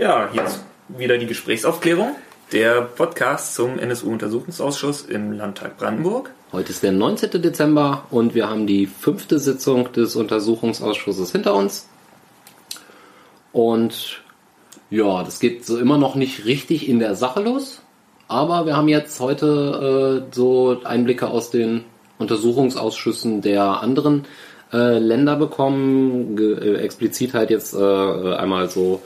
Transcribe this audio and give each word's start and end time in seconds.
Ja, 0.00 0.30
jetzt 0.32 0.64
wieder 0.88 1.18
die 1.18 1.26
Gesprächsaufklärung. 1.26 2.16
Der 2.52 2.80
Podcast 2.80 3.54
zum 3.54 3.78
NSU-Untersuchungsausschuss 3.78 5.02
im 5.02 5.32
Landtag 5.32 5.76
Brandenburg. 5.76 6.30
Heute 6.52 6.70
ist 6.70 6.82
der 6.82 6.92
19. 6.92 7.42
Dezember 7.42 8.06
und 8.10 8.34
wir 8.34 8.48
haben 8.48 8.66
die 8.66 8.86
fünfte 8.86 9.38
Sitzung 9.38 9.92
des 9.92 10.16
Untersuchungsausschusses 10.16 11.32
hinter 11.32 11.54
uns. 11.54 11.86
Und 13.52 14.22
ja, 14.88 15.22
das 15.22 15.38
geht 15.38 15.66
so 15.66 15.76
immer 15.76 15.98
noch 15.98 16.14
nicht 16.14 16.46
richtig 16.46 16.88
in 16.88 16.98
der 16.98 17.14
Sache 17.14 17.42
los. 17.42 17.82
Aber 18.26 18.64
wir 18.64 18.78
haben 18.78 18.88
jetzt 18.88 19.20
heute 19.20 20.24
äh, 20.30 20.34
so 20.34 20.80
Einblicke 20.82 21.28
aus 21.28 21.50
den 21.50 21.84
Untersuchungsausschüssen 22.16 23.42
der 23.42 23.82
anderen 23.82 24.24
äh, 24.72 24.98
Länder 24.98 25.36
bekommen. 25.36 26.36
Ge 26.36 26.54
äh, 26.54 26.76
explizit 26.76 27.34
halt 27.34 27.50
jetzt 27.50 27.74
äh, 27.74 28.34
einmal 28.34 28.70
so 28.70 29.02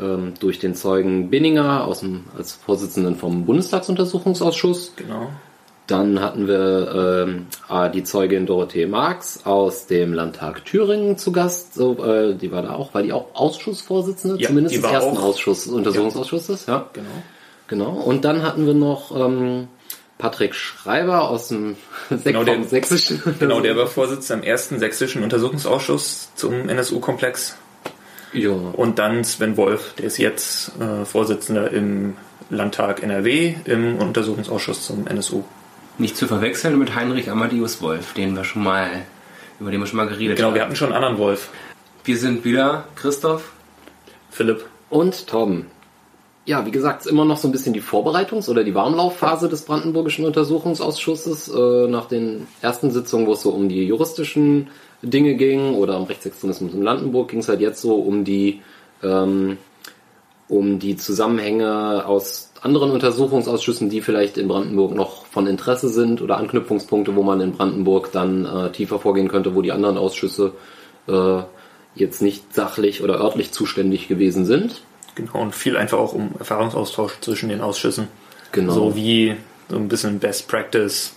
ähm, 0.00 0.34
durch 0.40 0.58
den 0.58 0.74
Zeugen 0.74 1.30
Binninger 1.30 1.84
aus 1.84 2.00
dem, 2.00 2.24
als 2.36 2.52
Vorsitzenden 2.52 3.16
vom 3.16 3.44
Bundestagsuntersuchungsausschuss. 3.46 4.92
Genau. 4.96 5.28
Dann 5.86 6.20
hatten 6.20 6.46
wir 6.46 7.24
ähm, 7.26 7.46
ah, 7.68 7.88
die 7.88 8.04
Zeugin 8.04 8.44
Dorothee 8.44 8.84
Marx 8.86 9.46
aus 9.46 9.86
dem 9.86 10.12
Landtag 10.12 10.64
Thüringen 10.66 11.16
zu 11.16 11.32
Gast. 11.32 11.72
So, 11.74 12.04
äh, 12.04 12.34
die 12.34 12.52
war 12.52 12.60
da 12.62 12.74
auch, 12.74 12.92
war 12.92 13.02
die 13.02 13.12
auch 13.14 13.28
Ausschussvorsitzende, 13.34 14.38
Ja, 14.38 14.48
zumindest 14.48 14.76
des 14.76 14.84
ersten 14.84 15.16
auch- 15.16 15.22
Ausschuss, 15.22 15.66
Untersuchungsausschusses. 15.66 16.66
Ja. 16.66 16.90
Genau. 16.92 17.06
genau. 17.68 17.90
Und 18.02 18.26
dann 18.26 18.42
hatten 18.42 18.66
wir 18.66 18.74
noch 18.74 19.16
ähm, 19.18 19.68
Patrick 20.18 20.54
Schreiber 20.54 21.30
aus 21.30 21.48
dem 21.48 21.76
Genau, 22.22 22.44
der- 22.44 22.62
sächsischen. 22.64 23.22
Genau, 23.38 23.60
der 23.60 23.74
war 23.74 23.86
Vorsitzender 23.86 24.42
im 24.44 24.48
ersten 24.50 24.78
sächsischen 24.78 25.22
Untersuchungsausschuss 25.22 26.30
zum 26.34 26.68
NSU-Komplex. 26.68 27.56
Ja. 28.32 28.50
Und 28.50 28.98
dann 28.98 29.24
Sven 29.24 29.56
Wolf, 29.56 29.94
der 29.98 30.06
ist 30.06 30.18
jetzt 30.18 30.72
äh, 30.80 31.04
Vorsitzender 31.04 31.70
im 31.70 32.14
Landtag 32.50 33.02
NRW 33.02 33.54
im 33.64 33.98
Untersuchungsausschuss 33.98 34.86
zum 34.86 35.06
NSU. 35.06 35.42
Nicht 35.98 36.16
zu 36.16 36.26
verwechseln 36.26 36.78
mit 36.78 36.94
Heinrich 36.94 37.30
Amadeus 37.30 37.82
Wolf, 37.82 38.12
den 38.14 38.34
wir 38.36 38.44
schon 38.44 38.62
mal, 38.62 38.88
über 39.60 39.70
den 39.70 39.80
wir 39.80 39.86
schon 39.86 39.96
mal 39.96 40.08
geredet 40.08 40.36
Genau, 40.36 40.48
haben. 40.48 40.54
wir 40.54 40.62
hatten 40.62 40.76
schon 40.76 40.88
einen 40.92 40.96
anderen 40.96 41.18
Wolf. 41.18 41.50
Wir 42.04 42.16
sind 42.16 42.44
wieder 42.44 42.84
Christoph. 42.94 43.52
Philipp. 44.30 44.64
Und 44.90 45.26
Torben. 45.26 45.66
Ja, 46.46 46.64
wie 46.64 46.70
gesagt, 46.70 47.02
ist 47.02 47.10
immer 47.10 47.26
noch 47.26 47.36
so 47.36 47.48
ein 47.48 47.52
bisschen 47.52 47.74
die 47.74 47.82
Vorbereitungs- 47.82 48.48
oder 48.48 48.64
die 48.64 48.74
Warmlaufphase 48.74 49.48
des 49.50 49.62
Brandenburgischen 49.62 50.24
Untersuchungsausschusses. 50.24 51.48
Äh, 51.48 51.88
nach 51.88 52.06
den 52.06 52.46
ersten 52.62 52.90
Sitzungen, 52.90 53.26
wo 53.26 53.32
es 53.32 53.42
so 53.42 53.50
um 53.50 53.68
die 53.68 53.84
juristischen 53.84 54.68
Dinge 55.02 55.34
ging 55.34 55.74
oder 55.74 55.98
um 55.98 56.04
Rechtsextremismus 56.04 56.74
in 56.74 56.80
Brandenburg, 56.82 57.28
ging 57.28 57.40
es 57.40 57.48
halt 57.48 57.60
jetzt 57.60 57.80
so 57.80 57.94
um 57.94 58.24
die 58.24 58.62
ähm, 59.02 59.58
um 60.48 60.78
die 60.78 60.96
Zusammenhänge 60.96 62.06
aus 62.06 62.50
anderen 62.62 62.90
Untersuchungsausschüssen, 62.90 63.90
die 63.90 64.00
vielleicht 64.00 64.38
in 64.38 64.48
Brandenburg 64.48 64.94
noch 64.94 65.26
von 65.26 65.46
Interesse 65.46 65.88
sind 65.88 66.22
oder 66.22 66.38
Anknüpfungspunkte, 66.38 67.14
wo 67.14 67.22
man 67.22 67.40
in 67.40 67.52
Brandenburg 67.52 68.10
dann 68.12 68.44
äh, 68.46 68.72
tiefer 68.72 68.98
vorgehen 68.98 69.28
könnte, 69.28 69.54
wo 69.54 69.62
die 69.62 69.72
anderen 69.72 69.98
Ausschüsse 69.98 70.52
äh, 71.06 71.42
jetzt 71.94 72.22
nicht 72.22 72.54
sachlich 72.54 73.02
oder 73.02 73.20
örtlich 73.20 73.52
zuständig 73.52 74.08
gewesen 74.08 74.44
sind. 74.44 74.82
Genau, 75.14 75.40
und 75.40 75.54
viel 75.54 75.76
einfach 75.76 75.98
auch 75.98 76.14
um 76.14 76.30
Erfahrungsaustausch 76.38 77.20
zwischen 77.20 77.48
den 77.48 77.60
Ausschüssen. 77.60 78.08
Genau. 78.52 78.72
So 78.72 78.96
wie 78.96 79.36
so 79.68 79.76
ein 79.76 79.88
bisschen 79.88 80.18
Best 80.18 80.48
Practice. 80.48 81.12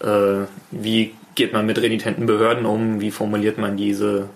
Äh, 0.00 0.44
wie 0.70 1.14
geht 1.36 1.52
man 1.52 1.64
mit 1.64 1.80
renitenten 1.80 2.26
Behörden 2.26 2.66
um? 2.66 3.00
Wie 3.00 3.12
formuliert 3.12 3.58
man 3.58 3.76
diese 3.76 4.28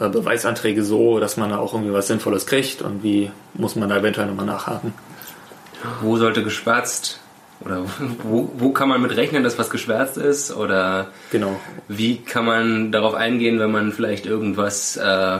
äh, 0.00 0.08
Beweisanträge 0.08 0.82
so, 0.82 1.20
dass 1.20 1.36
man 1.36 1.50
da 1.50 1.58
auch 1.58 1.74
irgendwie 1.74 1.92
was 1.92 2.06
Sinnvolles 2.06 2.46
kriegt? 2.46 2.80
Und 2.80 3.02
wie 3.02 3.30
muss 3.54 3.76
man 3.76 3.90
da 3.90 3.98
eventuell 3.98 4.26
nochmal 4.26 4.46
nachhaken? 4.46 4.94
Wo 6.00 6.16
sollte 6.16 6.42
geschwärzt 6.42 7.20
oder 7.60 7.84
wo, 8.22 8.50
wo 8.56 8.70
kann 8.70 8.88
man 8.88 9.02
mit 9.02 9.16
rechnen, 9.16 9.42
dass 9.44 9.58
was 9.58 9.68
geschwärzt 9.70 10.16
ist? 10.16 10.56
Oder 10.56 11.08
Genau. 11.30 11.60
wie 11.88 12.16
kann 12.18 12.44
man 12.46 12.92
darauf 12.92 13.14
eingehen, 13.14 13.58
wenn 13.58 13.70
man 13.70 13.92
vielleicht 13.92 14.26
irgendwas 14.26 14.96
äh, 14.96 15.38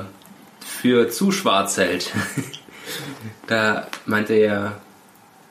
für 0.60 1.08
zu 1.08 1.32
schwarz 1.32 1.76
hält? 1.76 2.12
da 3.46 3.86
meinte 4.06 4.34
ja 4.34 4.72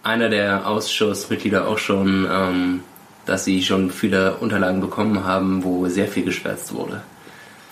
einer 0.04 0.30
der 0.30 0.68
Ausschussmitglieder 0.68 1.68
auch 1.68 1.78
schon, 1.78 2.28
ähm, 2.32 2.84
dass 3.28 3.46
sie 3.46 3.62
schon 3.62 3.92
viele 3.92 4.38
Unterlagen 4.38 4.82
bekommen 4.82 5.24
haben, 5.24 5.64
wo 5.64 5.88
sehr 5.88 6.08
viel 6.08 6.24
geschwärzt 6.24 6.74
wurde. 6.74 7.04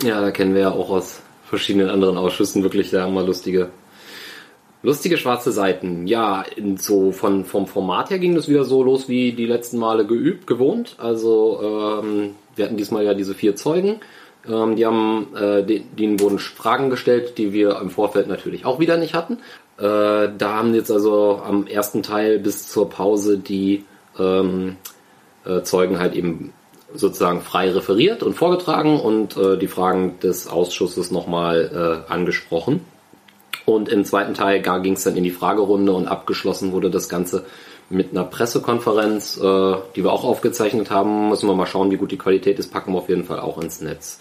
Ja, 0.04 0.22
da 0.22 0.32
kennen 0.32 0.54
wir 0.54 0.62
ja 0.62 0.72
auch 0.72 0.90
aus 0.90 1.22
verschiedenen 1.50 1.90
anderen 1.90 2.18
Ausschüssen 2.18 2.64
wirklich 2.64 2.92
da 2.92 3.08
mal 3.08 3.26
lustige, 3.26 3.70
lustige 4.84 5.18
schwarze 5.18 5.52
Seiten. 5.52 6.06
Ja, 6.06 6.44
so 6.78 7.12
von, 7.12 7.46
vom 7.46 7.66
Format 7.66 8.10
her 8.10 8.20
ging 8.20 8.36
das 8.36 8.50
wieder 8.50 8.66
so 8.66 8.84
los 8.84 9.08
wie 9.08 9.32
die 9.32 9.46
letzten 9.46 9.78
Male 9.78 10.06
geübt, 10.06 10.48
gewohnt. 10.48 10.96
Also 10.98 12.02
ähm, 12.04 12.36
wir 12.56 12.66
hatten 12.66 12.78
diesmal 12.78 13.06
ja 13.06 13.14
diese 13.14 13.34
vier 13.34 13.56
Zeugen. 13.56 14.02
Ähm, 14.48 14.76
die 14.76 14.86
haben, 14.86 15.28
äh, 15.36 15.64
de- 15.64 15.84
denen 15.98 16.20
wurden 16.20 16.40
Fragen 16.40 16.90
gestellt, 16.90 17.38
die 17.38 17.54
wir 17.54 17.80
im 17.80 17.90
Vorfeld 17.90 18.28
natürlich 18.28 18.66
auch 18.66 18.80
wieder 18.80 18.98
nicht 18.98 19.14
hatten. 19.14 19.40
Äh, 19.78 20.30
da 20.38 20.56
haben 20.58 20.74
jetzt 20.76 20.92
also 20.92 21.42
am 21.44 21.68
ersten 21.68 22.04
Teil 22.04 22.40
bis 22.40 22.68
zur 22.68 22.90
Pause 22.90 23.38
die 23.38 23.86
ähm, 24.20 24.78
äh, 25.46 25.64
Zeugen 25.64 26.00
halt 26.00 26.14
eben 26.16 26.54
sozusagen 26.94 27.42
frei 27.42 27.72
referiert 27.72 28.24
und 28.24 28.34
vorgetragen 28.34 29.00
und 29.00 29.38
äh, 29.38 29.58
die 29.58 29.68
Fragen 29.68 30.20
des 30.20 30.48
Ausschusses 30.48 31.12
nochmal 31.12 32.06
äh, 32.10 32.12
angesprochen. 32.12 32.86
Und 33.66 33.90
im 33.90 34.06
zweiten 34.06 34.34
Teil 34.34 34.62
ging 34.62 34.94
es 34.94 35.04
dann 35.04 35.16
in 35.16 35.24
die 35.24 35.32
Fragerunde 35.32 35.92
und 35.92 36.08
abgeschlossen 36.08 36.72
wurde 36.72 36.92
das 36.92 37.10
Ganze 37.10 37.46
mit 37.90 38.12
einer 38.12 38.24
Pressekonferenz, 38.24 39.38
äh, 39.38 39.76
die 39.96 40.04
wir 40.04 40.12
auch 40.12 40.24
aufgezeichnet 40.24 40.92
haben. 40.92 41.30
Müssen 41.30 41.48
wir 41.48 41.56
mal 41.56 41.66
schauen, 41.66 41.92
wie 41.92 41.98
gut 41.98 42.12
die 42.12 42.18
Qualität 42.18 42.60
ist, 42.60 42.72
packen 42.72 42.94
wir 42.94 43.00
auf 43.00 43.10
jeden 43.10 43.26
Fall 43.26 43.40
auch 43.40 43.62
ins 43.62 43.82
Netz. 43.82 44.20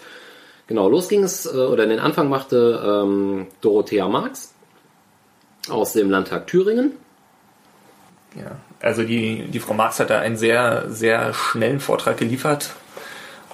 Genau, 0.66 0.88
los 0.88 1.08
ging 1.08 1.22
es, 1.22 1.46
äh, 1.46 1.58
oder 1.58 1.86
den 1.86 1.98
Anfang 1.98 2.28
machte 2.28 2.82
ähm, 2.84 3.46
Dorothea 3.60 4.08
Marx 4.08 4.54
aus 5.68 5.92
dem 5.92 6.10
Landtag 6.10 6.46
Thüringen. 6.46 6.92
Ja, 8.36 8.56
also 8.84 9.02
die, 9.02 9.44
die 9.48 9.60
Frau 9.60 9.74
Marx 9.74 9.98
hat 9.98 10.10
da 10.10 10.18
einen 10.18 10.36
sehr, 10.36 10.90
sehr 10.90 11.32
schnellen 11.32 11.80
Vortrag 11.80 12.18
geliefert 12.18 12.70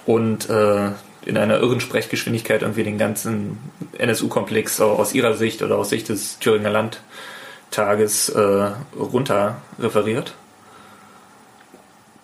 und 0.05 0.49
äh, 0.49 0.89
in 1.25 1.37
einer 1.37 1.59
irren 1.59 1.79
Sprechgeschwindigkeit 1.79 2.63
irgendwie 2.63 2.83
den 2.83 2.97
ganzen 2.97 3.57
NSU-Komplex 3.97 4.81
aus 4.81 5.13
ihrer 5.13 5.35
Sicht 5.35 5.61
oder 5.61 5.77
aus 5.77 5.89
Sicht 5.89 6.09
des 6.09 6.39
Thüringer 6.39 6.69
Landtages 6.69 8.29
äh, 8.29 8.71
runter 8.99 9.61
referiert. 9.79 10.33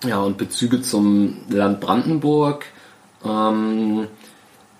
Ja, 0.03 0.19
und 0.19 0.37
Bezüge 0.37 0.81
zum 0.81 1.37
Land 1.49 1.79
Brandenburg. 1.79 2.65
Ähm, 3.23 4.07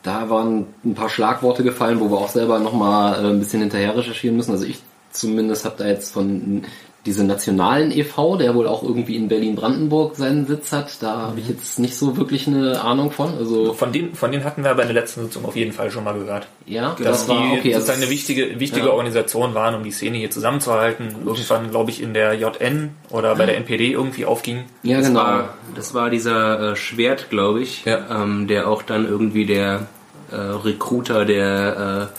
da 0.04 0.30
waren 0.30 0.68
ein 0.84 0.96
paar 0.96 1.10
Schlagworte 1.10 1.64
gefallen, 1.64 2.00
wo 2.00 2.10
wir 2.10 2.18
auch 2.18 2.30
selber 2.30 2.60
nochmal 2.60 3.24
äh, 3.24 3.30
ein 3.30 3.40
bisschen 3.40 3.62
hinterher 3.62 3.96
recherchieren 3.96 4.36
müssen. 4.36 4.52
Also 4.52 4.66
ich 4.66 4.82
zumindest 5.12 5.66
habe 5.66 5.76
da 5.78 5.88
jetzt 5.88 6.12
von 6.12 6.64
diese 7.08 7.24
nationalen 7.24 7.92
e.V., 7.92 8.36
der 8.38 8.54
wohl 8.54 8.68
auch 8.68 8.84
irgendwie 8.84 9.16
in 9.16 9.30
Berlin-Brandenburg 9.30 10.16
seinen 10.16 10.46
Sitz 10.46 10.72
hat, 10.74 11.02
da 11.02 11.22
habe 11.30 11.40
ich 11.40 11.48
jetzt 11.48 11.80
nicht 11.80 11.96
so 11.96 12.18
wirklich 12.18 12.46
eine 12.48 12.82
Ahnung 12.82 13.12
von. 13.12 13.36
Also 13.38 13.74
Von 13.74 13.92
denen, 13.92 14.14
von 14.14 14.32
denen 14.32 14.44
hatten 14.44 14.64
wir 14.64 14.70
aber 14.72 14.84
in 14.84 14.90
der 14.90 15.02
letzten 15.02 15.24
Sitzung 15.24 15.46
auf 15.46 15.56
jeden 15.56 15.72
Fall 15.72 15.90
schon 15.90 16.04
mal 16.04 16.14
gehört. 16.14 16.48
ja, 16.66 16.96
Dass 17.02 17.26
die 17.26 17.32
okay, 17.32 17.74
also 17.74 17.80
sozusagen 17.80 18.02
eine 18.02 18.12
wichtige, 18.12 18.60
wichtige 18.60 18.88
ja. 18.88 18.92
Organisation 18.92 19.56
waren, 19.56 19.74
um 19.74 19.84
die 19.84 19.92
Szene 19.92 20.18
hier 20.18 20.30
zusammenzuhalten. 20.30 21.16
Irgendwann, 21.26 21.72
glaube 21.72 21.90
ich, 21.90 22.04
in 22.04 22.14
der 22.14 22.34
JN 22.36 22.92
oder 23.10 23.36
bei 23.36 23.46
der 23.46 23.58
NPD 23.58 23.94
irgendwie 23.94 24.26
aufging. 24.26 24.66
ja 24.84 24.98
Das 24.98 25.08
genau. 25.08 25.20
war, 25.22 25.54
das 25.74 25.94
war 25.94 26.10
dieser 26.10 26.74
äh, 26.74 26.76
Schwert, 26.76 27.30
glaube 27.30 27.62
ich, 27.62 27.86
Ja. 27.86 28.22
ähm, 28.24 28.48
der 28.48 28.68
auch 28.68 28.82
dann 28.84 29.08
irgendwie 29.08 29.46
der 29.46 29.88
äh, 30.32 30.36
Recruiter 30.36 31.24
der 31.24 32.10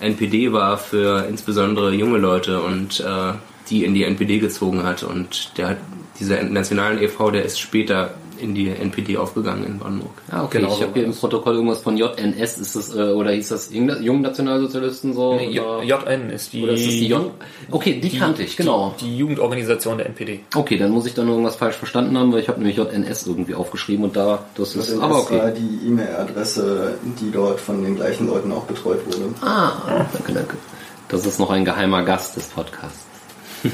äh, 0.00 0.06
NPD 0.06 0.52
war 0.54 0.78
für 0.78 1.26
insbesondere 1.28 1.92
junge 1.92 2.16
Leute 2.16 2.62
und 2.62 3.00
äh, 3.00 3.32
die 3.70 3.84
in 3.84 3.94
die 3.94 4.04
NPD 4.04 4.38
gezogen 4.38 4.82
hat. 4.84 5.02
Und 5.02 5.52
der 5.56 5.70
hat 5.70 5.76
dieser 6.18 6.42
nationalen 6.42 7.02
e.V., 7.02 7.30
der 7.30 7.44
ist 7.44 7.58
später 7.60 8.10
in 8.40 8.54
die 8.54 8.68
NPD 8.70 9.18
aufgegangen 9.18 9.64
in 9.66 9.78
Brandenburg. 9.78 10.12
Ja, 10.32 10.44
okay, 10.44 10.58
Genau 10.60 10.72
ich 10.74 10.80
habe 10.82 10.92
hier 10.94 11.04
im. 11.04 11.12
Protokoll 11.14 11.54
irgendwas 11.56 11.82
von 11.82 11.98
JNS, 11.98 12.58
ist 12.58 12.74
das, 12.74 12.94
äh, 12.94 13.02
oder 13.12 13.32
hieß 13.32 13.48
das 13.48 13.70
Jung- 13.70 14.02
Jungen 14.02 14.22
Nationalsozialisten 14.22 15.12
so? 15.12 15.34
Nee, 15.36 15.50
JN 15.50 16.30
ist 16.30 16.52
die, 16.54 16.62
oder 16.62 16.72
ist 16.72 16.86
das 16.86 16.92
die 16.94 17.06
J? 17.08 17.30
Okay, 17.70 18.00
die, 18.00 18.18
kannte 18.18 18.42
ich, 18.42 18.56
genau. 18.56 18.94
die, 18.98 19.04
die 19.04 19.18
Jugendorganisation 19.18 19.98
der 19.98 20.06
NPD. 20.06 20.40
Okay, 20.54 20.78
dann 20.78 20.90
muss 20.90 21.04
ich 21.06 21.12
dann 21.12 21.28
irgendwas 21.28 21.56
falsch 21.56 21.76
verstanden 21.76 22.16
haben, 22.16 22.32
weil 22.32 22.40
ich 22.40 22.48
habe 22.48 22.58
nämlich 22.60 22.78
JNS 22.78 23.26
irgendwie 23.26 23.54
aufgeschrieben 23.54 24.04
und 24.06 24.16
da, 24.16 24.46
das 24.54 24.74
ist, 24.74 24.90
Das 24.90 24.98
aber 24.98 25.16
war 25.16 25.20
okay. 25.20 25.52
die 25.58 25.88
E-Mail-Adresse, 25.88 26.94
die 27.20 27.30
dort 27.30 27.60
von 27.60 27.82
den 27.84 27.96
gleichen 27.96 28.26
Leuten 28.26 28.50
auch 28.52 28.64
betreut 28.64 29.04
wurde. 29.06 29.34
Ah, 29.42 30.06
danke, 30.14 30.32
danke. 30.32 30.56
Das 31.08 31.26
ist 31.26 31.38
noch 31.40 31.50
ein 31.50 31.64
geheimer 31.66 32.04
Gast 32.04 32.36
des 32.36 32.46
Podcasts. 32.46 33.04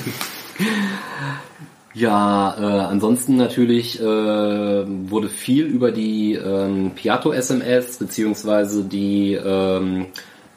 Ja, 1.97 2.55
äh, 2.59 2.62
ansonsten 2.91 3.37
natürlich 3.37 3.99
äh, 3.99 4.05
wurde 4.05 5.31
viel 5.31 5.65
über 5.65 5.93
die 5.93 6.35
ähm, 6.35 6.91
Piato-SMS 6.94 7.97
beziehungsweise 7.97 8.85
die 8.85 9.33
ähm, 9.33 10.09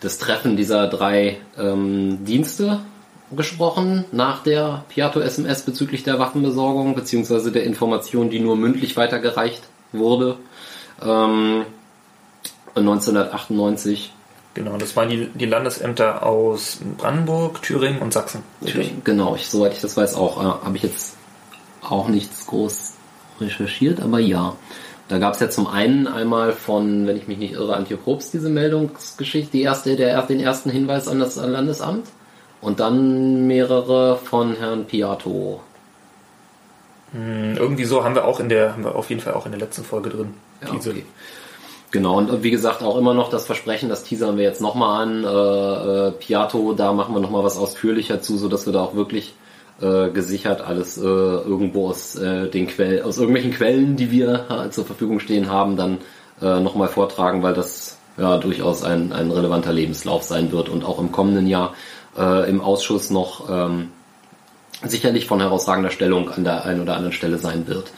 das 0.01 0.17
Treffen 0.17 0.57
dieser 0.57 0.87
drei 0.87 1.37
ähm, 1.57 2.25
Dienste 2.25 2.81
gesprochen 3.31 4.03
nach 4.11 4.43
der 4.43 4.83
Piato-SMS 4.89 5.61
bezüglich 5.61 6.03
der 6.03 6.19
Waffenbesorgung 6.19 6.93
beziehungsweise 6.93 7.53
der 7.53 7.63
Information, 7.63 8.29
die 8.29 8.41
nur 8.41 8.57
mündlich 8.57 8.97
weitergereicht 8.97 9.63
wurde. 9.93 10.35
Ähm, 11.01 11.63
1998. 12.75 14.11
Genau, 14.53 14.77
das 14.77 14.95
waren 14.95 15.09
die, 15.09 15.27
die 15.27 15.45
Landesämter 15.45 16.23
aus 16.25 16.79
Brandenburg, 16.97 17.61
Thüringen 17.61 17.99
und 17.99 18.13
Sachsen. 18.13 18.43
Richtig? 18.61 19.03
Genau, 19.03 19.35
ich, 19.35 19.47
soweit 19.49 19.73
ich 19.73 19.81
das 19.81 19.95
weiß, 19.95 20.15
auch 20.15 20.41
äh, 20.41 20.65
habe 20.65 20.75
ich 20.75 20.83
jetzt 20.83 21.15
auch 21.81 22.07
nichts 22.07 22.45
groß 22.47 22.93
recherchiert, 23.39 24.01
aber 24.01 24.19
ja. 24.19 24.55
Da 25.07 25.17
gab 25.17 25.33
es 25.33 25.39
ja 25.39 25.49
zum 25.49 25.65
einen 25.65 26.07
einmal 26.07 26.51
von, 26.51 27.07
wenn 27.07 27.17
ich 27.17 27.27
mich 27.27 27.39
nicht 27.39 27.53
irre, 27.53 27.75
Antje 27.75 27.97
Probst 27.97 28.33
diese 28.33 28.49
Meldungsgeschichte, 28.49 29.51
die 29.51 29.63
erste, 29.63 29.95
der, 29.95 30.21
den 30.21 30.39
ersten 30.39 30.69
Hinweis 30.69 31.07
an 31.07 31.19
das 31.19 31.35
Landesamt. 31.35 32.07
Und 32.61 32.79
dann 32.79 33.47
mehrere 33.47 34.17
von 34.17 34.55
Herrn 34.55 34.85
Piato. 34.85 35.61
Hm, 37.13 37.55
irgendwie 37.57 37.85
so 37.85 38.03
haben 38.03 38.15
wir 38.15 38.25
auch 38.25 38.39
in 38.39 38.49
der, 38.49 38.73
haben 38.73 38.83
wir 38.83 38.95
auf 38.95 39.09
jeden 39.09 39.21
Fall 39.21 39.33
auch 39.33 39.45
in 39.45 39.51
der 39.51 39.61
letzten 39.61 39.83
Folge 39.83 40.09
drin. 40.09 40.33
Ja, 40.61 40.71
diese. 40.71 40.91
Okay. 40.91 41.05
Genau, 41.91 42.17
und 42.17 42.43
wie 42.43 42.51
gesagt, 42.51 42.83
auch 42.83 42.97
immer 42.97 43.15
noch 43.15 43.29
das 43.29 43.47
Versprechen, 43.47 43.89
das 43.89 44.03
teasern 44.03 44.37
wir 44.37 44.43
jetzt 44.43 44.61
nochmal 44.61 45.01
an. 45.01 45.23
Äh, 45.23 46.07
äh, 46.07 46.11
Piato, 46.11 46.73
da 46.73 46.93
machen 46.93 47.15
wir 47.15 47.19
nochmal 47.19 47.43
was 47.43 47.57
ausführlicher 47.57 48.21
zu, 48.21 48.37
sodass 48.37 48.67
wir 48.67 48.73
da 48.73 48.83
auch 48.83 48.93
wirklich 48.93 49.33
äh, 49.81 50.09
gesichert 50.09 50.61
alles 50.61 50.97
äh, 50.97 51.01
irgendwo 51.01 51.87
aus 51.89 52.15
äh, 52.15 52.47
den 52.47 52.67
Quellen, 52.67 53.03
aus 53.03 53.17
irgendwelchen 53.17 53.51
Quellen, 53.51 53.95
die 53.95 54.11
wir 54.11 54.45
äh, 54.49 54.69
zur 54.69 54.85
Verfügung 54.85 55.19
stehen 55.19 55.49
haben, 55.49 55.77
dann 55.77 55.97
äh, 56.41 56.59
nochmal 56.59 56.89
vortragen, 56.89 57.41
weil 57.41 57.53
das 57.53 57.97
ja 58.17 58.37
durchaus 58.37 58.83
ein, 58.83 59.11
ein 59.11 59.31
relevanter 59.31 59.73
Lebenslauf 59.73 60.23
sein 60.23 60.51
wird 60.51 60.69
und 60.69 60.83
auch 60.83 60.99
im 60.99 61.11
kommenden 61.11 61.47
Jahr 61.47 61.73
äh, 62.17 62.47
im 62.49 62.61
Ausschuss 62.61 63.09
noch 63.09 63.49
ähm, 63.49 63.89
sicherlich 64.83 65.25
von 65.25 65.39
herausragender 65.39 65.89
Stellung 65.89 66.29
an 66.29 66.43
der 66.43 66.65
einen 66.65 66.81
oder 66.81 66.95
anderen 66.95 67.13
Stelle 67.13 67.37
sein 67.37 67.67
wird. 67.67 67.91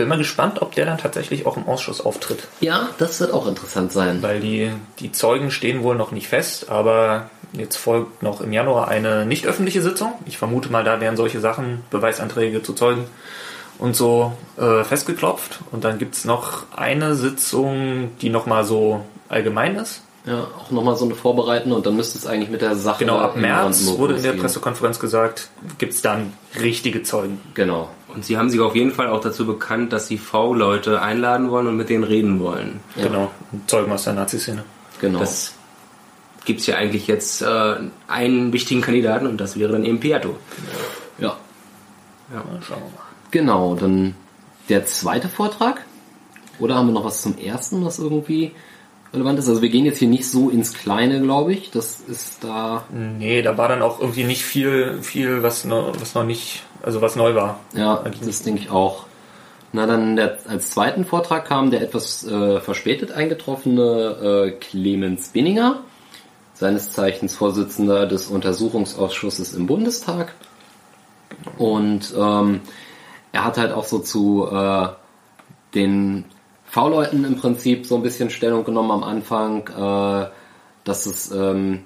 Bin 0.00 0.08
mal 0.08 0.16
gespannt, 0.16 0.62
ob 0.62 0.74
der 0.74 0.86
dann 0.86 0.96
tatsächlich 0.96 1.44
auch 1.44 1.58
im 1.58 1.68
Ausschuss 1.68 2.00
auftritt. 2.00 2.48
Ja, 2.60 2.88
das 2.96 3.20
wird 3.20 3.34
auch 3.34 3.46
interessant 3.46 3.92
sein. 3.92 4.22
Weil 4.22 4.40
die, 4.40 4.72
die 4.98 5.12
Zeugen 5.12 5.50
stehen 5.50 5.82
wohl 5.82 5.94
noch 5.94 6.10
nicht 6.10 6.26
fest, 6.26 6.70
aber 6.70 7.28
jetzt 7.52 7.76
folgt 7.76 8.22
noch 8.22 8.40
im 8.40 8.50
Januar 8.50 8.88
eine 8.88 9.26
nicht 9.26 9.44
öffentliche 9.44 9.82
Sitzung. 9.82 10.14
Ich 10.24 10.38
vermute 10.38 10.72
mal, 10.72 10.84
da 10.84 11.02
werden 11.02 11.18
solche 11.18 11.38
Sachen, 11.38 11.84
Beweisanträge 11.90 12.62
zu 12.62 12.72
Zeugen 12.72 13.04
und 13.76 13.94
so 13.94 14.32
äh, 14.56 14.84
festgeklopft. 14.84 15.58
Und 15.70 15.84
dann 15.84 15.98
gibt 15.98 16.14
es 16.14 16.24
noch 16.24 16.62
eine 16.74 17.14
Sitzung, 17.14 18.12
die 18.22 18.30
nochmal 18.30 18.64
so 18.64 19.04
allgemein 19.28 19.76
ist. 19.76 20.00
Ja, 20.24 20.46
auch 20.58 20.70
nochmal 20.70 20.96
so 20.96 21.04
eine 21.04 21.14
vorbereiten 21.14 21.72
und 21.72 21.84
dann 21.84 21.94
müsste 21.94 22.16
es 22.16 22.26
eigentlich 22.26 22.48
mit 22.48 22.62
der 22.62 22.74
Sache. 22.74 23.04
Genau, 23.04 23.18
ab 23.18 23.36
März 23.36 23.86
wurde 23.98 24.14
in 24.14 24.22
der 24.22 24.32
Pressekonferenz 24.32 24.98
gesagt, 24.98 25.50
gibt 25.76 25.92
es 25.92 26.00
dann 26.00 26.32
richtige 26.58 27.02
Zeugen. 27.02 27.38
Genau. 27.52 27.90
Und 28.14 28.24
sie 28.24 28.36
haben 28.36 28.50
sich 28.50 28.60
auf 28.60 28.74
jeden 28.74 28.90
Fall 28.90 29.08
auch 29.08 29.20
dazu 29.20 29.46
bekannt, 29.46 29.92
dass 29.92 30.06
sie 30.06 30.18
V-Leute 30.18 31.00
einladen 31.00 31.50
wollen 31.50 31.66
und 31.66 31.76
mit 31.76 31.88
denen 31.88 32.04
reden 32.04 32.40
wollen. 32.40 32.80
Ja. 32.96 33.06
Genau, 33.06 33.30
Zeugen 33.66 33.92
aus 33.92 34.04
der 34.04 34.14
Nazi-Szene. 34.14 34.64
Genau. 35.00 35.18
Das 35.18 35.54
gibt 36.44 36.60
es 36.60 36.66
ja 36.66 36.76
eigentlich 36.76 37.06
jetzt 37.06 37.42
äh, 37.42 37.76
einen 38.08 38.52
wichtigen 38.52 38.80
Kandidaten 38.80 39.26
und 39.26 39.40
das 39.40 39.58
wäre 39.58 39.72
dann 39.72 39.84
eben 39.84 40.00
Piatto. 40.00 40.36
Ja. 41.18 41.36
Ja, 42.32 42.44
schauen 42.62 42.78
wir 42.78 42.90
mal. 42.90 43.04
Genau, 43.30 43.74
dann 43.74 44.14
der 44.68 44.86
zweite 44.86 45.28
Vortrag. 45.28 45.84
Oder 46.58 46.74
haben 46.74 46.88
wir 46.88 46.92
noch 46.92 47.04
was 47.04 47.22
zum 47.22 47.38
ersten, 47.38 47.84
was 47.84 47.98
irgendwie 47.98 48.52
relevant 49.12 49.38
ist. 49.38 49.48
Also 49.48 49.62
wir 49.62 49.68
gehen 49.68 49.84
jetzt 49.84 49.98
hier 49.98 50.08
nicht 50.08 50.28
so 50.28 50.50
ins 50.50 50.74
Kleine, 50.74 51.20
glaube 51.20 51.52
ich. 51.52 51.70
Das 51.70 52.00
ist 52.00 52.44
da. 52.44 52.84
Nee, 52.90 53.42
da 53.42 53.58
war 53.58 53.68
dann 53.68 53.82
auch 53.82 54.00
irgendwie 54.00 54.24
nicht 54.24 54.44
viel, 54.44 55.02
viel, 55.02 55.42
was 55.42 55.64
noch, 55.64 55.92
was 56.00 56.14
noch 56.14 56.24
nicht, 56.24 56.62
also 56.82 57.00
was 57.00 57.16
neu 57.16 57.34
war. 57.34 57.60
Ja, 57.74 58.04
das 58.24 58.42
denke 58.42 58.60
ich 58.60 58.70
auch. 58.70 59.06
Na 59.72 59.86
dann 59.86 60.16
der, 60.16 60.38
als 60.48 60.70
zweiten 60.70 61.04
Vortrag 61.04 61.44
kam 61.44 61.70
der 61.70 61.82
etwas 61.82 62.26
äh, 62.26 62.60
verspätet 62.60 63.12
eingetroffene 63.12 63.82
äh, 63.82 64.50
Clemens 64.52 65.28
Binninger, 65.28 65.82
seines 66.54 66.90
Zeichens 66.90 67.36
Vorsitzender 67.36 68.06
des 68.06 68.26
Untersuchungsausschusses 68.26 69.54
im 69.54 69.66
Bundestag. 69.66 70.34
Und 71.56 72.12
ähm, 72.18 72.62
er 73.32 73.44
hat 73.44 73.58
halt 73.58 73.72
auch 73.72 73.84
so 73.84 74.00
zu 74.00 74.48
äh, 74.50 74.88
den 75.74 76.24
V-Leuten 76.70 77.24
im 77.24 77.36
Prinzip 77.36 77.86
so 77.86 77.96
ein 77.96 78.02
bisschen 78.02 78.30
Stellung 78.30 78.64
genommen 78.64 78.90
am 78.90 79.02
Anfang, 79.02 79.66
äh, 79.68 80.30
dass 80.84 81.04
das 81.04 81.30
ähm, 81.32 81.80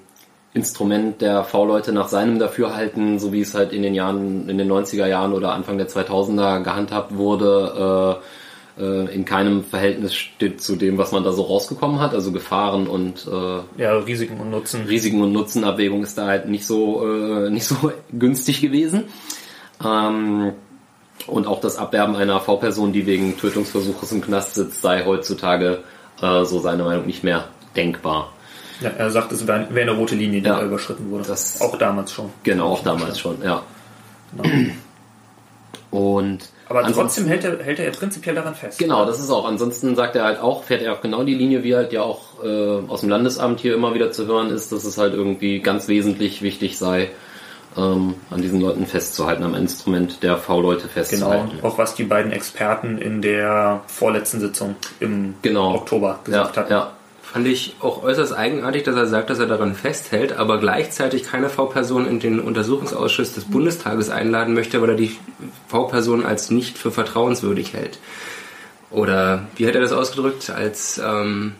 Instrument 0.53 1.21
der 1.21 1.43
V-Leute 1.43 1.91
nach 1.91 2.07
seinem 2.07 2.39
Dafürhalten, 2.39 3.19
so 3.19 3.33
wie 3.33 3.41
es 3.41 3.53
halt 3.55 3.73
in 3.73 3.81
den 3.81 3.93
Jahren, 3.93 4.47
in 4.47 4.57
den 4.57 4.71
90er 4.71 5.07
Jahren 5.07 5.33
oder 5.33 5.53
Anfang 5.53 5.77
der 5.77 5.89
2000er 5.89 6.63
gehandhabt 6.63 7.17
wurde, 7.17 8.21
äh, 8.77 8.83
äh, 8.83 9.13
in 9.13 9.25
keinem 9.25 9.63
Verhältnis 9.63 10.13
steht 10.13 10.61
zu 10.61 10.75
dem, 10.75 10.97
was 10.97 11.11
man 11.11 11.23
da 11.23 11.31
so 11.31 11.43
rausgekommen 11.43 11.99
hat, 11.99 12.13
also 12.13 12.31
Gefahren 12.31 12.87
und 12.87 13.27
äh, 13.27 13.81
ja, 13.81 13.97
Risiken 13.97 14.39
und 14.39 14.51
Nutzen. 14.51 14.85
Risiken 14.85 15.21
und 15.21 15.31
Nutzenabwägung 15.31 16.03
ist 16.03 16.17
da 16.17 16.27
halt 16.27 16.47
nicht 16.47 16.65
so 16.65 17.05
äh, 17.05 17.49
nicht 17.49 17.65
so 17.65 17.91
günstig 18.11 18.61
gewesen. 18.61 19.05
Ähm, 19.83 20.53
und 21.27 21.47
auch 21.47 21.61
das 21.61 21.77
Abwerben 21.77 22.15
einer 22.15 22.39
V-Person, 22.39 22.93
die 22.93 23.05
wegen 23.05 23.37
Tötungsversuches 23.37 24.11
im 24.11 24.21
Knast 24.21 24.55
sitzt, 24.55 24.81
sei 24.81 25.05
heutzutage, 25.05 25.83
äh, 26.21 26.45
so 26.45 26.59
seiner 26.59 26.85
Meinung, 26.85 27.05
nicht 27.05 27.23
mehr 27.23 27.45
denkbar. 27.75 28.31
Ja, 28.81 28.89
er 28.89 29.09
sagt, 29.09 29.31
es 29.31 29.47
wäre 29.47 29.67
eine 29.69 29.91
rote 29.91 30.15
Linie, 30.15 30.41
die 30.41 30.47
ja, 30.47 30.59
da 30.59 30.65
überschritten 30.65 31.09
wurde. 31.09 31.25
Das 31.27 31.61
auch 31.61 31.77
damals 31.77 32.11
schon. 32.11 32.29
Genau, 32.43 32.73
auch 32.73 32.83
damals 32.83 33.19
schon, 33.19 33.41
ja. 33.41 33.63
Genau. 34.35 34.73
Und 35.91 36.49
aber 36.67 36.91
trotzdem 36.91 37.27
hält 37.27 37.43
er, 37.43 37.63
hält 37.63 37.79
er 37.79 37.91
prinzipiell 37.91 38.35
daran 38.35 38.55
fest. 38.55 38.79
Genau, 38.79 39.05
das 39.05 39.19
ist 39.19 39.29
auch. 39.29 39.45
Ansonsten 39.45 39.95
sagt 39.95 40.15
er 40.15 40.23
halt 40.23 40.39
auch, 40.39 40.63
fährt 40.63 40.81
er 40.81 40.93
auch 40.93 41.01
genau 41.01 41.23
die 41.23 41.35
Linie, 41.35 41.63
wie 41.63 41.75
halt 41.75 41.93
ja 41.93 42.01
auch 42.01 42.43
äh, 42.43 42.81
aus 42.87 43.01
dem 43.01 43.09
Landesamt 43.09 43.59
hier 43.59 43.75
immer 43.75 43.93
wieder 43.93 44.11
zu 44.11 44.25
hören 44.25 44.49
ist, 44.49 44.71
dass 44.71 44.83
es 44.83 44.97
halt 44.97 45.13
irgendwie 45.13 45.59
ganz 45.59 45.87
wesentlich 45.87 46.41
wichtig 46.41 46.77
sei, 46.77 47.11
ähm, 47.77 48.15
an 48.29 48.41
diesen 48.41 48.61
Leuten 48.61 48.85
festzuhalten, 48.85 49.43
am 49.43 49.55
Instrument 49.55 50.23
der 50.23 50.37
V-Leute 50.37 50.87
festzuhalten. 50.87 51.51
Genau, 51.57 51.67
auch 51.67 51.77
was 51.77 51.95
die 51.95 52.03
beiden 52.03 52.31
Experten 52.31 52.97
in 52.97 53.21
der 53.21 53.81
vorletzten 53.87 54.39
Sitzung 54.39 54.75
im 54.99 55.35
genau. 55.41 55.75
Oktober 55.75 56.19
gesagt 56.23 56.55
ja, 56.55 56.61
hatten. 56.61 56.73
Ja. 56.73 56.91
Fand 57.21 57.47
ich 57.47 57.75
auch 57.81 58.01
äußerst 58.01 58.33
eigenartig, 58.33 58.83
dass 58.83 58.95
er 58.95 59.07
sagt, 59.07 59.29
dass 59.29 59.39
er 59.39 59.47
daran 59.47 59.75
festhält, 59.75 60.37
aber 60.37 60.57
gleichzeitig 60.57 61.23
keine 61.23 61.49
V-Person 61.49 62.07
in 62.07 62.21
den 62.21 62.39
Untersuchungsausschuss 62.39 63.33
des 63.33 63.45
Bundestages 63.45 64.09
einladen 64.09 64.53
möchte, 64.53 64.81
weil 64.81 64.91
er 64.91 64.95
die 64.95 65.17
V-Person 65.67 66.25
als 66.25 66.49
nicht 66.49 66.77
für 66.77 66.91
vertrauenswürdig 66.91 67.73
hält. 67.73 67.99
Oder 68.89 69.47
wie 69.57 69.67
hat 69.67 69.75
er 69.75 69.81
das 69.81 69.91
ausgedrückt? 69.91 70.49
Als 70.49 71.01
ähm, 71.03 71.55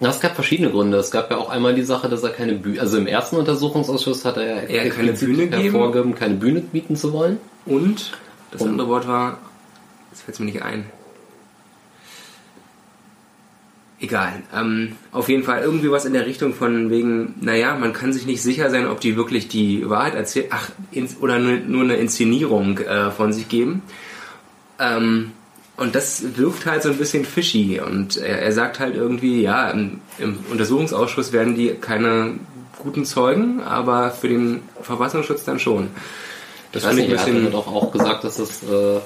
na, 0.00 0.08
es 0.08 0.20
gab 0.20 0.34
verschiedene 0.34 0.70
Gründe. 0.70 0.96
Es 0.96 1.10
gab 1.10 1.30
ja 1.30 1.36
auch 1.36 1.50
einmal 1.50 1.74
die 1.74 1.82
Sache, 1.82 2.08
dass 2.08 2.22
er 2.22 2.30
keine 2.30 2.54
Bühne, 2.54 2.80
also 2.80 2.96
im 2.96 3.06
ersten 3.06 3.36
Untersuchungsausschuss 3.36 4.24
hat 4.24 4.38
er, 4.38 4.68
er 4.68 4.88
keine 4.88 5.12
Bühne 5.12 5.50
hervorgegeben, 5.50 6.14
keine 6.14 6.34
Bühne 6.36 6.62
bieten 6.62 6.96
zu 6.96 7.12
wollen. 7.12 7.36
Und 7.66 8.12
das 8.50 8.62
Und 8.62 8.70
andere 8.70 8.88
Wort 8.88 9.06
war, 9.06 9.38
das 10.10 10.22
fällt 10.22 10.40
mir 10.40 10.46
nicht 10.46 10.62
ein. 10.62 10.86
Egal. 14.00 14.42
Ähm, 14.54 14.96
auf 15.12 15.28
jeden 15.28 15.42
Fall 15.42 15.60
irgendwie 15.60 15.90
was 15.90 16.06
in 16.06 16.14
der 16.14 16.24
Richtung 16.24 16.54
von 16.54 16.88
wegen, 16.88 17.34
naja, 17.42 17.76
man 17.76 17.92
kann 17.92 18.14
sich 18.14 18.24
nicht 18.24 18.40
sicher 18.40 18.70
sein, 18.70 18.86
ob 18.88 19.00
die 19.00 19.14
wirklich 19.14 19.48
die 19.48 19.90
Wahrheit 19.90 20.14
erzählen, 20.14 20.46
ach, 20.48 20.70
oder 21.20 21.38
nur, 21.38 21.58
nur 21.58 21.82
eine 21.82 21.96
Inszenierung 21.96 22.78
äh, 22.78 23.10
von 23.10 23.34
sich 23.34 23.50
geben. 23.50 23.82
Ähm, 24.78 25.32
und 25.80 25.94
das 25.94 26.36
wirft 26.36 26.66
halt 26.66 26.82
so 26.82 26.90
ein 26.90 26.98
bisschen 26.98 27.24
fishy. 27.24 27.80
Und 27.80 28.18
er, 28.18 28.42
er 28.42 28.52
sagt 28.52 28.80
halt 28.80 28.94
irgendwie, 28.94 29.40
ja, 29.40 29.70
im, 29.70 30.02
im, 30.18 30.38
Untersuchungsausschuss 30.50 31.32
werden 31.32 31.56
die 31.56 31.70
keine 31.70 32.34
guten 32.78 33.06
Zeugen, 33.06 33.62
aber 33.62 34.10
für 34.10 34.28
den 34.28 34.60
Verfassungsschutz 34.82 35.44
dann 35.44 35.58
schon. 35.58 35.88
Das 36.72 36.84
finde 36.84 37.02
ich 37.02 37.08
ein 37.08 37.16
bisschen. 37.16 37.36
Er 37.38 37.44
hat 37.44 37.54
doch 37.54 37.66
auch 37.66 37.92
gesagt, 37.92 38.24
dass 38.24 38.36
das. 38.36 38.62
Äh, 38.62 39.00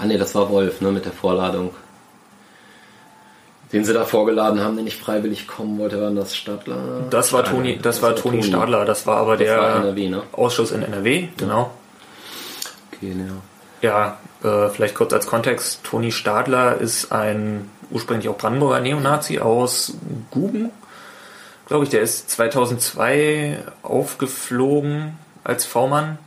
ah 0.00 0.04
nee, 0.04 0.18
das 0.18 0.34
war 0.34 0.50
Wolf, 0.50 0.80
ne, 0.80 0.90
mit 0.90 1.04
der 1.04 1.12
Vorladung. 1.12 1.70
Den 3.72 3.84
sie 3.84 3.92
da 3.92 4.04
vorgeladen 4.04 4.60
haben, 4.60 4.74
der 4.74 4.84
nicht 4.84 4.98
freiwillig 4.98 5.46
kommen 5.46 5.78
wollte, 5.78 6.00
waren 6.00 6.16
das 6.16 6.36
Stadler. 6.36 7.04
Das 7.08 7.32
war 7.32 7.44
Toni, 7.44 7.76
das, 7.76 7.96
das 7.96 8.02
war 8.02 8.16
Toni 8.16 8.42
Stadler, 8.42 8.84
das 8.84 9.06
war 9.06 9.18
aber 9.18 9.36
das 9.36 9.46
der 9.46 9.58
war 9.58 9.76
NRW, 9.76 10.08
ne? 10.08 10.22
Ausschuss 10.32 10.72
in 10.72 10.82
NRW, 10.82 11.28
genau. 11.36 11.70
Okay, 12.92 13.14
ja. 13.16 13.88
Ja, 13.88 14.18
äh, 14.42 14.68
vielleicht 14.68 14.94
kurz 14.94 15.12
als 15.12 15.26
Kontext. 15.26 15.84
Toni 15.84 16.12
Stadler 16.12 16.78
ist 16.78 17.12
ein 17.12 17.70
ursprünglich 17.90 18.28
auch 18.28 18.36
Brandenburger 18.36 18.80
Neonazi 18.80 19.38
aus 19.38 19.94
Guben, 20.30 20.70
glaube 21.66 21.84
ich. 21.84 21.90
Der 21.90 22.00
ist 22.02 22.30
2002 22.30 23.58
aufgeflogen 23.82 25.16
als 25.44 25.64
V-Mann, 25.64 26.18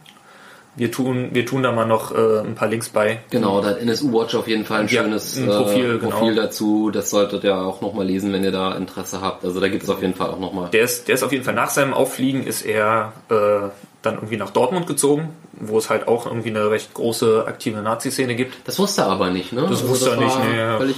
Wir 0.77 0.91
tun, 0.91 1.29
wir 1.33 1.45
tun 1.45 1.61
da 1.61 1.73
mal 1.73 1.85
noch 1.85 2.15
äh, 2.15 2.39
ein 2.39 2.55
paar 2.55 2.69
Links 2.69 2.87
bei. 2.89 3.19
Genau, 3.31 3.59
da 3.59 3.69
hat 3.69 3.79
NSU 3.81 4.13
Watch 4.13 4.33
auf 4.35 4.47
jeden 4.47 4.63
Fall 4.63 4.81
ein 4.81 4.87
Ja, 4.87 5.03
schönes 5.03 5.35
ein 5.35 5.47
Profil, 5.47 5.95
äh, 5.95 5.97
genau. 5.97 6.11
Profil 6.17 6.35
dazu. 6.35 6.89
Das 6.89 7.09
solltet 7.09 7.43
ihr 7.43 7.57
auch 7.57 7.81
nochmal 7.81 8.05
lesen, 8.05 8.31
wenn 8.31 8.45
ihr 8.45 8.51
da 8.51 8.75
Interesse 8.75 9.19
habt. 9.19 9.43
Also 9.43 9.59
da 9.59 9.67
gibt 9.67 9.83
es 9.83 9.89
auf 9.89 10.01
jeden 10.01 10.13
Fall 10.15 10.29
auch 10.29 10.39
nochmal. 10.39 10.69
Der 10.69 10.83
ist, 10.83 11.09
der 11.09 11.15
ist 11.15 11.23
auf 11.23 11.33
jeden 11.33 11.43
Fall 11.43 11.53
nach 11.55 11.69
seinem 11.69 11.93
Auffliegen 11.93 12.45
ist 12.47 12.61
er 12.61 13.11
äh, 13.29 13.69
dann 14.01 14.15
irgendwie 14.15 14.37
nach 14.37 14.51
Dortmund 14.51 14.87
gezogen, 14.87 15.29
wo 15.53 15.77
es 15.77 15.89
halt 15.89 16.07
auch 16.07 16.25
irgendwie 16.25 16.49
eine 16.49 16.69
recht 16.71 16.93
große 16.93 17.45
aktive 17.47 17.81
Nazi-Szene 17.81 18.35
gibt. 18.35 18.55
Das 18.65 18.79
wusste 18.79 19.01
er 19.01 19.07
aber 19.07 19.29
nicht, 19.29 19.51
ne? 19.53 19.65
Das 19.69 19.85
wusste 19.87 20.11
er 20.11 20.17
war 20.17 20.23
nicht, 20.45 20.55
ja. 20.57 20.77
Völlig, 20.77 20.95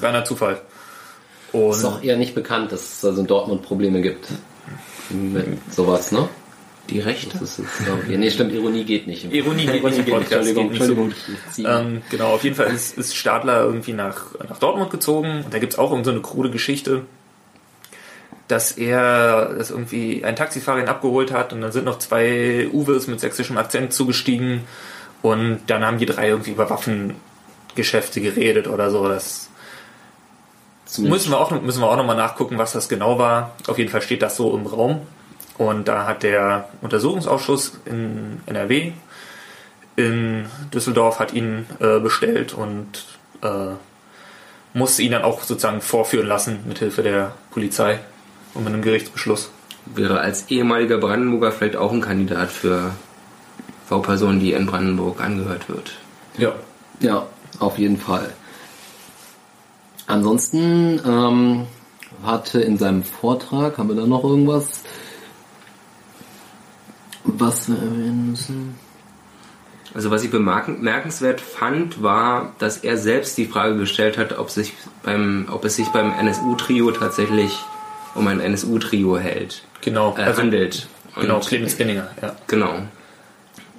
Reiner 0.00 0.24
Zufall. 0.24 0.60
ist 1.52 1.54
Und 1.54 1.84
auch 1.84 2.02
eher 2.02 2.16
nicht 2.16 2.34
bekannt, 2.34 2.72
dass 2.72 2.80
es 2.98 3.04
also 3.04 3.20
in 3.20 3.26
Dortmund 3.26 3.62
Probleme 3.62 4.00
gibt. 4.00 4.28
Mit 5.10 5.46
sowas, 5.74 6.12
ne? 6.12 6.28
Die 6.90 7.00
Rechte? 7.00 7.36
Das 7.38 7.42
ist 7.42 7.58
jetzt, 7.58 7.84
glaub 7.84 7.98
ich, 8.08 8.16
nee, 8.16 8.30
stimmt, 8.30 8.52
Ironie 8.54 8.84
geht 8.84 9.06
nicht. 9.06 9.24
im- 9.24 9.30
Ironie 9.30 9.66
geht 9.66 9.84
nicht 9.84 9.98
Entschuldigung, 9.98 10.70
geht 10.70 10.82
so 10.82 10.92
Entschuldigung. 10.94 11.12
Ähm, 11.58 12.02
genau, 12.10 12.32
auf 12.34 12.44
jeden 12.44 12.56
Fall 12.56 12.68
ist, 12.68 12.96
ist 12.96 13.14
Stadler 13.14 13.62
irgendwie 13.64 13.92
nach, 13.92 14.24
nach 14.48 14.58
Dortmund 14.58 14.90
gezogen. 14.90 15.42
Und 15.44 15.52
da 15.52 15.58
gibt's 15.58 15.78
auch 15.78 15.90
irgend 15.90 16.06
so 16.06 16.10
eine 16.12 16.20
krude 16.22 16.50
Geschichte, 16.50 17.02
dass 18.48 18.72
er 18.72 19.54
dass 19.54 19.70
irgendwie 19.70 20.24
ein 20.24 20.36
Taxifahrer 20.36 20.80
ihn 20.80 20.88
abgeholt 20.88 21.32
hat 21.32 21.52
und 21.52 21.60
dann 21.60 21.72
sind 21.72 21.84
noch 21.84 21.98
zwei 21.98 22.68
Uwes 22.72 23.06
mit 23.06 23.20
sächsischem 23.20 23.58
Akzent 23.58 23.92
zugestiegen 23.92 24.62
und 25.22 25.60
dann 25.66 25.84
haben 25.84 25.98
die 25.98 26.06
drei 26.06 26.28
irgendwie 26.28 26.52
über 26.52 26.70
Waffengeschäfte 26.70 28.20
geredet 28.20 28.66
oder 28.66 28.90
so. 28.90 29.08
Das 29.08 29.48
Zumindest- 30.86 31.26
müssen 31.26 31.32
wir 31.32 31.40
auch, 31.40 31.50
müssen 31.60 31.80
wir 31.82 31.90
auch 31.90 31.96
nochmal 31.96 32.16
nachgucken, 32.16 32.56
was 32.58 32.72
das 32.72 32.88
genau 32.88 33.18
war. 33.18 33.54
Auf 33.66 33.78
jeden 33.78 33.90
Fall 33.90 34.02
steht 34.02 34.22
das 34.22 34.36
so 34.36 34.56
im 34.56 34.66
Raum. 34.66 35.02
Und 35.58 35.88
da 35.88 36.06
hat 36.06 36.22
der 36.22 36.68
Untersuchungsausschuss 36.82 37.72
in 37.84 38.40
NRW 38.46 38.92
in 39.96 40.46
Düsseldorf 40.72 41.18
hat 41.18 41.32
ihn 41.32 41.66
äh, 41.80 41.98
bestellt 41.98 42.54
und 42.54 43.04
äh, 43.42 43.74
musste 44.72 45.02
ihn 45.02 45.10
dann 45.10 45.22
auch 45.22 45.42
sozusagen 45.42 45.80
vorführen 45.80 46.28
lassen 46.28 46.60
mit 46.66 46.78
Hilfe 46.78 47.02
der 47.02 47.32
Polizei 47.50 47.98
und 48.58 48.64
mit 48.64 48.74
einem 48.74 48.82
Gerichtsbeschluss. 48.82 49.50
Wäre 49.86 50.20
als 50.20 50.50
ehemaliger 50.50 50.98
Brandenburger 50.98 51.52
vielleicht 51.52 51.76
auch 51.76 51.92
ein 51.92 52.02
Kandidat 52.02 52.50
für 52.50 52.90
V-Personen, 53.86 54.40
die 54.40 54.52
in 54.52 54.66
Brandenburg 54.66 55.20
angehört 55.22 55.68
wird. 55.68 55.92
Ja. 56.36 56.52
Ja, 57.00 57.26
auf 57.60 57.78
jeden 57.78 57.96
Fall. 57.96 58.34
Ansonsten 60.06 61.00
ähm, 61.06 61.66
hatte 62.24 62.60
in 62.60 62.76
seinem 62.76 63.04
Vortrag, 63.04 63.78
haben 63.78 63.88
wir 63.88 63.96
da 63.96 64.06
noch 64.06 64.24
irgendwas, 64.24 64.82
was 67.24 67.68
wir 67.68 67.76
erwähnen 67.76 68.30
müssen? 68.30 68.74
Also 69.94 70.10
was 70.10 70.22
ich 70.24 70.30
bemerken- 70.30 70.78
bemerkenswert 70.78 71.40
fand, 71.40 72.02
war, 72.02 72.52
dass 72.58 72.78
er 72.78 72.96
selbst 72.98 73.38
die 73.38 73.46
Frage 73.46 73.76
gestellt 73.76 74.18
hat, 74.18 74.38
ob, 74.38 74.50
sich 74.50 74.74
beim, 75.02 75.46
ob 75.50 75.64
es 75.64 75.76
sich 75.76 75.88
beim 75.88 76.12
NSU-Trio 76.12 76.90
tatsächlich 76.90 77.58
um 78.18 78.26
ein 78.26 78.40
NSU-Trio 78.40 79.18
hält, 79.18 79.62
Genau. 79.80 80.14
äh, 80.18 80.22
Also, 80.22 80.42
handelt. 80.42 80.88
Und, 81.16 81.22
genau, 81.22 81.40
Clemens 81.40 81.74
Benninger, 81.74 82.08
ja. 82.20 82.36
Genau. 82.46 82.74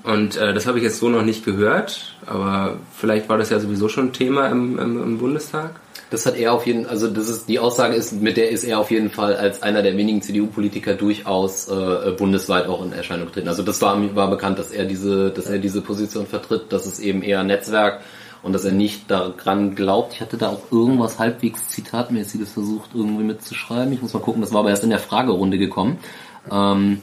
Und 0.03 0.37
äh, 0.37 0.53
das 0.53 0.65
habe 0.65 0.77
ich 0.77 0.83
jetzt 0.83 0.99
so 0.99 1.09
noch 1.09 1.23
nicht 1.23 1.43
gehört, 1.45 2.15
aber 2.25 2.77
vielleicht 2.95 3.27
war 3.29 3.37
das 3.37 3.49
ja 3.49 3.59
sowieso 3.59 3.89
schon 3.89 4.13
Thema 4.13 4.47
im, 4.47 4.79
im, 4.79 5.03
im 5.03 5.17
Bundestag. 5.17 5.71
Das 6.09 6.25
hat 6.25 6.37
er 6.37 6.53
auf 6.53 6.65
jeden 6.65 6.87
also 6.87 7.07
das 7.07 7.29
ist 7.29 7.47
die 7.49 7.59
Aussage 7.59 7.93
ist, 7.93 8.13
mit 8.13 8.35
der 8.35 8.49
ist 8.49 8.63
er 8.63 8.79
auf 8.79 8.89
jeden 8.89 9.11
Fall 9.11 9.35
als 9.35 9.61
einer 9.61 9.83
der 9.83 9.95
wenigen 9.95 10.23
CDU-Politiker 10.23 10.95
durchaus 10.95 11.67
äh, 11.67 12.11
bundesweit 12.17 12.65
auch 12.65 12.83
in 12.83 12.93
Erscheinung 12.93 13.27
getreten. 13.27 13.47
Also 13.47 13.61
das 13.61 13.79
war 13.81 14.15
war 14.15 14.29
bekannt, 14.29 14.57
dass 14.57 14.71
er 14.71 14.85
diese, 14.85 15.29
dass 15.29 15.45
er 15.45 15.59
diese 15.59 15.81
Position 15.81 16.25
vertritt, 16.25 16.71
dass 16.73 16.87
es 16.87 16.99
eben 16.99 17.21
eher 17.21 17.43
Netzwerk 17.43 18.01
und 18.43 18.53
dass 18.53 18.65
er 18.65 18.71
nicht 18.71 19.09
daran 19.11 19.75
glaubt. 19.75 20.13
Ich 20.13 20.21
hatte 20.21 20.37
da 20.37 20.49
auch 20.49 20.71
irgendwas 20.71 21.19
halbwegs 21.19 21.69
Zitatmäßiges 21.69 22.51
versucht 22.51 22.91
irgendwie 22.93 23.23
mitzuschreiben. 23.23 23.93
Ich 23.93 24.01
muss 24.01 24.13
mal 24.13 24.21
gucken, 24.21 24.41
das 24.41 24.53
war 24.53 24.61
aber 24.61 24.69
erst 24.69 24.83
in 24.83 24.89
der 24.89 24.99
Fragerunde 24.99 25.57
gekommen. 25.57 25.99
Ähm, 26.51 27.01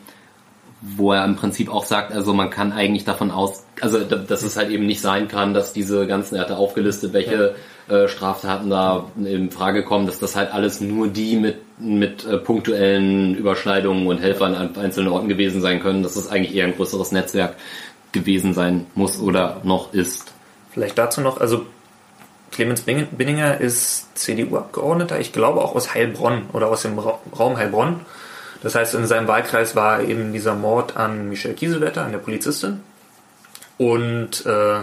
wo 0.83 1.13
er 1.13 1.25
im 1.25 1.37
Prinzip 1.37 1.73
auch 1.73 1.85
sagt, 1.85 2.13
also 2.13 2.35
man 2.35 2.51
kann 2.51 2.71
eigentlich 2.71 3.05
davon 3.05 3.31
aus, 3.31 3.65
also 3.81 3.99
da- 4.05 4.17
dass 4.17 4.43
es 4.43 4.57
halt 4.57 4.71
eben 4.71 4.87
nicht 4.87 5.01
sein 5.01 5.27
kann, 5.27 5.55
dass 5.55 5.73
diese 5.73 6.07
ganzen, 6.07 6.37
er 6.37 6.43
hatte 6.43 6.59
aufgelistet, 6.59 7.13
welche 7.13 7.55
äh, 7.89 8.09
Straftaten 8.09 8.69
da 8.69 9.07
in 9.17 9.51
Frage 9.51 9.85
kommen, 9.85 10.07
dass 10.07 10.19
das 10.19 10.37
halt 10.37 10.53
alles 10.53 10.81
nur 10.81 11.09
die 11.09 11.37
mit, 11.37 11.57
mit 11.81 12.25
äh, 12.27 12.37
punktuellen 12.37 13.35
Überschneidungen 13.35 14.07
und 14.07 14.19
Helfern 14.19 14.55
an 14.55 14.77
einzelnen 14.77 15.09
Orten 15.09 15.29
gewesen 15.29 15.61
sein 15.61 15.81
können, 15.81 16.03
dass 16.03 16.15
das 16.15 16.29
eigentlich 16.29 16.55
eher 16.55 16.67
ein 16.67 16.77
größeres 16.77 17.11
Netzwerk 17.11 17.57
gewesen 18.13 18.55
sein 18.55 18.87
muss 18.95 19.19
oder 19.21 19.61
noch 19.65 19.93
ist. 19.95 20.33
Vielleicht 20.77 20.99
dazu 20.99 21.23
noch, 21.23 21.41
also 21.41 21.65
Clemens 22.53 22.83
Binninger 22.83 23.59
ist 23.59 24.15
CDU-Abgeordneter, 24.19 25.19
ich 25.19 25.33
glaube 25.33 25.63
auch 25.63 25.75
aus 25.75 25.95
Heilbronn 25.95 26.51
oder 26.53 26.69
aus 26.69 26.83
dem 26.83 26.99
Ra 26.99 27.19
Raum 27.39 27.57
Heilbronn. 27.57 28.01
Das 28.63 28.75
heißt, 28.75 28.95
in 28.95 29.07
seinem 29.07 29.27
Wahlkreis 29.27 29.75
war 29.75 30.03
eben 30.03 30.35
dieser 30.35 30.55
Mord 30.55 30.99
an 30.99 31.31
Michelle 31.31 31.55
Kiesewetter, 31.55 32.05
an 32.05 32.13
der 32.13 32.19
Polizistin. 32.19 32.83
Und 33.79 34.45
äh, 34.45 34.81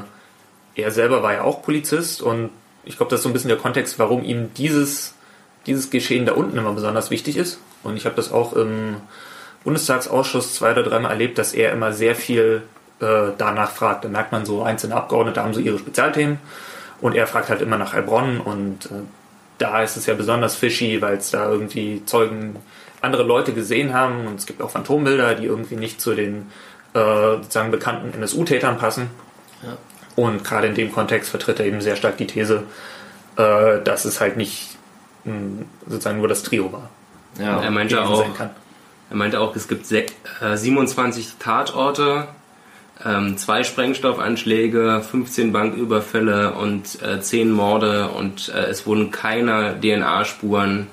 er 0.76 0.92
selber 0.92 1.22
war 1.22 1.34
ja 1.34 1.44
auch 1.44 1.62
Polizist 1.62 2.24
und 2.24 2.50
ich 2.86 2.98
glaube, 2.98 3.12
das 3.12 3.20
ist 3.20 3.24
so 3.26 3.30
ein 3.30 3.34
bisschen 3.34 3.50
der 3.50 3.60
Kontext, 3.60 4.00
warum 4.00 4.24
ihm 4.24 4.52
dieses, 4.56 5.14
dieses 5.68 5.92
Geschehen 5.92 6.26
da 6.26 6.34
unten 6.34 6.58
immer 6.58 6.74
besonders 6.74 7.12
wichtig 7.12 7.38
ist. 7.38 7.60
Und 7.84 7.98
ich 7.98 8.06
habe 8.06 8.16
das 8.16 8.32
auch 8.32 8.54
im 8.54 8.96
Bundestagsausschuss 9.64 10.56
zwei 10.56 10.72
oder 10.72 10.82
dreimal 10.82 11.12
erlebt, 11.12 11.38
dass 11.38 11.54
er 11.54 11.72
immer 11.72 11.94
sehr 11.94 12.16
viel 12.16 12.64
äh, 13.04 13.32
danach 13.38 13.72
fragt. 13.72 14.06
Da 14.06 14.10
merkt 14.10 14.32
man 14.32 14.46
so, 14.46 14.64
einzelne 14.64 14.96
Abgeordnete 14.96 15.44
haben 15.44 15.54
so 15.54 15.60
ihre 15.60 15.78
Spezialthemen 15.78 16.40
und 17.02 17.16
er 17.16 17.28
fragt 17.28 17.50
halt 17.50 17.62
immer 17.62 17.78
nach 17.78 17.94
Heilbronn 17.94 18.40
und 18.40 18.86
äh, 18.88 18.90
da 19.58 19.84
ist 19.84 19.98
es 19.98 20.06
ja 20.06 20.14
besonders 20.16 20.56
fishy, 20.56 21.02
weil 21.02 21.18
es 21.18 21.32
da 21.32 21.48
irgendwie 21.50 22.02
Zeugen 22.06 22.56
andere 23.02 23.24
Leute 23.24 23.54
gesehen 23.54 23.94
haben 23.94 24.26
und 24.28 24.36
es 24.40 24.46
gibt 24.46 24.62
auch 24.62 24.70
Phantombilder, 24.72 25.36
die 25.36 25.46
irgendwie 25.46 25.76
nicht 25.76 26.00
zu 26.02 26.16
den 26.16 26.50
äh, 26.94 27.00
sozusagen 27.38 27.72
bekannten 27.72 28.14
NSU-Tätern 28.14 28.78
passen. 28.78 29.10
Ja. 29.62 29.78
Und 30.16 30.44
gerade 30.44 30.68
in 30.68 30.76
dem 30.76 30.92
Kontext 30.92 31.30
vertritt 31.30 31.60
er 31.60 31.66
eben 31.66 31.82
sehr 31.82 31.96
stark 31.96 32.18
die 32.18 32.28
These, 32.28 32.64
äh, 33.36 33.82
dass 33.84 34.06
es 34.06 34.22
halt 34.22 34.38
nicht 34.38 34.78
mh, 35.26 35.66
sozusagen 35.88 36.20
nur 36.20 36.28
das 36.28 36.44
Trio 36.44 36.72
war. 36.72 36.90
Ja, 37.40 37.62
er 37.62 37.72
meinte 37.72 38.02
auch, 38.04 38.26
er 39.10 39.16
meinte 39.16 39.40
auch, 39.40 39.56
es 39.56 39.68
gibt 39.68 39.86
sech- 39.86 40.12
äh, 40.42 40.56
27 40.56 41.34
Tatorte, 41.40 42.28
ähm, 43.06 43.38
zwei 43.38 43.64
Sprengstoffanschläge, 43.64 45.02
15 45.02 45.52
Banküberfälle 45.52 46.54
und 46.54 47.02
äh, 47.02 47.20
10 47.20 47.52
Morde 47.52 48.10
und 48.10 48.50
äh, 48.50 48.66
es 48.70 48.86
wurden 48.86 49.12
keine 49.12 49.80
DNA-Spuren 49.82 50.88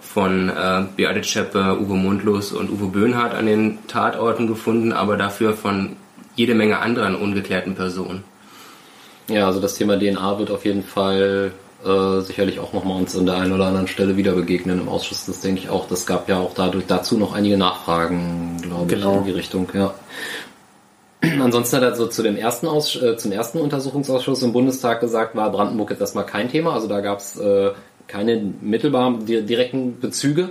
von 0.00 0.48
äh, 0.48 0.84
Beate 0.96 1.22
Zschäpe, 1.22 1.78
Uwe 1.80 1.94
Mundlos 1.94 2.52
und 2.52 2.70
Uwe 2.70 2.86
Böhnhardt 2.86 3.34
an 3.34 3.46
den 3.46 3.78
Tatorten 3.88 4.46
gefunden, 4.46 4.92
aber 4.92 5.16
dafür 5.16 5.54
von 5.54 5.96
jede 6.36 6.54
Menge 6.54 6.78
anderen 6.78 7.14
ungeklärten 7.16 7.74
Personen. 7.74 8.22
Ja, 9.28 9.46
also 9.46 9.60
das 9.60 9.74
Thema 9.74 9.98
DNA 9.98 10.38
wird 10.38 10.50
auf 10.50 10.64
jeden 10.64 10.84
Fall 10.84 11.52
äh, 11.84 12.20
sicherlich 12.20 12.60
auch 12.60 12.72
nochmal 12.72 12.96
uns 13.00 13.16
an 13.16 13.26
der 13.26 13.36
einen 13.36 13.52
oder 13.52 13.66
anderen 13.66 13.88
Stelle 13.88 14.16
wieder 14.16 14.32
begegnen 14.32 14.80
im 14.80 14.88
Ausschuss. 14.88 15.26
Das 15.26 15.40
denke 15.40 15.60
ich 15.62 15.68
auch. 15.68 15.88
Das 15.88 16.06
gab 16.06 16.28
ja 16.28 16.38
auch 16.38 16.54
dadurch 16.54 16.86
dazu 16.86 17.18
noch 17.18 17.34
einige 17.34 17.56
Nachfragen, 17.56 18.58
glaube 18.62 18.86
Genau. 18.86 19.12
ich, 19.12 19.18
in 19.18 19.24
die 19.24 19.30
Richtung, 19.32 19.68
ja. 19.74 19.92
Ansonsten 21.40 21.76
hat 21.76 21.82
er 21.82 21.94
so 21.94 22.06
zu 22.06 22.22
dem 22.22 22.36
ersten 22.36 22.66
Aus, 22.66 23.00
äh, 23.00 23.16
zum 23.16 23.32
ersten 23.32 23.60
Untersuchungsausschuss 23.60 24.42
im 24.42 24.52
Bundestag 24.52 25.00
gesagt, 25.00 25.34
war 25.34 25.50
Brandenburg 25.50 25.90
jetzt 25.90 26.00
erstmal 26.00 26.26
kein 26.26 26.50
Thema. 26.50 26.72
Also 26.72 26.88
da 26.88 27.00
gab 27.00 27.20
es 27.20 27.38
äh, 27.38 27.72
keine 28.06 28.52
mittelbaren 28.60 29.24
di 29.26 29.42
direkten 29.42 29.98
Bezüge. 30.00 30.50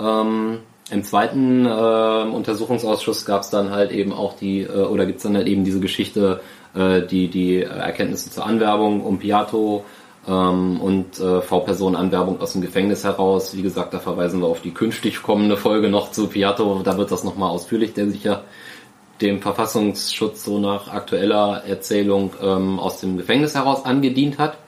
Ähm, 0.00 0.58
Im 0.90 1.04
zweiten 1.04 1.66
äh, 1.66 1.68
Untersuchungsausschuss 1.68 3.24
gab 3.24 3.42
es 3.42 3.50
dann 3.50 3.70
halt 3.70 3.92
eben 3.92 4.12
auch 4.12 4.36
die, 4.36 4.62
äh, 4.62 4.68
oder 4.68 5.06
gibt 5.06 5.18
es 5.18 5.22
dann 5.22 5.36
halt 5.36 5.46
eben 5.46 5.64
diese 5.64 5.80
Geschichte, 5.80 6.40
äh, 6.74 7.02
die, 7.02 7.28
die 7.28 7.62
Erkenntnisse 7.62 8.30
zur 8.30 8.44
Anwerbung 8.44 9.02
um 9.04 9.18
Piato 9.18 9.84
ähm, 10.26 10.80
und 10.80 11.18
äh, 11.20 11.40
V-Personen-Anwerbung 11.40 12.40
aus 12.40 12.52
dem 12.52 12.62
Gefängnis 12.62 13.04
heraus. 13.04 13.56
Wie 13.56 13.62
gesagt, 13.62 13.94
da 13.94 13.98
verweisen 13.98 14.40
wir 14.40 14.48
auf 14.48 14.60
die 14.60 14.72
künftig 14.72 15.22
kommende 15.22 15.56
Folge 15.56 15.88
noch 15.88 16.10
zu 16.10 16.26
Piato. 16.26 16.82
Da 16.82 16.98
wird 16.98 17.12
das 17.12 17.24
nochmal 17.24 17.50
ausführlich, 17.50 17.94
der 17.94 18.08
sich 18.08 18.24
ja 18.24 18.42
dem 19.22 19.40
Verfassungsschutz 19.40 20.44
so 20.44 20.58
nach 20.58 20.88
aktueller 20.88 21.62
Erzählung 21.66 22.34
ähm, 22.42 22.78
aus 22.78 23.00
dem 23.00 23.16
Gefängnis 23.16 23.54
heraus 23.54 23.84
angedient 23.84 24.38
hat. 24.38 24.58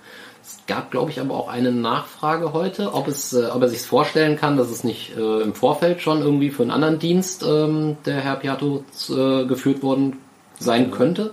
Es 0.43 0.59
gab, 0.67 0.91
glaube 0.91 1.11
ich, 1.11 1.21
aber 1.21 1.35
auch 1.35 1.49
eine 1.49 1.73
Nachfrage 1.73 2.53
heute, 2.53 2.95
ob 2.95 3.09
es, 3.09 3.33
äh, 3.33 3.47
ob 3.47 3.63
er 3.63 3.69
sich 3.69 3.81
vorstellen 3.83 4.37
kann, 4.37 4.57
dass 4.57 4.71
es 4.71 4.85
nicht 4.85 5.17
äh, 5.17 5.43
im 5.43 5.55
Vorfeld 5.55 6.01
schon 6.01 6.21
irgendwie 6.23 6.51
für 6.51 6.63
einen 6.63 6.71
anderen 6.71 6.99
Dienst 6.99 7.43
ähm, 7.43 7.97
der 8.07 8.21
Herr 8.21 8.37
Piatto 8.37 8.85
äh, 9.11 9.45
geführt 9.47 9.83
worden 9.83 10.19
sein 10.59 10.91
könnte. 10.91 11.33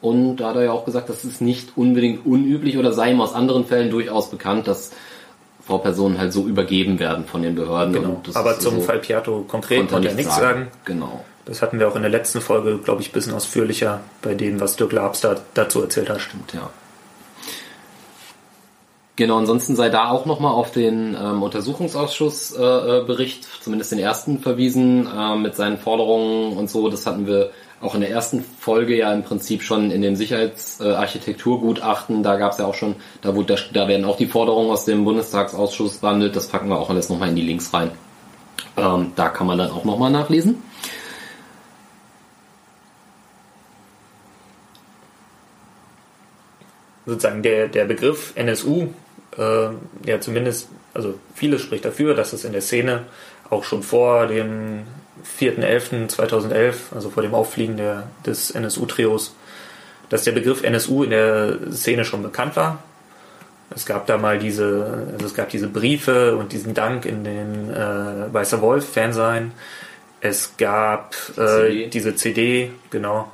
Und 0.00 0.36
da 0.36 0.48
hat 0.48 0.56
er 0.56 0.64
ja 0.64 0.72
auch 0.72 0.84
gesagt, 0.84 1.08
das 1.08 1.24
ist 1.24 1.40
nicht 1.40 1.76
unbedingt 1.76 2.26
unüblich 2.26 2.76
oder 2.78 2.92
sei 2.92 3.12
ihm 3.12 3.20
aus 3.20 3.34
anderen 3.34 3.64
Fällen 3.64 3.90
durchaus 3.90 4.30
bekannt, 4.30 4.68
dass 4.68 4.92
V-Personen 5.66 6.18
halt 6.18 6.32
so 6.32 6.46
übergeben 6.46 6.98
werden 6.98 7.24
von 7.24 7.42
den 7.42 7.54
Behörden. 7.54 7.92
Genau. 7.94 8.22
Aber 8.34 8.58
zum 8.58 8.76
so- 8.76 8.80
Fall 8.82 8.98
Piatto 9.00 9.44
konkret 9.48 9.78
konnte 9.78 9.94
konnte 9.94 10.08
er 10.08 10.14
nichts 10.14 10.36
sagen. 10.36 10.68
Genau. 10.84 11.24
Das 11.46 11.62
hatten 11.62 11.78
wir 11.78 11.88
auch 11.88 11.96
in 11.96 12.02
der 12.02 12.10
letzten 12.10 12.40
Folge, 12.40 12.78
glaube 12.78 13.00
ich, 13.00 13.10
ein 13.10 13.12
bisschen 13.12 13.32
ausführlicher 13.32 14.00
bei 14.20 14.34
dem, 14.34 14.60
was 14.60 14.74
Dirk 14.76 14.92
Labs 14.92 15.20
da, 15.20 15.36
dazu 15.54 15.80
erzählt 15.80 16.10
hat. 16.10 16.20
Stimmt, 16.20 16.52
ja. 16.52 16.68
Genau, 19.14 19.38
ansonsten 19.38 19.76
sei 19.76 19.88
da 19.88 20.10
auch 20.10 20.26
nochmal 20.26 20.52
auf 20.52 20.72
den 20.72 21.16
ähm, 21.18 21.42
Untersuchungsausschussbericht, 21.42 23.02
äh, 23.02 23.06
Bericht, 23.06 23.48
zumindest 23.62 23.92
den 23.92 23.98
ersten, 23.98 24.40
verwiesen, 24.40 25.06
äh, 25.06 25.36
mit 25.36 25.54
seinen 25.54 25.78
Forderungen 25.78 26.54
und 26.54 26.68
so. 26.68 26.90
Das 26.90 27.06
hatten 27.06 27.26
wir 27.26 27.50
auch 27.80 27.94
in 27.94 28.02
der 28.02 28.10
ersten 28.10 28.44
Folge 28.58 28.94
ja 28.96 29.14
im 29.14 29.22
Prinzip 29.22 29.62
schon 29.62 29.90
in 29.90 30.02
dem 30.02 30.16
Sicherheitsarchitekturgutachten. 30.16 32.20
Äh, 32.20 32.22
da 32.22 32.36
gab 32.36 32.52
es 32.52 32.58
ja 32.58 32.66
auch 32.66 32.74
schon, 32.74 32.96
da, 33.22 33.34
wurde, 33.34 33.56
da 33.72 33.88
werden 33.88 34.04
auch 34.04 34.18
die 34.18 34.26
Forderungen 34.26 34.70
aus 34.70 34.84
dem 34.84 35.04
Bundestagsausschuss 35.04 35.96
behandelt. 35.98 36.36
Das 36.36 36.48
packen 36.48 36.68
wir 36.68 36.78
auch 36.78 36.90
alles 36.90 37.08
nochmal 37.08 37.30
in 37.30 37.36
die 37.36 37.42
Links 37.42 37.72
rein. 37.72 37.92
Ähm, 38.76 39.12
da 39.16 39.30
kann 39.30 39.46
man 39.46 39.56
dann 39.56 39.70
auch 39.70 39.84
nochmal 39.84 40.10
nachlesen. 40.10 40.62
Sozusagen 47.06 47.42
der, 47.42 47.68
der 47.68 47.84
Begriff 47.84 48.32
NSU 48.34 48.88
äh, 49.38 49.68
ja 50.04 50.20
zumindest, 50.20 50.68
also 50.94 51.14
vieles 51.34 51.62
spricht 51.62 51.84
dafür, 51.84 52.14
dass 52.14 52.32
es 52.32 52.44
in 52.44 52.52
der 52.52 52.62
Szene 52.62 53.04
auch 53.48 53.64
schon 53.64 53.82
vor 53.82 54.26
dem 54.26 54.82
4.11.2011, 55.38 56.74
also 56.94 57.10
vor 57.10 57.22
dem 57.22 57.34
Auffliegen 57.34 57.76
der, 57.76 58.04
des 58.24 58.50
NSU-Trios, 58.50 59.34
dass 60.08 60.24
der 60.24 60.32
Begriff 60.32 60.62
NSU 60.62 61.04
in 61.04 61.10
der 61.10 61.58
Szene 61.72 62.04
schon 62.04 62.22
bekannt 62.22 62.56
war. 62.56 62.82
Es 63.74 63.84
gab 63.84 64.06
da 64.06 64.16
mal 64.16 64.38
diese, 64.38 65.08
also 65.12 65.26
es 65.26 65.34
gab 65.34 65.48
diese 65.48 65.66
Briefe 65.66 66.36
und 66.36 66.52
diesen 66.52 66.74
Dank 66.74 67.04
in 67.04 67.24
den 67.24 67.70
äh, 67.70 68.32
Weißer 68.32 68.60
Wolf 68.62 68.88
Fansein. 68.88 69.52
Es 70.20 70.56
gab 70.56 71.14
äh, 71.36 71.36
CD. 71.36 71.86
diese 71.88 72.14
CD, 72.14 72.70
genau, 72.90 73.30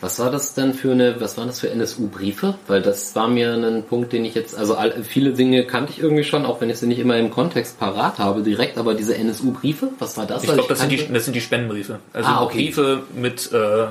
Was 0.00 0.20
war 0.20 0.30
das 0.30 0.54
denn 0.54 0.74
für 0.74 0.92
eine, 0.92 1.20
was 1.20 1.36
waren 1.36 1.48
das 1.48 1.58
für 1.58 1.70
NSU-Briefe? 1.70 2.54
Weil 2.68 2.82
das 2.82 3.16
war 3.16 3.26
mir 3.26 3.52
ein 3.54 3.82
Punkt, 3.82 4.12
den 4.12 4.24
ich 4.24 4.34
jetzt, 4.36 4.56
also 4.56 4.76
viele 5.02 5.32
Dinge 5.32 5.64
kannte 5.64 5.92
ich 5.92 6.00
irgendwie 6.00 6.22
schon, 6.22 6.46
auch 6.46 6.60
wenn 6.60 6.70
ich 6.70 6.78
sie 6.78 6.86
nicht 6.86 7.00
immer 7.00 7.16
im 7.16 7.30
Kontext 7.30 7.80
parat 7.80 8.18
habe 8.18 8.42
direkt, 8.42 8.78
aber 8.78 8.94
diese 8.94 9.16
NSU-Briefe, 9.16 9.88
was 9.98 10.16
war 10.16 10.26
das? 10.26 10.44
Ich 10.44 10.52
glaube, 10.52 10.68
das, 10.68 10.78
sind 10.80 10.92
die- 10.92 10.98
kannte- 10.98 11.12
das 11.14 11.24
sind 11.24 11.34
die 11.34 11.40
Spendenbriefe. 11.40 11.98
Also 12.12 12.28
Ah, 12.28 12.42
okay. 12.44 12.58
Briefe 12.66 13.02
mit 13.16 13.50
äh, 13.52 13.86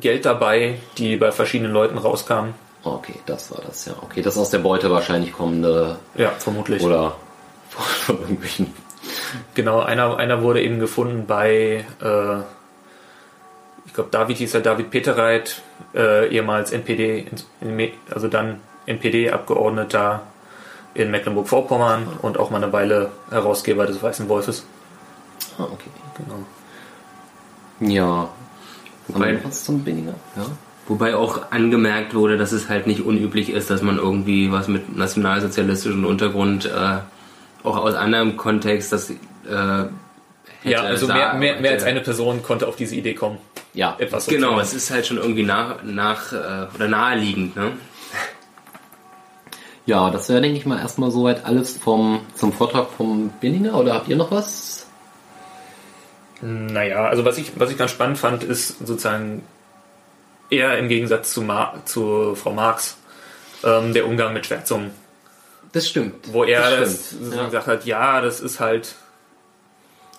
Geld 0.00 0.24
dabei, 0.24 0.80
die 0.98 1.16
bei 1.16 1.30
verschiedenen 1.30 1.72
Leuten 1.72 1.98
rauskamen. 1.98 2.54
Okay, 2.82 3.14
das 3.26 3.50
war 3.52 3.60
das, 3.64 3.84
ja. 3.86 3.92
Okay, 4.02 4.22
das 4.22 4.36
aus 4.36 4.50
der 4.50 4.58
Beute 4.58 4.90
wahrscheinlich 4.90 5.32
kommende 5.32 5.96
Ja, 6.16 6.30
vermutlich. 6.38 6.82
oder 6.82 7.14
von 7.70 8.18
irgendwelchen. 8.18 8.72
Genau, 9.54 9.80
einer, 9.80 10.16
einer 10.16 10.42
wurde 10.42 10.60
eben 10.62 10.80
gefunden 10.80 11.24
bei, 11.26 11.84
äh, 12.00 12.42
ich 13.90 13.94
glaube, 13.94 14.10
David 14.12 14.36
hieß 14.36 14.54
er, 14.54 14.60
David 14.60 14.92
Peterreit, 14.92 15.62
äh, 15.96 16.28
ehemals 16.28 16.70
NPD, 16.70 17.26
also 18.14 18.28
dann 18.28 18.60
NPD-Abgeordneter 18.86 20.22
in 20.94 21.10
Mecklenburg-Vorpommern 21.10 22.06
und 22.22 22.38
auch 22.38 22.50
mal 22.50 22.62
eine 22.62 22.72
Weile 22.72 23.10
Herausgeber 23.30 23.86
des 23.86 24.00
Weißen 24.00 24.28
Wolfes. 24.28 24.64
Ah, 25.58 25.64
okay. 25.64 25.90
Genau. 26.18 27.92
Ja. 27.92 28.28
Wobei- 29.08 29.40
zum 29.50 29.82
Binninger? 29.82 30.14
Ja. 30.36 30.46
Wobei 30.86 31.16
auch 31.16 31.50
angemerkt 31.50 32.14
wurde, 32.14 32.38
dass 32.38 32.52
es 32.52 32.68
halt 32.68 32.86
nicht 32.86 33.04
unüblich 33.04 33.50
ist, 33.50 33.70
dass 33.70 33.82
man 33.82 33.98
irgendwie 33.98 34.52
was 34.52 34.68
mit 34.68 34.96
nationalsozialistischem 34.96 36.04
Untergrund 36.04 36.66
äh, 36.66 36.98
auch 37.64 37.76
aus 37.76 37.94
anderem 37.94 38.36
Kontext 38.36 38.92
das 38.92 39.10
äh, 39.10 39.16
Ja, 40.62 40.82
also 40.82 41.06
mehr, 41.06 41.16
sagen- 41.16 41.38
mehr, 41.38 41.60
mehr 41.60 41.70
als 41.72 41.82
hätte- 41.82 41.90
eine 41.90 42.00
Person 42.00 42.42
konnte 42.42 42.68
auf 42.68 42.76
diese 42.76 42.94
Idee 42.94 43.14
kommen. 43.14 43.38
Ja. 43.72 43.96
Etwas 43.98 44.26
so 44.26 44.30
Genau, 44.30 44.58
es 44.60 44.74
ist 44.74 44.90
halt 44.90 45.06
schon 45.06 45.16
irgendwie 45.16 45.42
nach, 45.44 45.82
nach 45.84 46.32
äh, 46.32 46.66
oder 46.74 46.88
naheliegend, 46.88 47.56
ne? 47.56 47.72
Ja, 49.86 50.10
das 50.10 50.28
wäre, 50.28 50.40
denke 50.40 50.58
ich 50.58 50.66
mal, 50.66 50.78
erstmal 50.78 51.10
soweit 51.10 51.44
alles 51.44 51.76
vom, 51.78 52.20
zum 52.34 52.52
Vortrag 52.52 52.88
vom 52.96 53.30
Binninger. 53.40 53.74
Oder 53.74 53.94
habt 53.94 54.08
ihr 54.08 54.16
noch 54.16 54.30
was? 54.30 54.86
Naja, 56.42 57.04
also 57.06 57.24
was 57.24 57.38
ich, 57.38 57.52
was 57.58 57.70
ich 57.70 57.76
ganz 57.78 57.90
spannend 57.90 58.18
fand, 58.18 58.44
ist 58.44 58.78
sozusagen 58.86 59.42
eher 60.48 60.78
im 60.78 60.88
Gegensatz 60.88 61.32
zu, 61.32 61.42
Mar 61.42 61.80
zu 61.84 62.34
Frau 62.34 62.52
Marx 62.52 62.96
ähm, 63.64 63.92
der 63.92 64.06
Umgang 64.06 64.32
mit 64.32 64.46
Schwärzungen, 64.46 64.90
Das 65.72 65.86
stimmt. 65.88 66.32
wo 66.32 66.44
er 66.44 66.60
das 66.78 66.80
das, 66.80 67.06
stimmt. 67.08 67.32
so 67.32 67.36
Ja. 67.38 67.44
gesagt 67.46 67.66
hat, 67.66 67.84
ja, 67.84 68.20
das 68.20 68.40
ist 68.40 68.58
halt 68.58 68.94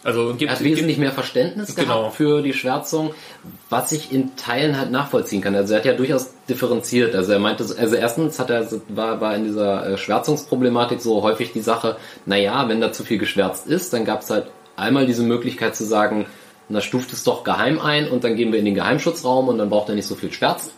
also 0.04 0.30
gibt, 0.36 0.44
Er 0.52 0.56
hat 0.58 0.64
wesentlich 0.64 0.98
mehr 0.98 1.12
Verständnis 1.12 1.76
Genau. 1.76 2.00
gehabt 2.00 2.16
für 2.16 2.42
die 2.42 2.54
Schwärzung, 2.54 3.14
was 3.70 3.92
ich 3.92 4.12
in 4.12 4.36
Teilen 4.36 4.78
halt 4.78 4.92
nachvollziehen 4.92 5.42
kann. 5.42 5.54
Also 5.56 5.74
er 5.74 5.80
hat 5.80 5.86
ja 5.86 5.94
durchaus 5.94 6.34
differenziert. 6.50 7.14
Also 7.16 7.32
er 7.34 7.40
meinte, 7.40 7.64
so- 7.64 7.76
also 7.78 7.96
erstens 7.96 8.40
hat 8.40 8.50
er, 8.50 8.68
war, 8.90 9.22
war 9.22 9.36
in 9.36 9.44
dieser 9.44 9.86
äh, 9.92 9.98
Schwärzungsproblematik 9.98 11.02
so 11.02 11.22
häufig 11.22 11.54
die 11.54 11.62
Sache, 11.62 11.98
naja, 12.26 12.68
wenn 12.68 12.82
da 12.82 12.92
zu 12.92 13.04
viel 13.04 13.18
geschwärzt 13.18 13.68
ist, 13.68 13.94
dann 13.94 14.06
gab 14.06 14.22
es 14.22 14.30
halt 14.30 14.48
einmal 14.76 15.06
diese 15.06 15.24
Möglichkeit 15.24 15.76
zu 15.76 15.84
sagen, 15.86 16.26
na 16.70 16.82
stuft 16.82 17.12
es 17.14 17.24
doch 17.24 17.44
geheim 17.44 17.80
ein 17.80 18.10
und 18.10 18.24
dann 18.24 18.36
gehen 18.36 18.52
wir 18.52 18.60
in 18.60 18.66
den 18.66 18.76
Geheimschutzraum 18.76 19.50
und 19.50 19.58
dann 19.58 19.70
braucht 19.70 19.90
er 19.90 19.96
nicht 19.96 20.08
so 20.08 20.16
viel 20.16 20.32
Schwärzen. 20.32 20.72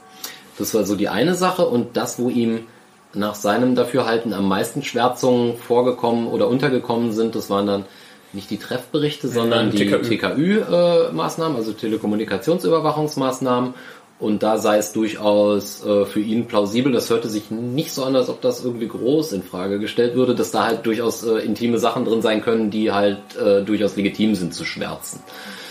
Das 0.57 0.73
war 0.73 0.83
so 0.85 0.95
die 0.95 1.07
eine 1.09 1.35
Sache 1.35 1.65
und 1.67 1.95
das, 1.97 2.19
wo 2.19 2.29
ihm 2.29 2.65
nach 3.13 3.35
seinem 3.35 3.75
Dafürhalten 3.75 4.33
am 4.33 4.47
meisten 4.47 4.81
Schwärzungen 4.83 5.55
vorgekommen 5.57 6.27
oder 6.27 6.47
untergekommen 6.47 7.11
sind, 7.13 7.35
das 7.35 7.49
waren 7.49 7.67
dann 7.67 7.85
nicht 8.33 8.49
die 8.49 8.57
Treffberichte, 8.57 9.27
sondern 9.27 9.71
die 9.71 9.85
TKÜ. 9.85 10.01
TKÜ-Maßnahmen, 10.01 11.55
also 11.55 11.73
Telekommunikationsüberwachungsmaßnahmen. 11.73 13.73
Und 14.19 14.41
da 14.41 14.57
sei 14.57 14.77
es 14.77 14.93
durchaus 14.93 15.85
äh, 15.85 16.05
für 16.05 16.21
ihn 16.21 16.47
plausibel. 16.47 16.93
Das 16.93 17.09
hörte 17.09 17.29
sich 17.29 17.51
nicht 17.51 17.91
so 17.91 18.05
an, 18.05 18.15
als 18.15 18.29
ob 18.29 18.41
das 18.41 18.63
irgendwie 18.63 18.87
groß 18.87 19.33
in 19.33 19.43
Frage 19.43 19.79
gestellt 19.79 20.15
würde, 20.15 20.33
dass 20.33 20.51
da 20.51 20.65
halt 20.65 20.85
durchaus 20.85 21.23
äh, 21.23 21.39
intime 21.39 21.77
Sachen 21.77 22.05
drin 22.05 22.21
sein 22.21 22.41
können, 22.41 22.69
die 22.69 22.91
halt 22.91 23.35
äh, 23.35 23.63
durchaus 23.63 23.97
legitim 23.97 24.35
sind 24.35 24.53
zu 24.53 24.63
schwärzen. 24.63 25.19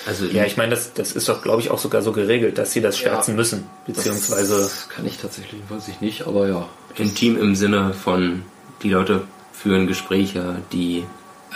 Also 0.07 0.27
ja, 0.27 0.44
ich 0.44 0.57
meine, 0.57 0.70
das, 0.70 0.92
das 0.92 1.12
ist 1.12 1.29
doch, 1.29 1.42
glaube 1.42 1.62
ich, 1.62 1.70
auch 1.70 1.79
sogar 1.79 2.03
so 2.03 2.12
geregelt, 2.12 2.59
dass 2.59 2.72
sie 2.72 2.81
das 2.81 2.98
schwärzen 2.98 3.37
müssen, 3.37 3.66
beziehungsweise 3.87 4.55
Das 4.55 4.88
kann 4.88 5.07
ich 5.07 5.16
tatsächlich, 5.16 5.61
weiß 5.68 5.88
ich 5.88 6.01
nicht, 6.01 6.27
aber 6.27 6.48
ja. 6.48 6.68
intim 6.96 7.40
im 7.40 7.55
Sinne 7.55 7.94
von 7.94 8.42
die 8.83 8.90
Leute 8.90 9.22
führen 9.53 9.87
Gespräche, 9.87 10.57
die 10.72 11.05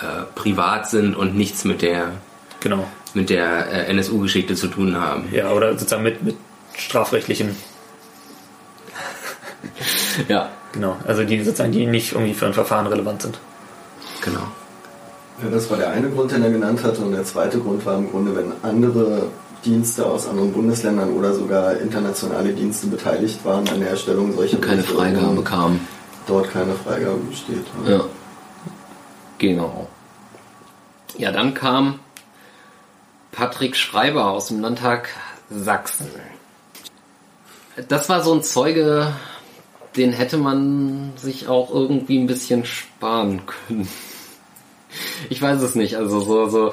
äh, 0.02 0.22
privat 0.34 0.88
sind 0.88 1.14
und 1.14 1.36
nichts 1.36 1.64
mit 1.64 1.82
der 1.82 2.12
genau, 2.60 2.86
mit 3.14 3.30
der 3.30 3.70
äh, 3.70 3.90
NSU-Geschichte 3.92 4.54
zu 4.54 4.68
tun 4.68 4.96
haben. 5.00 5.28
ja, 5.32 5.50
oder 5.52 5.72
sozusagen 5.72 6.02
mit, 6.02 6.22
mit 6.22 6.36
strafrechtlichen, 6.76 7.56
Ja, 10.28 10.50
genau, 10.72 10.96
also 11.06 11.24
die 11.24 11.42
sozusagen 11.42 11.72
die 11.72 11.86
nicht 11.86 12.12
irgendwie 12.12 12.34
für 12.34 12.46
ein 12.46 12.54
Verfahren 12.54 12.86
relevant 12.86 13.22
sind. 13.22 13.38
Genau. 14.22 14.40
Ja, 15.42 15.50
das 15.50 15.70
war 15.70 15.76
der 15.76 15.90
eine 15.90 16.08
Grund, 16.08 16.32
den 16.32 16.42
er 16.42 16.50
genannt 16.50 16.82
hatte. 16.82 17.02
Und 17.02 17.12
der 17.12 17.24
zweite 17.24 17.58
Grund 17.58 17.84
war 17.84 17.96
im 17.96 18.10
Grunde, 18.10 18.34
wenn 18.34 18.52
andere 18.62 19.24
Dienste 19.64 20.06
aus 20.06 20.26
anderen 20.26 20.52
Bundesländern 20.52 21.12
oder 21.12 21.34
sogar 21.34 21.76
internationale 21.76 22.52
Dienste 22.52 22.86
beteiligt 22.86 23.44
waren 23.44 23.68
an 23.68 23.80
der 23.80 23.90
Erstellung 23.90 24.32
solcher 24.34 24.58
keine 24.58 24.82
Berichte, 24.82 24.94
Freigabe 24.94 25.42
kam. 25.42 25.80
Dort 26.26 26.50
keine 26.50 26.72
Freigabe 26.72 27.18
besteht. 27.28 27.64
Ja. 27.86 28.04
Genau. 29.38 29.88
Ja, 31.18 31.32
dann 31.32 31.54
kam 31.54 32.00
Patrick 33.32 33.76
Schreiber 33.76 34.30
aus 34.30 34.48
dem 34.48 34.60
Landtag 34.60 35.10
Sachsen. 35.50 36.10
Das 37.88 38.08
war 38.08 38.22
so 38.22 38.32
ein 38.34 38.42
Zeuge, 38.42 39.12
den 39.96 40.12
hätte 40.12 40.38
man 40.38 41.12
sich 41.16 41.48
auch 41.48 41.70
irgendwie 41.70 42.18
ein 42.18 42.26
bisschen 42.26 42.64
sparen 42.64 43.42
können. 43.46 43.88
Ich 45.28 45.42
weiß 45.42 45.60
es 45.60 45.74
nicht, 45.74 45.96
also 45.96 46.20
so, 46.20 46.48
so. 46.48 46.68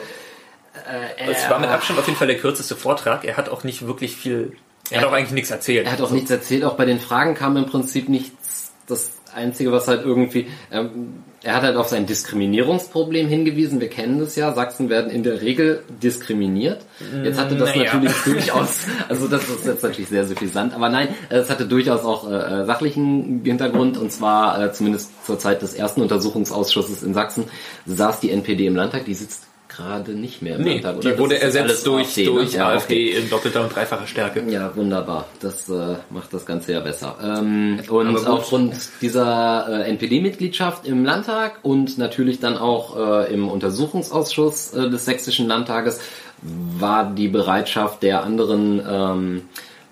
Äh, 0.88 1.30
Es 1.30 1.50
war 1.50 1.60
mit 1.60 1.70
Abstand 1.70 2.00
auf 2.00 2.06
jeden 2.08 2.18
Fall 2.18 2.28
der 2.28 2.38
kürzeste 2.38 2.74
Vortrag. 2.74 3.26
Er 3.26 3.36
hat 3.36 3.50
auch 3.50 3.66
nicht 3.66 3.86
wirklich 3.86 4.16
viel, 4.16 4.56
er 4.90 5.02
hat 5.02 5.08
auch 5.08 5.12
eigentlich 5.12 5.32
nichts 5.32 5.52
erzählt. 5.52 5.88
Er 5.88 5.92
hat 5.92 6.00
auch 6.00 6.12
nichts 6.12 6.32
erzählt, 6.32 6.64
auch 6.64 6.76
bei 6.76 6.86
den 6.86 7.02
Fragen 7.02 7.36
kam 7.36 7.58
im 7.58 7.66
Prinzip 7.66 8.08
nichts. 8.08 8.72
Das 8.88 9.12
Einzige, 9.36 9.72
was 9.72 9.88
halt 9.88 10.06
irgendwie, 10.06 10.48
ähm, 10.72 11.24
er 11.44 11.56
hat 11.56 11.64
halt 11.64 11.76
auf 11.76 11.90
sein 11.90 12.06
Diskriminierungsproblem 12.06 13.28
hingewiesen. 13.28 13.82
Wir 13.82 13.90
kennen 13.90 14.20
das 14.20 14.36
ja. 14.36 14.54
Sachsen 14.54 14.90
werden 14.90 15.12
in 15.12 15.24
der 15.24 15.42
Regel 15.42 15.84
diskriminiert. 16.02 16.86
Jetzt 17.24 17.40
hatte 17.40 17.56
das 17.56 17.76
Naja. 17.76 17.86
natürlich 17.86 18.14
durchaus, 18.24 18.88
also 19.10 19.28
das 19.28 19.50
ist 19.50 19.66
jetzt 19.66 19.84
natürlich 19.84 20.10
sehr 20.10 20.26
suffisant, 20.26 20.74
aber 20.74 20.90
nein, 20.90 21.10
es 21.30 21.50
hatte 21.50 21.66
durchaus 21.66 22.04
auch 22.06 22.30
äh, 22.30 22.36
äh, 22.36 22.66
sachlichen 22.66 23.42
Hintergrund 23.44 23.98
und 23.98 24.12
zwar 24.12 24.62
äh, 24.62 24.72
zumindest 24.72 25.26
zur 25.26 25.38
Zeit 25.38 25.62
des 25.62 25.74
ersten 25.74 26.02
Untersuchungsausschusses 26.02 27.04
in 27.04 27.14
Sachsen 27.14 27.46
saß 27.86 28.20
die 28.22 28.32
NPD 28.32 28.68
im 28.68 28.76
Landtag. 28.76 29.06
Die 29.06 29.14
sitzt 29.14 29.48
gerade 29.76 30.12
nicht 30.12 30.42
mehr 30.42 30.58
im 30.58 30.64
Nee, 30.64 30.74
Landtag, 30.74 30.98
oder? 30.98 31.12
die 31.12 31.20
wurde 31.20 31.42
ersetzt 31.42 31.86
durch, 31.86 32.08
AfD, 32.08 32.26
ne? 32.26 32.32
durch 32.32 32.54
Ja, 32.54 32.68
okay. 32.68 32.76
AfD 32.76 33.12
in 33.12 33.30
doppelter 33.30 33.62
und 33.62 33.76
dreifacher 33.76 34.08
Stärke. 34.08 34.44
Ja, 34.48 34.76
wunderbar. 34.76 35.26
Das 35.40 35.70
äh, 35.70 35.96
macht 36.10 36.34
das 36.34 36.46
Ganze 36.46 36.74
ja 36.74 36.80
besser. 36.80 37.16
Ähm, 37.24 37.80
und 37.90 38.28
aufgrund 38.28 38.76
dieser 39.02 39.86
äh, 39.86 39.90
NPD-Mitgliedschaft 39.90 40.86
im 40.88 41.04
Landtag 41.04 41.60
und 41.64 41.98
natürlich 41.98 42.40
dann 42.40 42.58
auch 42.58 42.98
äh, 42.98 43.34
im 43.34 43.50
Untersuchungsausschuss 43.50 44.74
äh, 44.74 44.90
des 44.90 45.06
Sächsischen 45.06 45.48
Landtages 45.48 46.00
war 46.42 47.12
die 47.14 47.30
Bereitschaft 47.30 48.04
der 48.04 48.24
anderen, 48.24 48.82
ähm, 48.88 49.42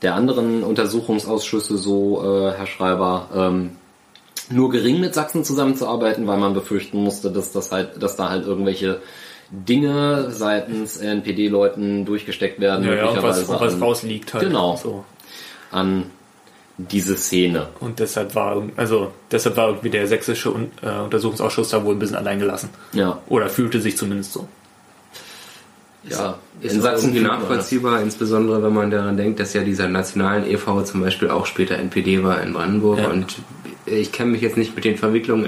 der 0.02 0.16
anderen 0.16 0.64
Untersuchungsausschüsse 0.64 1.78
so, 1.78 2.22
äh, 2.24 2.52
Herr 2.52 2.68
Schreiber, 2.68 3.30
ähm, 3.36 3.72
nur 4.50 4.70
gering 4.70 5.00
mit 5.00 5.14
Sachsen 5.14 5.44
zusammenzuarbeiten, 5.46 6.28
weil 6.28 6.38
man 6.38 6.54
befürchten 6.54 7.02
musste, 7.02 7.32
dass 7.32 7.52
das 7.52 7.72
halt, 7.72 8.02
dass 8.02 8.18
da 8.18 8.30
halt 8.30 8.46
irgendwelche 8.46 9.02
Dinge 9.52 10.32
seitens 10.32 10.98
NPD-Leuten 10.98 12.06
durchgesteckt 12.06 12.60
werden, 12.62 12.86
Ja, 12.88 12.94
ja, 12.96 13.06
und 13.10 13.18
was, 13.22 13.38
möglicherweise 13.40 13.52
und 13.52 13.60
was 13.62 13.74
an, 13.76 13.84
rausliegt 13.84 14.34
halt. 14.34 14.44
Genau. 14.46 14.76
So. 14.78 15.06
an 15.72 16.06
diese 16.78 17.16
Szene. 17.16 17.68
Und 17.80 18.00
deshalb 18.00 18.34
war, 18.34 18.64
also, 18.78 19.12
deshalb 19.30 19.58
war 19.58 19.68
irgendwie 19.70 19.90
der 19.90 20.08
sächsische 20.08 20.50
äh, 20.82 21.00
Untersuchungsausschuss 21.04 21.70
da 21.70 21.84
wohl 21.84 21.96
ein 21.96 22.00
bisschen 22.00 22.16
allein 22.16 22.40
gelassen. 22.40 22.70
Ja, 22.94 23.20
Oder 23.28 23.50
fühlte 23.50 23.80
sich 23.82 23.98
zumindest 23.98 24.34
so. 24.34 24.48
ja. 26.10 26.36
Ist 26.62 26.76
in 26.76 26.82
irgendwie 26.82 27.20
nachvollziehbar, 27.20 28.02
insbesondere 28.02 28.64
wenn 28.64 28.74
man 28.74 28.90
daran 28.90 29.18
denkt, 29.18 29.40
dass 29.40 29.54
ja 29.54 29.64
dieser 29.64 29.88
nationalen 29.88 30.50
e.V. 30.50 30.82
zum 30.84 31.02
Beispiel 31.02 31.30
auch 31.30 31.46
später 31.46 31.76
NPD 31.78 32.24
war 32.24 32.42
in 32.42 32.54
Brandenburg 32.54 33.00
Ja. 33.00 33.10
und 33.10 33.36
ich 33.86 34.12
kenne 34.12 34.32
mich 34.32 34.42
jetzt 34.42 34.58
nicht 34.58 34.76
mit 34.76 34.86
den 34.86 34.98
Verwicklungen 34.98 35.46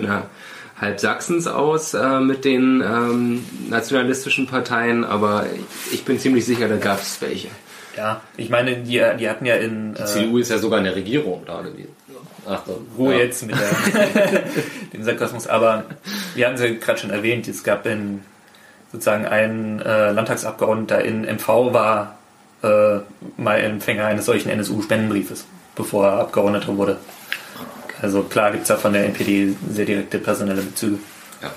innerhalb 0.76 1.00
Sachsens 1.00 1.48
aus 1.48 1.94
äh, 1.94 2.20
mit 2.20 2.46
den 2.46 2.82
ähm, 2.82 3.46
nationalistischen 3.70 4.48
Parteien, 4.48 5.04
aber 5.04 5.46
ich 5.92 6.04
bin 6.04 6.20
ziemlich 6.20 6.46
sicher, 6.46 6.68
da 6.68 6.78
gab 6.78 7.02
es 7.02 7.22
welche. 7.22 7.50
Ja, 7.96 8.22
ich 8.38 8.50
meine, 8.50 8.78
die, 8.78 9.02
die 9.20 9.30
hatten 9.30 9.46
ja 9.46 9.56
in 9.56 9.94
Die 9.94 10.02
äh, 10.02 10.06
CDU 10.06 10.38
ist 10.40 10.50
ja 10.50 10.58
sogar 10.58 10.80
in 10.80 10.86
der 10.86 10.96
Regierung 10.96 11.44
da 11.46 11.62
gewesen. 11.62 11.96
Ach, 12.46 12.66
so. 12.66 12.82
Ruhe 12.98 13.14
ja. 13.14 13.20
jetzt 13.22 13.46
mit 13.46 13.56
der, 13.56 14.44
dem 14.94 15.04
Sarkasmus, 15.04 15.48
aber 15.48 15.86
wir 16.36 16.46
hatten 16.46 16.56
es 16.56 16.62
ja 16.62 16.74
gerade 16.74 17.00
schon 17.00 17.12
erwähnt, 17.12 17.48
es 17.48 17.64
gab 17.64 17.86
in 17.86 18.22
sozusagen 18.92 19.26
ein 19.26 19.80
äh, 19.80 20.12
Landtagsabgeordneter 20.12 21.04
in 21.04 21.22
MV 21.22 21.48
war 21.48 22.18
äh, 22.64 23.00
mal 23.38 23.60
Empfänger 23.60 24.06
eines 24.06 24.26
solchen 24.26 24.50
NSU-Spendenbriefes, 24.50 25.46
bevor 25.76 26.08
er 26.08 26.20
Abgeordneter 26.20 26.76
wurde. 26.76 26.98
Also 28.04 28.22
klar 28.24 28.52
gibt 28.52 28.64
es 28.64 28.68
da 28.68 28.76
von 28.76 28.92
der 28.92 29.06
NPD 29.06 29.56
sehr 29.72 29.86
direkte 29.86 30.20
personelle 30.20 30.62
Bezüge. 30.62 30.98
Ja. 31.42 31.52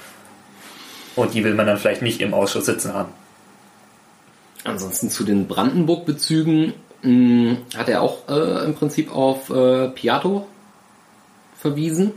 Und 1.16 1.34
die 1.34 1.42
will 1.42 1.54
man 1.54 1.66
dann 1.66 1.76
vielleicht 1.76 2.02
nicht 2.02 2.20
im 2.20 2.34
Ausschuss 2.34 2.66
sitzen 2.66 2.94
haben. 2.94 3.10
Ansonsten 4.62 5.10
zu 5.10 5.24
den 5.24 5.48
Brandenburg-Bezügen 5.48 6.74
mh, 7.02 7.56
hat 7.76 7.88
er 7.88 8.00
auch 8.00 8.28
äh, 8.28 8.64
im 8.64 8.74
Prinzip 8.74 9.12
auf 9.12 9.50
äh, 9.50 9.88
Piatto 9.88 10.46
verwiesen. 11.58 12.12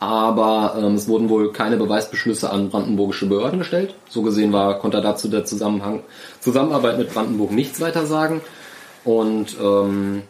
Aber 0.00 0.76
ähm, 0.78 0.94
es 0.94 1.06
wurden 1.06 1.28
wohl 1.28 1.52
keine 1.52 1.76
Beweisbeschlüsse 1.76 2.50
an 2.50 2.70
brandenburgische 2.70 3.26
Behörden 3.26 3.58
gestellt. 3.58 3.94
So 4.08 4.22
gesehen 4.22 4.54
war, 4.54 4.78
konnte 4.78 4.96
er 4.96 5.02
dazu 5.02 5.28
der 5.28 5.44
Zusammenhang, 5.44 6.00
Zusammenarbeit 6.40 6.96
mit 6.96 7.12
Brandenburg 7.12 7.50
nichts 7.50 7.78
weiter 7.78 8.06
sagen. 8.06 8.40
Und 9.04 9.54
ähm, 9.62 10.22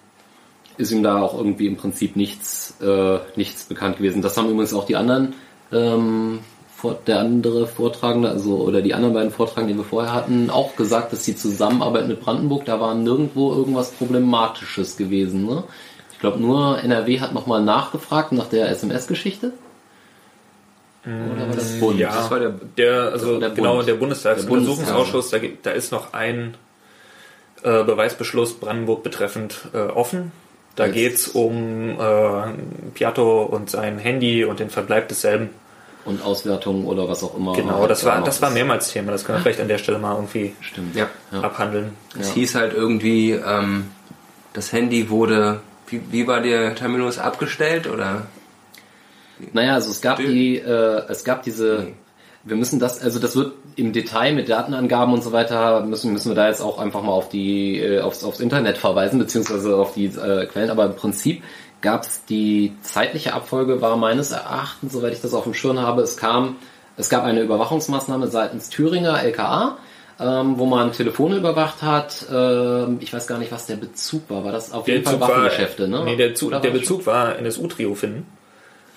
ist 0.79 0.91
ihm 0.93 1.03
da 1.03 1.21
auch 1.21 1.37
irgendwie 1.37 1.67
im 1.67 1.77
Prinzip 1.77 2.17
nichts, 2.17 2.75
äh, 2.81 3.19
nichts 3.37 3.65
bekannt 3.65 3.99
gewesen. 3.99 4.23
Das 4.23 4.37
haben 4.37 4.49
übrigens 4.49 4.73
auch 4.75 4.87
die 4.87 4.97
anderen, 4.97 5.35
ähm, 5.73 6.41
der 7.07 7.21
andere 7.21 7.69
Vortragende, 7.69 8.29
also 8.31 8.57
oder 8.57 8.83
die 8.83 8.93
anderen 8.95 9.15
beiden 9.15 9.31
Vortragenden, 9.31 9.77
die 9.77 9.83
wir 9.85 9.89
vorher 9.89 10.13
hatten, 10.13 10.51
auch 10.51 10.75
gesagt, 10.75 11.13
dass 11.13 11.23
die 11.23 11.37
Zusammenarbeit 11.37 12.09
mit 12.09 12.21
Brandenburg, 12.21 12.65
da 12.65 12.81
war 12.81 12.95
nirgendwo 12.95 13.53
irgendwas 13.53 13.93
Problematisches 13.93 14.97
gewesen. 14.97 15.47
Ne? 15.47 15.63
Ich 16.13 16.19
glaube, 16.19 16.41
nur 16.41 16.79
NRW 16.83 17.21
hat 17.21 17.35
nochmal 17.35 17.63
nachgefragt 17.63 18.33
nach 18.33 18.49
der 18.49 18.69
SMS-Geschichte. 18.71 19.53
Oder 21.05 21.49
war 21.49 21.55
das 21.55 21.79
Bund? 21.81 21.99
Ja, 21.99 22.15
Das 22.15 22.31
war 22.31 22.39
der- 22.39 22.55
der, 22.77 23.13
also 23.13 23.39
der 23.41 23.51
genau, 23.51 23.77
Bund. 23.77 23.89
der 23.89 23.95
Bundestagsuntersuchungsausschuss, 23.95 25.31
da, 25.31 25.39
gibt- 25.39 25.67
da 25.67 25.71
ist 25.73 25.91
noch 25.93 26.13
ein 26.13 26.55
äh, 27.65 27.85
Beweisbeschluss 27.85 28.55
Brandenburg 28.55 29.03
betreffend 29.05 29.69
äh, 29.73 29.79
offen. 29.79 30.33
Da 30.77 30.85
Als- 30.85 30.95
geht's 30.95 31.29
um 31.29 31.99
äh, 32.01 32.43
Piatto 32.95 33.43
und 33.43 33.69
sein 33.71 33.99
Handy 33.99 34.45
und 34.45 34.59
den 34.61 34.71
Verbleib 34.71 35.09
desselben. 35.09 35.51
Und 36.05 36.21
Auswertungen 36.25 36.85
oder 36.87 37.09
was 37.09 37.23
auch 37.23 37.37
immer. 37.37 37.53
Genau, 37.55 37.87
das 37.87 38.05
war, 38.05 38.25
das 38.25 38.43
war 38.43 38.51
mehrmals 38.51 38.91
Thema. 38.91 39.13
Das 39.13 39.25
können 39.25 39.39
wir 39.39 39.43
vielleicht 39.43 39.61
an 39.61 39.69
der 39.69 39.79
Stelle 39.79 39.99
mal 39.99 40.15
irgendwie 40.17 40.53
Stimmt. 40.61 40.97
Ja. 40.97 41.09
ja. 41.31 41.41
abhandeln. 41.43 41.93
Es 42.19 42.29
Ja. 42.31 42.35
hieß 42.35 42.55
halt 42.57 42.73
irgendwie, 42.75 43.33
ähm, 43.33 43.91
das 44.53 44.73
Handy 44.73 45.11
wurde, 45.11 45.61
wie, 45.87 46.01
wie 46.11 46.27
war 46.27 46.41
der 46.41 46.75
Terminus 46.75 47.19
abgestellt 47.19 47.87
oder? 47.87 48.27
Naja, 49.53 49.75
also 49.75 49.91
es 49.91 50.01
gab 50.01 50.19
Stimmt. 50.19 50.33
die, 50.35 50.57
äh, 50.59 51.03
es 51.09 51.23
gab 51.25 51.43
diese, 51.45 51.85
Nee. 51.87 51.95
Wir 52.45 52.57
müssen 52.57 52.79
das, 52.81 53.01
also 53.01 53.19
das 53.19 53.37
wird 53.37 53.53
im 53.77 53.93
Detail 53.93 54.35
mit 54.35 54.49
Datenangaben 54.49 55.15
und 55.15 55.23
so 55.23 55.33
weiter, 55.33 55.81
müssen, 55.85 56.13
müssen 56.13 56.31
wir 56.31 56.35
da 56.35 56.49
jetzt 56.49 56.61
auch 56.61 56.79
einfach 56.79 57.03
mal 57.03 57.13
auf 57.13 57.29
die, 57.29 57.79
äh, 57.79 58.01
aufs, 58.01 58.25
aufs 58.25 58.41
Internet 58.41 58.79
verweisen, 58.79 59.19
beziehungsweise 59.19 59.77
auf 59.77 59.95
die 59.95 60.07
äh, 60.07 60.47
Quellen, 60.47 60.71
aber 60.71 60.87
im 60.87 60.97
Prinzip 60.97 61.43
gab 61.81 62.03
es 62.03 62.25
die 62.25 62.75
zeitliche 62.83 63.35
Abfolge 63.35 63.81
war 63.81 63.97
meines 63.97 64.33
Erachtens, 64.33 64.93
soweit 64.93 65.13
ich 65.13 65.21
das 65.21 65.35
auf 65.35 65.45
dem 65.45 65.55
Schirm 65.55 65.81
habe, 65.81 66.03
es 66.03 66.17
kam, 66.17 66.57
es 66.97 67.09
gab 67.09 67.25
eine 67.25 67.43
Überwachungsmaßnahme 67.43 68.29
seitens 68.29 68.71
Thüringer 68.71 69.23
LKA, 69.23 69.79
ähm, 70.21 70.59
wo 70.59 70.67
man 70.67 70.93
Telefone 70.93 71.37
überwacht 71.37 71.83
hat. 71.83 72.27
Ähm, 72.33 72.99
ich 73.01 73.13
weiß 73.13 73.27
gar 73.27 73.39
nicht, 73.39 73.51
was 73.51 73.67
der 73.67 73.77
Bezug 73.77 74.29
war. 74.29 74.45
War 74.45 74.53
das 74.53 74.71
auf 74.71 74.87
jeden 74.87 75.05
Fall 75.05 75.19
Waffengeschäfte, 75.19 75.89
ne? 75.89 76.03
Nee, 76.05 76.17
der, 76.17 76.35
Zug, 76.35 76.49
Oder 76.49 76.61
der 76.61 76.73
war 76.73 76.79
das- 76.79 76.89
Bezug 76.89 77.07
war 77.07 77.39
NSU-Trio 77.39 77.95
finden. 77.95 78.27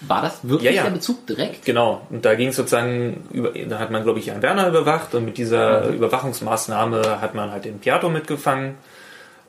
War 0.02 0.22
das 0.22 0.40
wirklich 0.44 0.72
Ja, 0.72 0.78
ja. 0.78 0.84
der 0.84 0.92
Bezug 0.92 1.26
direkt? 1.26 1.66
Genau, 1.66 2.02
und 2.10 2.26
da 2.26 2.36
ging 2.36 2.50
es 2.50 2.58
sozusagen, 2.58 3.28
über, 3.32 3.52
da 3.52 3.80
hat 3.80 3.92
man, 3.92 4.04
glaube 4.04 4.20
ich, 4.20 4.26
Jan 4.26 4.42
Werner 4.42 4.68
überwacht 4.68 5.16
und 5.16 5.26
mit 5.26 5.38
dieser 5.38 5.88
Überwachungsmaßnahme 5.88 7.22
hat 7.22 7.34
man 7.34 7.52
halt 7.52 7.66
den 7.66 7.80
Piatto 7.80 8.10
mitgefangen. 8.10 8.76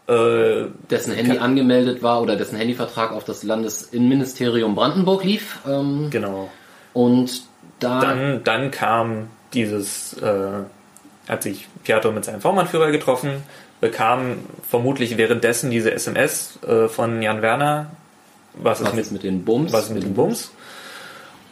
Äh, 0.09 0.67
dessen 0.89 1.15
Handy 1.15 1.39
angemeldet 1.39 2.01
war 2.01 2.23
oder 2.23 2.37
dessen 2.37 2.57
Handyvertrag 2.57 3.11
auf 3.11 3.25
das 3.25 3.43
Landesinnenministerium 3.43 4.77
Brandenburg 4.77 5.25
lief. 5.25 5.59
Ähm, 5.67 6.11
genau. 6.11 6.49
und 6.93 7.43
da 7.81 8.01
Dann, 8.01 8.45
dann 8.45 8.71
kam 8.71 9.29
dieses, 9.53 10.15
äh, 10.23 10.63
hat 11.29 11.43
sich 11.43 11.67
Piatto 11.83 12.13
mit 12.13 12.25
seinem 12.25 12.41
V-Mann-Führer 12.41 12.93
getroffen, 12.93 13.43
bekam 13.81 14.39
vermutlich 14.69 15.17
währenddessen 15.17 15.71
diese 15.71 15.93
SMS 15.93 16.59
äh, 16.67 16.89
von 16.89 17.21
Jan 17.21 17.43
Werner, 17.43 17.91
was, 18.57 18.81
was 18.81 18.89
ist 18.89 18.95
mit, 18.95 19.05
ist 19.07 19.13
mit 19.13 19.23
den 19.23 19.45
Bums? 19.45 19.73
was 19.73 19.85
ist 19.85 19.91
mit 19.95 20.03
dem 20.03 20.15
Bums. 20.15 20.51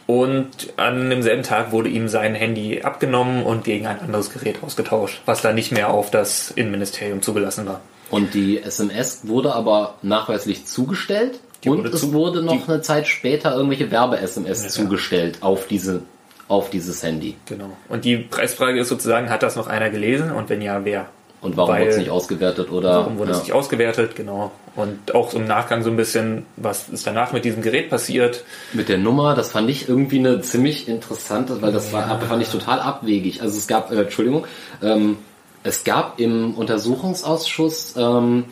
Und 0.07 0.49
an 0.77 1.09
demselben 1.09 1.41
Tag 1.41 1.71
wurde 1.71 1.89
ihm 1.89 2.07
sein 2.07 2.35
Handy 2.35 2.81
abgenommen 2.83 3.43
und 3.43 3.63
gegen 3.63 3.87
ein 3.87 3.99
anderes 3.99 4.29
Gerät 4.31 4.61
ausgetauscht, 4.61 5.21
was 5.25 5.41
da 5.41 5.51
nicht 5.51 5.71
mehr 5.71 5.89
auf 5.89 6.11
das 6.11 6.51
Innenministerium 6.51 7.23
zugelassen 7.23 7.65
war. 7.65 7.81
Und 8.11 8.35
die 8.35 8.61
SMS 8.61 9.21
wurde 9.23 9.53
aber 9.55 9.95
nachweislich 10.03 10.67
zugestellt. 10.67 11.39
Die 11.63 11.69
und 11.69 11.79
wurde 11.79 11.89
es 11.89 12.01
zu- 12.01 12.13
wurde 12.13 12.43
noch 12.43 12.67
eine 12.67 12.81
Zeit 12.81 13.07
später 13.07 13.55
irgendwelche 13.55 13.89
Werbe-SMS 13.89 14.63
Ja. 14.63 14.69
zugestellt 14.69 15.39
auf 15.41 15.67
diese 15.67 16.01
auf 16.47 16.69
dieses 16.69 17.01
Handy. 17.01 17.35
Genau. 17.47 17.71
Und 17.89 18.05
die 18.05 18.17
Preisfrage 18.17 18.79
ist 18.79 18.89
sozusagen, 18.89 19.31
hat 19.31 19.41
das 19.41 19.55
noch 19.55 19.65
einer 19.65 19.89
gelesen 19.89 20.31
und 20.31 20.47
wenn 20.49 20.61
ja, 20.61 20.85
wer? 20.85 21.07
Und 21.41 21.57
warum 21.57 21.73
wurde 21.75 21.87
es 21.87 21.97
nicht 21.97 22.11
ausgewertet 22.11 22.69
oder 22.71 22.89
Warum 22.99 23.17
wurde 23.17 23.31
ja. 23.31 23.37
es 23.37 23.43
nicht 23.43 23.53
ausgewertet? 23.53 24.15
Genau. 24.15 24.51
Und 24.75 25.15
auch 25.15 25.33
im 25.33 25.45
Nachgang 25.45 25.83
so 25.83 25.89
ein 25.89 25.95
bisschen, 25.95 26.45
was 26.57 26.89
ist 26.89 27.07
danach 27.07 27.31
mit 27.31 27.45
diesem 27.45 27.61
Gerät 27.61 27.89
passiert? 27.89 28.43
mit 28.73 28.89
der 28.89 28.97
Nummer, 28.97 29.33
das 29.33 29.51
fand 29.51 29.69
ich 29.69 29.87
irgendwie 29.87 30.19
eine 30.19 30.41
ziemlich 30.41 30.89
interessante, 30.89 31.61
weil 31.61 31.71
das 31.71 31.93
war, 31.93 32.19
fand 32.19 32.41
ich 32.41 32.49
total 32.49 32.79
abwegig. 32.79 33.41
Also 33.41 33.57
es 33.57 33.67
gab, 33.67 33.91
äh, 33.91 34.01
Entschuldigung, 34.01 34.45
ähm, 34.83 35.17
es 35.63 35.83
gab 35.83 36.19
im 36.19 36.53
Untersuchungsausschuss 36.55 37.95
ähm, 37.97 38.45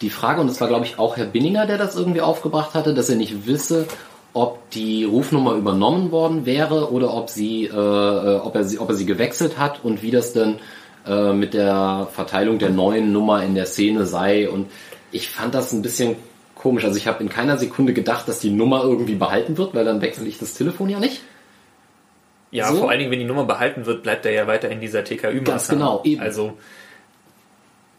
die 0.00 0.10
Frage, 0.10 0.40
und 0.40 0.48
das 0.48 0.60
war 0.60 0.68
glaube 0.68 0.86
ich 0.86 0.98
auch 0.98 1.16
Herr 1.16 1.26
Binninger, 1.26 1.66
der 1.66 1.78
das 1.78 1.94
irgendwie 1.94 2.22
aufgebracht 2.22 2.74
hatte, 2.74 2.94
dass 2.94 3.10
er 3.10 3.16
nicht 3.16 3.46
wisse, 3.46 3.86
ob 4.32 4.70
die 4.70 5.04
Rufnummer 5.04 5.54
übernommen 5.54 6.10
worden 6.10 6.44
wäre 6.44 6.92
oder 6.92 7.14
ob 7.14 7.30
sie, 7.30 7.64
äh, 7.64 7.70
äh, 7.70 8.36
ob 8.36 8.54
er 8.54 8.64
sie, 8.64 8.78
ob 8.78 8.88
er 8.90 8.94
sie 8.94 9.06
gewechselt 9.06 9.58
hat 9.58 9.82
und 9.82 10.02
wie 10.02 10.10
das 10.10 10.32
denn 10.32 10.56
äh, 11.06 11.32
mit 11.32 11.54
der 11.54 12.08
Verteilung 12.12 12.58
der 12.58 12.70
neuen 12.70 13.12
Nummer 13.12 13.42
in 13.42 13.54
der 13.54 13.64
Szene 13.64 14.04
sei. 14.04 14.50
Und 14.50 14.66
ich 15.16 15.28
fand 15.28 15.54
das 15.54 15.72
ein 15.72 15.82
bisschen 15.82 16.16
komisch. 16.54 16.84
Also 16.84 16.96
ich 16.96 17.06
habe 17.06 17.22
in 17.22 17.28
keiner 17.28 17.58
Sekunde 17.58 17.92
gedacht, 17.92 18.28
dass 18.28 18.38
die 18.40 18.50
Nummer 18.50 18.82
irgendwie 18.84 19.14
behalten 19.14 19.56
wird, 19.58 19.74
weil 19.74 19.84
dann 19.84 20.00
wechsle 20.00 20.26
ich 20.26 20.38
das 20.38 20.54
Telefon 20.54 20.88
ja 20.88 21.00
nicht. 21.00 21.22
Ja, 22.50 22.70
So? 22.70 22.78
vor 22.78 22.90
allen 22.90 23.00
Dingen, 23.00 23.10
wenn 23.10 23.18
die 23.18 23.24
Nummer 23.24 23.44
behalten 23.44 23.86
wird, 23.86 24.02
bleibt 24.02 24.24
er 24.24 24.32
ja 24.32 24.46
weiter 24.46 24.70
in 24.70 24.80
dieser 24.80 25.00
TKÜ-Maßnahme. 25.02 25.42
Ganz 25.44 25.68
genau, 25.68 26.02
eben. 26.04 26.20
Also, 26.22 26.56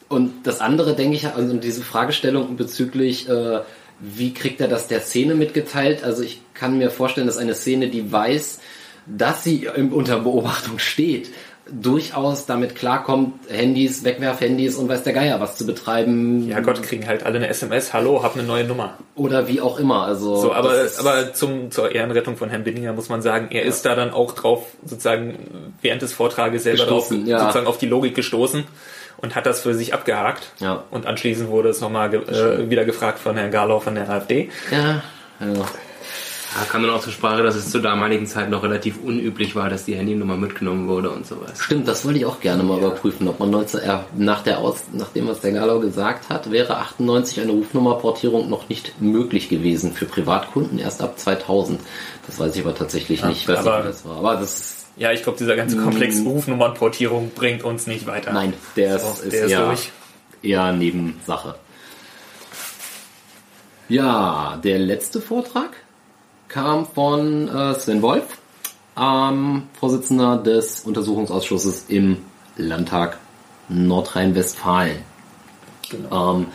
Und 0.10 0.48
das 0.48 0.62
andere 0.62 0.96
denke 0.96 1.16
ich, 1.18 1.28
also 1.28 1.58
diese 1.58 1.82
Fragestellung 1.82 2.56
bezüglich, 2.56 3.28
äh, 3.28 3.60
wie 4.00 4.34
kriegt 4.34 4.62
er 4.62 4.68
das 4.68 4.88
der 4.88 5.02
Szene 5.02 5.36
mitgeteilt? 5.36 6.04
Also 6.04 6.24
ich 6.24 6.42
kann 6.54 6.78
mir 6.78 6.90
vorstellen, 6.92 7.28
dass 7.28 7.38
eine 7.38 7.56
Szene, 7.56 7.90
die 7.90 8.12
weiß, 8.12 8.60
dass 9.06 9.44
sie 9.44 9.68
unter 9.68 10.20
Beobachtung 10.20 10.80
steht, 10.80 11.30
durchaus 11.72 12.46
damit 12.46 12.76
klarkommt, 12.76 13.34
Handys, 13.50 14.04
Wegwerfhandys 14.04 14.76
und 14.76 14.90
weiß 14.90 15.04
der 15.04 15.14
Geier 15.14 15.40
was 15.40 15.58
zu 15.58 15.66
betreiben. 15.66 16.48
Ja 16.48 16.60
Gott, 16.60 16.82
kriegen 16.82 17.08
halt 17.08 17.26
alle 17.26 17.38
eine 17.38 17.48
SMS, 17.48 17.94
hallo, 17.94 18.24
hab 18.24 18.36
eine 18.36 18.44
neue 18.44 18.64
Nummer. 18.64 18.98
Oder 19.16 19.48
wie 19.48 19.62
auch 19.62 19.80
immer. 19.80 20.04
Also 20.04 20.36
So, 20.38 20.54
aber, 20.54 20.74
aber 21.00 21.34
zum, 21.34 21.72
zur 21.72 21.94
Ehrenrettung 21.94 22.38
von 22.38 22.50
Herrn 22.50 22.64
Binninger 22.64 22.94
muss 22.94 23.10
man 23.10 23.22
sagen, 23.22 23.48
er 23.52 23.64
ist 23.64 23.86
da 23.86 23.96
dann 23.96 24.12
auch 24.12 24.34
drauf 24.34 24.66
sozusagen 24.86 25.72
während 25.82 26.02
des 26.02 26.14
Vortrages 26.14 26.64
selber 26.64 26.86
drauf, 26.86 27.12
ja. 27.12 27.40
sozusagen 27.40 27.68
auf 27.68 27.78
die 27.78 27.88
Logik 27.88 28.16
gestoßen 28.16 28.66
und 29.18 29.36
hat 29.36 29.46
das 29.46 29.62
für 29.62 29.74
sich 29.74 29.94
abgehakt. 29.94 30.52
Ja. 30.60 30.84
Und 30.92 31.06
anschließend 31.06 31.50
wurde 31.50 31.70
es 31.70 31.82
nochmal 31.82 32.10
ge 32.10 32.22
äh, 32.22 32.70
wieder 32.70 32.86
gefragt 32.86 33.20
von 33.20 33.36
Herrn 33.36 33.52
Garlau 33.52 33.80
von 33.80 33.96
der 33.96 34.10
AfD. 34.10 34.50
ja, 34.72 35.02
ja. 35.40 35.66
Da 36.56 36.64
kam 36.64 36.82
dann 36.82 36.92
auch 36.92 37.02
zur 37.02 37.12
Sprache, 37.14 37.44
dass 37.44 37.56
es 37.56 37.70
zur 37.70 37.82
damaligen 37.82 38.26
Zeit 38.26 38.50
noch 38.50 38.64
relativ 38.64 38.98
unüblich 39.04 39.56
war, 39.56 39.70
dass 39.70 39.86
die 39.86 39.96
Handynummer 39.96 40.38
mitgenommen 40.38 40.88
wurde 40.88 41.10
und 41.10 41.28
sowas. 41.28 41.60
Stimmt, 41.60 41.88
das 41.88 42.06
wollte 42.06 42.20
ich 42.20 42.26
auch 42.26 42.40
gerne 42.40 42.64
mal 42.64 42.78
überprüfen, 42.80 43.28
ob 43.28 43.40
man 43.40 43.50
19, 43.52 43.82
äh, 43.82 43.98
nach 44.18 44.44
der 44.44 44.60
Aus, 44.60 44.84
nachdem 44.94 45.28
was 45.28 45.42
der 45.42 45.52
Galau 45.52 45.80
gesagt 45.80 46.30
hat, 46.30 46.50
wäre 46.50 46.78
98 46.78 47.42
eine 47.42 47.52
Rufnummerportierung 47.52 48.50
noch 48.50 48.70
nicht 48.70 49.00
möglich 49.02 49.50
gewesen 49.50 49.92
für 49.94 50.06
Privatkunden 50.06 50.80
erst 50.80 51.02
ab 51.02 51.20
2000. 51.20 51.80
Das 52.26 52.40
weiß 52.40 52.56
ich 52.56 52.62
aber 52.64 52.74
tatsächlich 52.74 53.24
nicht. 53.26 53.42
Ich 53.42 53.48
weiß 53.48 53.60
aber- 53.60 53.78
nicht, 53.80 53.86
wie 53.86 53.92
das 53.92 54.06
war. 54.06 54.18
Aber 54.18 54.36
das 54.36 54.58
ist, 54.60 54.74
Ja, 54.96 55.12
ich 55.12 55.22
glaube, 55.24 55.38
dieser 55.38 55.56
ganze 55.56 55.78
Komplex 55.78 56.20
Rufnummernportierung 56.26 57.32
bringt 57.36 57.64
uns 57.64 57.86
nicht 57.88 58.08
weiter. 58.08 58.32
nein, 58.34 58.54
der 58.76 58.98
So, 59.00 59.08
ist, 59.22 59.32
der 59.34 59.46
ist 59.46 59.52
eher, 59.52 59.66
durch. 59.68 59.92
eher 60.42 60.72
Nebensache. 60.72 61.56
Ja, 63.90 64.60
der 64.64 64.80
letzte 64.80 65.22
Vortrag 65.22 65.70
kam 66.48 66.86
von 66.86 67.48
äh, 67.48 67.74
Sven 67.76 68.02
Wolf, 68.02 68.38
ähm, 68.98 69.64
Vorsitzender 69.80 70.38
des 70.38 70.82
Untersuchungsausschusses 70.82 71.86
im 71.90 72.18
Landtag 72.56 73.18
Nordrhein-Westfalen. 73.70 75.04
Ähm, 76.12 76.48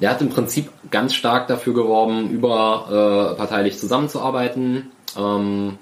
der 0.00 0.10
hat 0.10 0.20
im 0.20 0.28
Prinzip 0.28 0.70
ganz 0.90 1.14
stark 1.14 1.48
dafür 1.48 1.74
geworben, 1.74 2.30
überparteilich 2.30 3.78
zusammenzuarbeiten 3.78 4.90
ähm, 5.16 5.78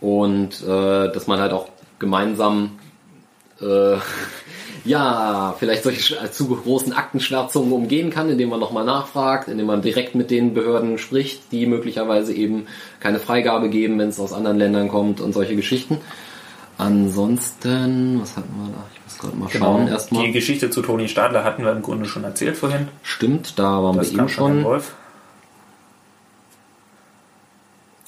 und 0.00 0.62
äh, 0.62 1.12
dass 1.12 1.26
man 1.26 1.38
halt 1.38 1.52
auch 1.52 1.68
gemeinsam 1.98 2.78
äh, 3.60 3.64
ja, 4.84 5.54
vielleicht 5.58 5.82
solche 5.82 6.00
sch- 6.16 6.30
zu 6.30 6.48
großen 6.48 6.92
Aktenschwärzungen 6.92 7.72
umgehen 7.72 8.10
kann, 8.10 8.28
indem 8.30 8.48
man 8.50 8.60
nochmal 8.60 8.84
nachfragt, 8.84 9.48
indem 9.48 9.66
man 9.66 9.82
direkt 9.82 10.14
mit 10.14 10.30
den 10.30 10.54
Behörden 10.54 10.98
spricht, 10.98 11.52
die 11.52 11.66
möglicherweise 11.66 12.32
eben 12.34 12.66
keine 13.00 13.18
Freigabe 13.18 13.68
geben, 13.68 13.98
wenn 13.98 14.08
es 14.08 14.20
aus 14.20 14.32
anderen 14.32 14.58
Ländern 14.58 14.88
kommt 14.88 15.20
und 15.20 15.32
solche 15.32 15.56
Geschichten. 15.56 15.98
Ansonsten, 16.78 18.20
was 18.22 18.36
hatten 18.36 18.54
wir 18.56 18.72
da? 18.72 18.84
Ich 18.94 19.00
muss 19.04 19.18
gerade 19.18 19.36
mal 19.36 19.48
schauen 19.50 19.80
Genau. 19.84 19.90
erstmal. 19.92 20.24
Die 20.26 20.32
Geschichte 20.32 20.70
zu 20.70 20.80
Toni 20.80 21.08
Stadler 21.08 21.44
hatten 21.44 21.62
wir 21.62 21.72
im 21.72 21.82
Grunde 21.82 22.06
schon 22.06 22.24
erzählt 22.24 22.56
vorhin. 22.56 22.88
Stimmt, 23.02 23.58
da 23.58 23.82
waren 23.82 23.96
Das 23.96 24.12
wir 24.12 24.18
eben 24.20 24.28
schon. 24.30 24.64
Wolf. 24.64 24.94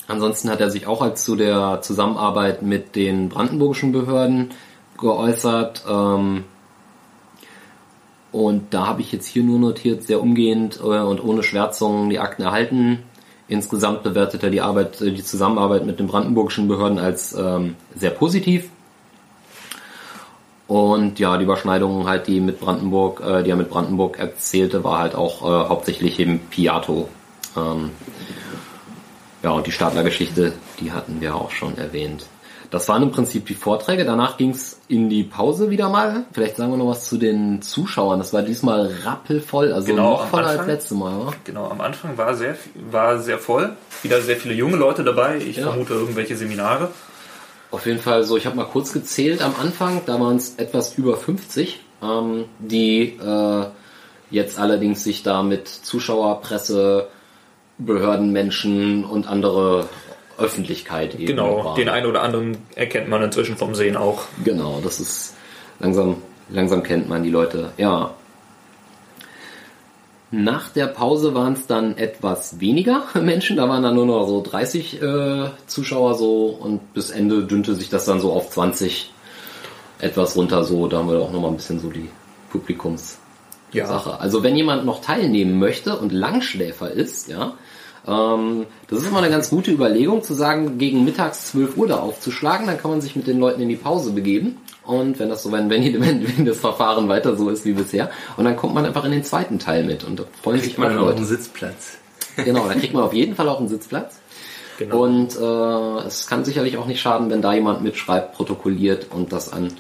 Ansonsten 0.09 0.51
hat 0.51 0.61
er 0.61 0.71
sich 0.71 0.87
auch 0.87 1.01
als 1.01 1.25
zu 1.25 1.37
der 1.37 1.81
Zusammenarbeit 1.83 2.63
mit 2.63 2.97
den 2.97 3.29
brandenburgischen 3.29 3.93
Behörden 3.93 4.51
geäußert. 4.99 5.85
Ähm, 5.89 6.45
und 8.33 8.73
da 8.73 8.87
habe 8.87 9.03
ich 9.03 9.13
jetzt 9.13 9.27
hier 9.27 9.45
nur 9.45 9.59
notiert, 9.59 10.05
sehr 10.05 10.21
umgehend 10.21 10.81
äh, 10.81 11.01
und 11.01 11.23
ohne 11.23 11.43
Schwärzungen 11.43 12.09
die 12.09 12.19
Akten 12.19 12.43
erhalten. 12.43 13.01
Insgesamt 13.47 14.03
bewertet 14.03 14.43
er 14.43 14.51
die 14.51 14.63
Arbeit, 14.63 15.01
äh, 15.03 15.13
die 15.13 15.23
Zusammenarbeit 15.23 15.85
mit 15.85 16.01
den 16.01 16.07
brandenburgischen 16.07 16.67
Behörden 16.67 16.99
als 16.99 17.35
ähm, 17.35 17.77
sehr 17.95 18.11
positiv. 18.11 18.71
Und 20.67 21.19
ja, 21.19 21.37
die 21.37 21.45
Überschneidungen 21.45 22.07
halt, 22.07 22.27
die 22.27 22.41
mit 22.41 22.59
Brandenburg, 22.59 23.21
äh, 23.21 23.43
die 23.43 23.51
er 23.51 23.57
mit 23.57 23.69
Brandenburg 23.69 24.19
erzählte, 24.19 24.83
war 24.83 24.99
halt 24.99 25.15
auch 25.15 25.43
äh, 25.43 25.69
hauptsächlich 25.69 26.19
eben 26.19 26.39
Piato. 26.49 27.11
Ähm, 27.55 27.91
ja, 29.43 29.51
und 29.51 29.67
die 29.67 29.73
Stadler-Geschichte, 29.73 30.55
die 30.81 30.93
hatten 30.93 31.21
wir 31.21 31.35
auch 31.35 31.51
schon 31.51 31.77
erwähnt. 31.77 32.25
Das 32.73 32.89
waren 32.89 33.03
im 33.03 33.11
Prinzip 33.13 33.47
die 33.47 33.55
Vorträge. 33.55 34.05
Danach 34.07 34.39
ging's 34.39 34.81
in 34.89 35.11
die 35.11 35.25
Pause 35.25 35.69
wieder 35.71 35.91
mal. 35.91 36.25
Vielleicht 36.33 36.57
sagen 36.57 36.73
wir 36.73 36.79
noch 36.79 36.89
was 36.89 37.07
zu 37.07 37.19
den 37.19 37.61
Zuschauern. 37.61 38.19
Das 38.19 38.33
war 38.33 38.41
diesmal 38.43 38.91
rappelvoll, 39.05 39.73
also 39.75 39.87
Genau, 39.87 40.13
noch 40.13 40.27
voller 40.29 40.47
als 40.47 40.53
Anfang. 40.61 40.67
letztes 40.75 40.97
Mal. 40.99 41.15
Oder? 41.21 41.33
Genau, 41.45 41.69
am 41.71 41.81
Anfang 41.83 42.17
war 42.17 42.35
sehr, 42.35 42.57
war 42.91 43.19
sehr 43.21 43.39
voll. 43.39 43.77
Wieder 44.03 44.23
sehr 44.23 44.37
viele 44.37 44.55
junge 44.55 44.77
Leute 44.79 45.05
dabei. 45.05 45.37
Ich 45.37 45.59
Ja. 45.59 45.65
vermute 45.69 45.93
irgendwelche 45.93 46.35
Seminare. 46.35 46.91
Auf 47.71 47.85
jeden 47.85 48.01
Fall 48.01 48.25
so, 48.25 48.39
ich 48.39 48.47
habe 48.47 48.57
mal 48.57 48.65
kurz 48.65 48.93
gezählt 48.95 49.43
am 49.43 49.55
Anfang, 49.61 50.01
da 50.07 50.19
waren 50.19 50.37
es 50.37 50.55
etwas 50.57 50.97
über 50.97 51.17
50, 51.17 51.81
ähm, 52.03 52.47
die 52.59 53.19
äh, 53.23 53.67
jetzt 54.31 54.59
allerdings 54.59 55.05
sich 55.05 55.23
da 55.23 55.43
mit 55.43 55.69
Zuschauer, 55.69 56.41
Presse, 56.41 57.09
Behördenmenschen 57.79 59.05
und 59.05 59.27
andere 59.27 59.89
Öffentlichkeit 60.43 61.15
eben 61.15 61.27
Genau, 61.27 61.65
waren. 61.65 61.77
den 61.77 61.89
einen 61.89 62.07
oder 62.07 62.23
anderen 62.23 62.59
erkennt 62.75 63.09
man 63.09 63.23
inzwischen 63.23 63.57
vom 63.57 63.75
Sehen 63.75 63.97
auch. 63.97 64.23
Genau, 64.45 64.81
das 64.83 65.01
ist 65.01 65.35
langsam, 65.81 66.17
langsam 66.51 66.83
kennt 66.83 67.09
man 67.09 67.23
die 67.23 67.31
Leute. 67.31 67.73
Ja. 67.79 68.15
Nach 70.31 70.71
der 70.71 70.87
Pause 70.87 71.35
waren 71.35 71.53
es 71.53 71.67
dann 71.67 71.99
etwas 71.99 72.59
weniger 72.59 73.05
Menschen, 73.21 73.57
da 73.57 73.69
waren 73.69 73.83
dann 73.83 73.95
nur 73.95 74.07
noch 74.07 74.27
so 74.27 74.43
30 74.43 75.03
äh, 75.03 75.51
Zuschauer 75.67 76.15
so 76.15 76.47
und 76.47 76.95
bis 76.95 77.11
Ende 77.11 77.45
dünnte 77.45 77.75
sich 77.75 77.91
das 77.91 78.07
dann 78.07 78.19
so 78.21 78.33
auf 78.33 78.51
20 78.51 79.13
etwas 79.99 80.35
runter 80.37 80.65
so. 80.65 80.89
Da 80.89 80.99
haben 80.99 81.11
wir 81.11 81.19
auch 81.21 81.33
noch 81.33 81.41
mal 81.41 81.49
ein 81.49 81.57
bisschen 81.57 81.81
so 81.81 81.91
die 81.91 82.09
Publikumssache. 82.51 83.19
Ja. 83.73 84.17
Also 84.19 84.43
wenn 84.43 84.57
jemand 84.57 84.87
noch 84.87 85.03
teilnehmen 85.03 85.59
möchte 85.59 85.97
und 85.99 86.13
Langschläfer 86.13 86.91
ist, 86.91 87.29
ja, 87.29 87.53
ähm, 88.07 88.67
das 88.89 89.01
ist 89.01 89.09
immer 89.09 89.19
eine 89.19 89.31
ganz 89.31 89.51
gute 89.51 89.71
Überlegung, 89.71 90.23
zu 90.23 90.35
sagen, 90.35 90.79
gegen 90.79 91.05
mittags 91.05 91.51
12 91.53 91.77
Uhr 91.77 91.87
da 91.87 91.99
aufzuschlagen, 91.99 92.67
dann 92.67 92.79
kann 92.79 92.91
man 92.91 93.01
sich 93.01 93.15
mit 93.15 93.27
den 93.27 93.39
Leuten 93.39 93.61
in 93.61 93.69
die 93.69 93.77
Pause 93.77 94.13
begeben. 94.13 94.59
Und 94.85 95.21
wenn 95.21 95.29
das 95.29 95.45
so, 95.45 95.53
wenn, 95.53 95.71
wenn, 95.71 96.01
wenn, 96.39 96.45
das 96.45 96.59
Verfahren 96.59 97.09
weiter 97.09 97.37
so 97.37 97.49
ist 97.49 97.65
wie 97.65 97.73
bisher, 97.73 98.11
und 98.37 98.45
dann 98.45 98.57
kommt 98.57 98.75
man 98.75 98.85
einfach 98.85 99.05
in 99.05 99.13
den 99.13 99.25
zweiten 99.25 99.59
Teil 99.59 99.85
mit 99.85 100.05
und 100.05 100.19
da 100.19 100.25
freuen 100.43 100.59
sich 100.59 100.75
Kriegt 100.75 100.79
man 100.79 100.89
auch 100.89 100.93
dann 100.93 101.01
auch 101.01 101.07
Leute. 101.07 101.19
einen 101.19 101.27
Sitzplatz. 101.27 101.99
Genau, 102.35 102.67
da 102.67 102.73
kriegt 102.73 102.95
man 102.95 103.03
auf 103.03 103.13
jeden 103.13 103.35
Fall 103.35 103.47
auch 103.47 103.59
einen 103.59 103.69
Sitzplatz. 103.69 104.15
Genau. 104.79 105.03
Und 105.03 105.37
äh, 105.37 106.07
es 106.07 106.27
kann 106.27 106.47
sicherlich 106.47 106.79
auch 106.79 106.87
nicht 106.87 106.99
schaden, 106.99 107.29
wenn 107.29 107.43
da 107.43 107.53
jemand 107.53 107.83
mitschreibt, 107.83 108.35
protokolliert 108.35 109.09
und 109.11 109.35
das 109.35 109.53
an 109.53 109.71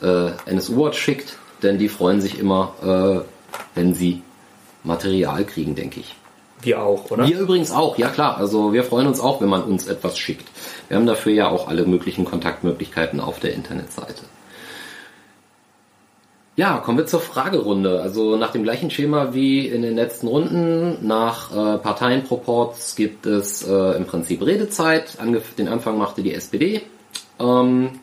äh, 0.00 0.30
NSU 0.46 0.84
Watch 0.84 1.00
schickt, 1.00 1.36
denn 1.64 1.78
die 1.78 1.88
freuen 1.88 2.20
sich 2.20 2.38
immer, 2.38 3.24
äh, 3.24 3.28
wenn 3.74 3.92
sie 3.94 4.22
Material 4.84 5.44
kriegen, 5.44 5.74
denke 5.74 5.98
ich. 5.98 6.14
Wir 6.62 6.82
auch, 6.82 7.10
oder? 7.10 7.26
Wir 7.26 7.38
übrigens 7.38 7.70
auch, 7.70 7.98
ja 7.98 8.08
klar. 8.08 8.38
Also 8.38 8.72
wir 8.72 8.82
freuen 8.82 9.06
uns 9.06 9.20
auch, 9.20 9.40
wenn 9.40 9.48
man 9.48 9.62
uns 9.62 9.86
etwas 9.86 10.18
schickt. 10.18 10.48
Wir 10.88 10.96
haben 10.96 11.06
dafür 11.06 11.32
ja 11.32 11.48
auch 11.48 11.68
alle 11.68 11.86
möglichen 11.86 12.24
Kontaktmöglichkeiten 12.24 13.20
auf 13.20 13.40
der 13.40 13.54
Internetseite. 13.54 14.22
Ja, 16.56 16.78
kommen 16.78 16.96
wir 16.96 17.06
zur 17.06 17.20
Fragerunde. 17.20 18.00
Also 18.00 18.36
nach 18.36 18.50
dem 18.50 18.62
gleichen 18.62 18.90
Schema 18.90 19.34
wie 19.34 19.68
in 19.68 19.82
den 19.82 19.94
letzten 19.94 20.26
Runden, 20.26 21.06
nach 21.06 21.52
äh, 21.52 21.76
Parteienproports 21.76 22.96
gibt 22.96 23.26
es 23.26 23.62
äh, 23.62 23.96
im 23.96 24.06
Prinzip 24.06 24.40
Redezeit. 24.40 25.18
Angef 25.20 25.54
den 25.54 25.68
Anfang 25.68 25.98
machte 25.98 26.22
die 26.22 26.32
SPD. 26.32 26.80
Ähm, 27.38 28.00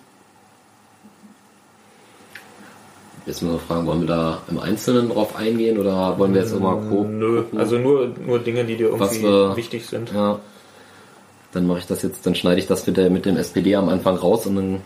jetzt 3.25 3.41
müssen 3.41 3.53
wir 3.55 3.59
fragen, 3.59 3.85
wollen 3.87 4.01
wir 4.01 4.07
da 4.07 4.41
im 4.49 4.59
Einzelnen 4.59 5.09
drauf 5.09 5.35
eingehen 5.35 5.77
oder 5.77 6.17
wollen 6.17 6.33
wir 6.33 6.41
jetzt 6.41 6.51
immer 6.53 6.75
gucken? 6.75 7.19
Nö, 7.19 7.43
also 7.55 7.77
nur, 7.77 8.11
nur 8.25 8.39
Dinge, 8.39 8.65
die 8.65 8.75
dir 8.77 8.89
irgendwie 8.89 9.21
wir- 9.23 9.55
wichtig 9.55 9.85
sind. 9.87 10.11
Ja. 10.13 10.39
Dann 11.51 11.67
mache 11.67 11.79
ich 11.79 11.85
das 11.87 12.01
jetzt, 12.01 12.25
dann 12.25 12.33
schneide 12.35 12.59
ich 12.59 12.67
das 12.67 12.87
mit, 12.87 12.97
der, 12.97 13.09
mit 13.09 13.25
dem 13.25 13.37
SPD 13.37 13.75
am 13.75 13.87
Anfang 13.89 14.15
raus 14.17 14.45
und 14.47 14.55
dann 14.55 14.81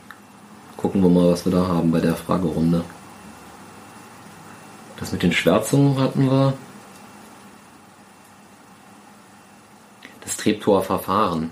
gucken 0.76 1.02
wir 1.02 1.10
mal, 1.10 1.32
was 1.32 1.46
wir 1.46 1.52
da 1.52 1.68
haben 1.68 1.92
bei 1.92 2.00
der 2.00 2.16
Fragerunde. 2.16 2.84
Das 5.00 5.12
mit 5.12 5.24
den 5.24 5.32
Schwärzungen 5.32 6.00
hatten 6.00 6.30
wir. 6.30 6.54
Das 10.24 10.38
Treptower 10.38 10.84
Verfahren. 10.84 11.52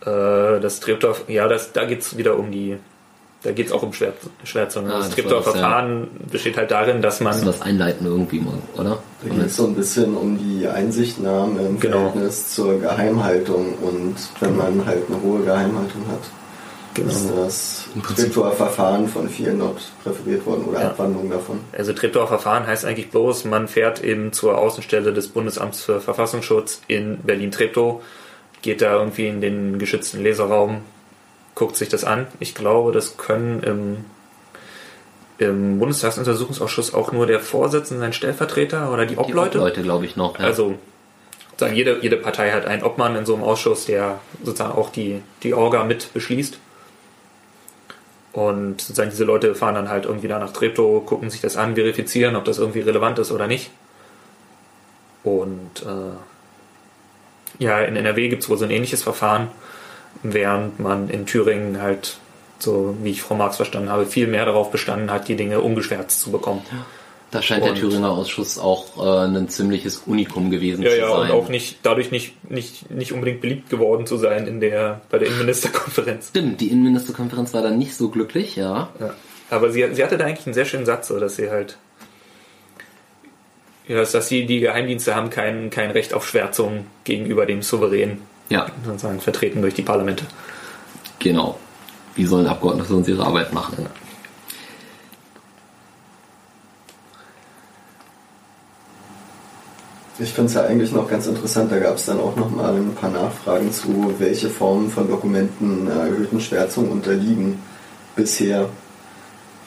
Äh, 0.00 0.58
das 0.60 0.80
Treptower, 0.80 1.14
ja, 1.28 1.46
das, 1.46 1.72
da 1.72 1.84
geht's 1.84 2.16
wieder 2.16 2.36
um 2.38 2.50
die, 2.50 2.76
da 3.42 3.52
geht's 3.52 3.72
auch 3.72 3.82
um 3.82 3.92
Schwär, 3.92 4.12
Schwärzungen. 4.44 4.90
Ah, 4.90 4.98
das 4.98 5.08
das 5.10 5.16
das, 5.16 5.30
ja. 5.32 5.40
Verfahren 5.42 6.08
besteht 6.30 6.56
halt 6.56 6.70
darin, 6.70 7.02
dass 7.02 7.20
Müssen 7.20 7.40
wir 7.40 7.44
man, 7.44 7.46
das 7.46 7.62
einleiten 7.62 8.06
irgendwie 8.06 8.40
mal, 8.40 8.54
oder? 8.76 8.98
Da 9.22 9.28
geht 9.34 9.46
es 9.46 9.56
so 9.56 9.66
ein 9.66 9.74
bisschen 9.74 10.16
um 10.16 10.38
die 10.38 10.66
Einsichtnahme 10.68 11.60
im 11.62 11.80
Genau. 11.80 11.98
Verhältnis 12.10 12.52
zur 12.54 12.80
Geheimhaltung 12.80 13.74
und 13.80 14.14
wenn 14.40 14.56
man 14.56 14.86
halt 14.86 15.02
eine 15.08 15.20
hohe 15.22 15.42
Geheimhaltung 15.44 16.02
hat, 16.10 16.20
Genau. 16.94 17.08
ist 17.08 17.30
das 17.34 17.84
Treptower-Verfahren 18.16 19.08
von 19.08 19.26
vielen 19.28 19.58
dort 19.60 19.80
präferiert 20.04 20.44
worden 20.44 20.64
oder 20.66 20.80
Ja. 20.80 20.86
Abwandlung 20.88 21.30
davon. 21.30 21.60
also 21.76 21.92
Treptower 21.94 22.28
Verfahren 22.28 22.66
heißt 22.66 22.84
eigentlich 22.84 23.10
bloß, 23.10 23.46
man 23.46 23.66
fährt 23.66 24.04
eben 24.04 24.32
zur 24.32 24.58
Außenstelle 24.58 25.12
des 25.12 25.28
Bundesamts 25.28 25.82
für 25.82 26.00
Verfassungsschutz 26.00 26.82
in 26.88 27.16
Berlin-Treptow, 27.22 28.02
geht 28.60 28.82
da 28.82 28.92
irgendwie 28.98 29.26
in 29.26 29.40
den 29.40 29.78
geschützten 29.78 30.22
Leserraum, 30.22 30.82
guckt 31.62 31.76
sich 31.76 31.88
das 31.88 32.02
an. 32.02 32.26
Ich 32.40 32.56
glaube, 32.56 32.90
das 32.90 33.16
können 33.16 33.62
im, 33.62 34.04
im 35.38 35.78
Bundestagsuntersuchungsausschuss 35.78 36.92
auch 36.92 37.12
nur 37.12 37.28
der 37.28 37.38
Vorsitzende, 37.38 38.00
sein 38.00 38.12
Stellvertreter 38.12 38.92
oder 38.92 39.06
die 39.06 39.14
Die 39.14 39.20
Obleute. 39.20 39.58
Leute, 39.58 39.82
glaube 39.82 40.04
ich, 40.04 40.16
noch. 40.16 40.40
Ja. 40.40 40.46
Also 40.46 40.74
sagen, 41.56 41.76
jede, 41.76 42.00
jede 42.02 42.16
Partei 42.16 42.50
hat 42.50 42.66
einen 42.66 42.82
Obmann 42.82 43.14
in 43.14 43.26
so 43.26 43.34
einem 43.34 43.44
Ausschuss, 43.44 43.84
der 43.84 44.18
sozusagen 44.42 44.72
auch 44.72 44.90
die, 44.90 45.22
die 45.44 45.54
Orga 45.54 45.84
mit 45.84 46.12
beschließt. 46.12 46.58
Und 48.32 48.80
sozusagen 48.80 49.10
diese 49.10 49.24
Leute 49.24 49.54
fahren 49.54 49.76
dann 49.76 49.88
halt 49.88 50.06
irgendwie 50.06 50.26
da 50.26 50.40
nach 50.40 50.52
Treptow, 50.52 51.06
gucken 51.06 51.30
sich 51.30 51.42
das 51.42 51.56
an, 51.56 51.76
verifizieren, 51.76 52.34
ob 52.34 52.44
das 52.44 52.58
irgendwie 52.58 52.80
relevant 52.80 53.20
ist 53.20 53.30
oder 53.30 53.46
nicht. 53.46 53.70
Und 55.22 55.86
äh, 55.86 57.62
ja, 57.62 57.78
in 57.82 57.94
NRW 57.94 58.28
gibt 58.30 58.42
es 58.42 58.50
wohl 58.50 58.58
so 58.58 58.64
ein 58.64 58.72
ähnliches 58.72 59.04
Verfahren, 59.04 59.46
während 60.22 60.78
man 60.80 61.08
in 61.08 61.26
Thüringen 61.26 61.80
halt, 61.80 62.16
so 62.58 62.96
wie 63.02 63.10
ich 63.10 63.22
Frau 63.22 63.34
Marx 63.34 63.56
verstanden 63.56 63.90
habe, 63.90 64.06
viel 64.06 64.26
mehr 64.26 64.44
darauf 64.44 64.70
bestanden 64.70 65.10
hat, 65.10 65.28
die 65.28 65.36
Dinge 65.36 65.60
ungeschwärzt 65.60 66.20
zu 66.20 66.30
bekommen. 66.30 66.62
da 67.30 67.40
scheint 67.42 67.64
der 67.64 67.72
und- 67.72 67.78
Thüringer 67.78 68.10
Ausschuss 68.10 68.58
auch 68.58 69.04
äh, 69.04 69.24
ein 69.26 69.48
ziemliches 69.48 70.02
Unikum 70.06 70.50
gewesen 70.50 70.82
Ja, 70.82 70.90
zu 70.90 70.96
ja, 70.98 71.08
sein. 71.08 71.20
und 71.22 71.30
auch 71.30 71.48
nicht, 71.48 71.78
dadurch 71.82 72.10
nicht, 72.10 72.50
nicht, 72.50 72.90
nicht 72.90 73.12
unbedingt 73.12 73.40
beliebt 73.40 73.70
geworden 73.70 74.06
zu 74.06 74.16
sein 74.18 74.46
in 74.46 74.60
der, 74.60 75.00
bei 75.10 75.18
der 75.18 75.28
Innenministerkonferenz. 75.28 76.28
Stimmt, 76.28 76.60
die 76.60 76.68
Innenministerkonferenz 76.68 77.52
war 77.54 77.62
dann 77.62 77.78
nicht 77.78 77.96
so 77.96 78.10
glücklich, 78.10 78.56
ja. 78.56 78.90
Ja. 79.00 79.14
Aber 79.50 79.70
sie, 79.70 79.86
sie 79.94 80.04
hatte 80.04 80.16
da 80.18 80.24
eigentlich 80.26 80.46
einen 80.46 80.54
sehr 80.54 80.64
schönen 80.66 80.86
Satz, 80.86 81.08
so 81.08 81.18
dass 81.18 81.36
sie 81.36 81.50
halt, 81.50 81.78
ja, 83.88 83.96
dass, 83.96 84.12
dass 84.12 84.28
sie, 84.28 84.46
die 84.46 84.60
Geheimdienste 84.60 85.14
haben 85.14 85.30
kein, 85.30 85.70
kein 85.70 85.90
Recht 85.90 86.14
auf 86.14 86.28
Schwärzung 86.28 86.86
gegenüber 87.04 87.46
dem 87.46 87.62
Souverän, 87.62 88.18
Ja, 88.48 88.66
sozusagen 88.84 89.20
vertreten 89.20 89.62
durch 89.62 89.74
die 89.74 89.82
Parlamente. 89.82 90.24
genau. 91.18 91.58
Wie 92.14 92.26
sollen 92.26 92.46
Abgeordnete 92.46 92.94
uns 92.94 93.08
ihre 93.08 93.24
Arbeit 93.24 93.54
machen? 93.54 93.86
Ich 100.18 100.32
finde 100.32 100.48
es 100.48 100.54
ja 100.54 100.64
eigentlich 100.64 100.92
noch 100.92 101.08
ganz 101.08 101.26
interessant, 101.26 101.72
da 101.72 101.78
gab 101.78 101.96
es 101.96 102.04
dann 102.04 102.20
auch 102.20 102.36
noch 102.36 102.50
mal 102.50 102.74
ein 102.74 102.94
paar 102.94 103.10
Nachfragen 103.10 103.72
zu, 103.72 104.14
welche 104.18 104.50
Formen 104.50 104.90
von 104.90 105.08
Dokumenten 105.08 105.90
einer 105.90 106.02
erhöhten 106.02 106.40
Schwärzung 106.40 106.90
unterliegen 106.90 107.58
bisher, 108.14 108.68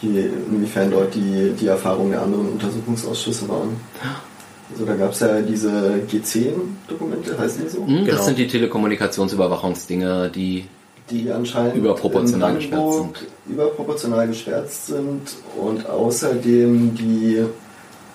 wie, 0.01 0.19
inwiefern 0.19 0.91
dort 0.91 1.15
die, 1.15 1.53
die 1.59 1.67
Erfahrungen 1.67 2.11
der 2.11 2.21
anderen 2.21 2.49
Untersuchungsausschüsse 2.53 3.49
waren. 3.49 3.75
Also 4.71 4.85
da 4.85 4.95
gab 4.95 5.11
es 5.11 5.19
ja 5.19 5.41
diese 5.41 6.01
G10-Dokumente, 6.11 7.37
heißen 7.37 7.63
die 7.63 7.69
so? 7.69 7.85
Hm, 7.85 8.05
Genau. 8.05 8.11
Das 8.17 8.25
sind 8.25 8.37
die 8.37 8.47
Telekommunikationsüberwachungsdinge, 8.47 10.29
die 10.33 10.65
die 11.11 11.31
anscheinend 11.31 11.75
Überproportional 11.75 12.51
in 12.53 12.55
geschwärzt 12.57 12.81
Brandenburg 12.81 13.19
überproportional 13.47 14.27
geschwärzt 14.27 14.87
sind 14.87 15.21
und 15.55 15.87
außerdem 15.87 16.95
die 16.95 17.43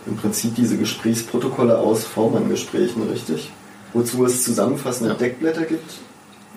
im 0.06 0.16
Prinzip 0.16 0.56
diese 0.56 0.76
Gesprächsprotokolle 0.76 1.78
aus 1.78 2.04
V-Mann-Gesprächen, 2.04 3.02
richtig? 3.08 3.52
Wozu 3.92 4.24
es 4.24 4.42
zusammenfassende 4.42 5.12
Ja. 5.12 5.18
Deckblätter 5.18 5.62
gibt, 5.66 5.88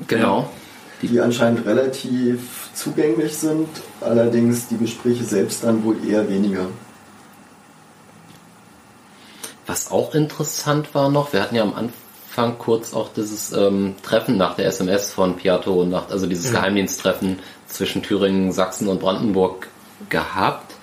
genau. 0.07 0.49
die 1.03 1.19
anscheinend 1.19 1.65
relativ 1.67 2.39
zugänglich 2.73 3.35
sind, 3.37 3.67
allerdings 4.01 4.67
die 4.69 4.77
Gespräche 4.77 5.23
selbst 5.23 5.63
dann 5.63 5.83
wohl 5.83 5.97
eher 6.07 6.27
weniger. 6.29 6.65
Was 9.65 9.91
auch 9.91 10.13
interessant 10.13 10.93
war 10.93 11.09
noch, 11.09 11.33
wir 11.33 11.41
hatten 11.41 11.55
ja 11.55 11.63
am 11.63 11.73
Anfang 11.73 12.57
kurz 12.57 12.93
auch 12.93 13.09
dieses 13.15 13.53
ähm, 13.53 13.95
Treffen 14.03 14.37
nach 14.37 14.55
der 14.55 14.65
SMS 14.67 15.11
von 15.13 15.37
Piatto 15.37 15.81
und 15.81 15.89
nach, 15.89 16.09
also 16.09 16.25
dieses 16.27 16.51
Geheimdiensttreffen 16.51 17.39
zwischen 17.67 18.03
Thüringen, 18.03 18.51
Sachsen 18.51 18.87
und 18.87 18.99
Brandenburg 18.99 19.67
gehabt. 20.09 20.75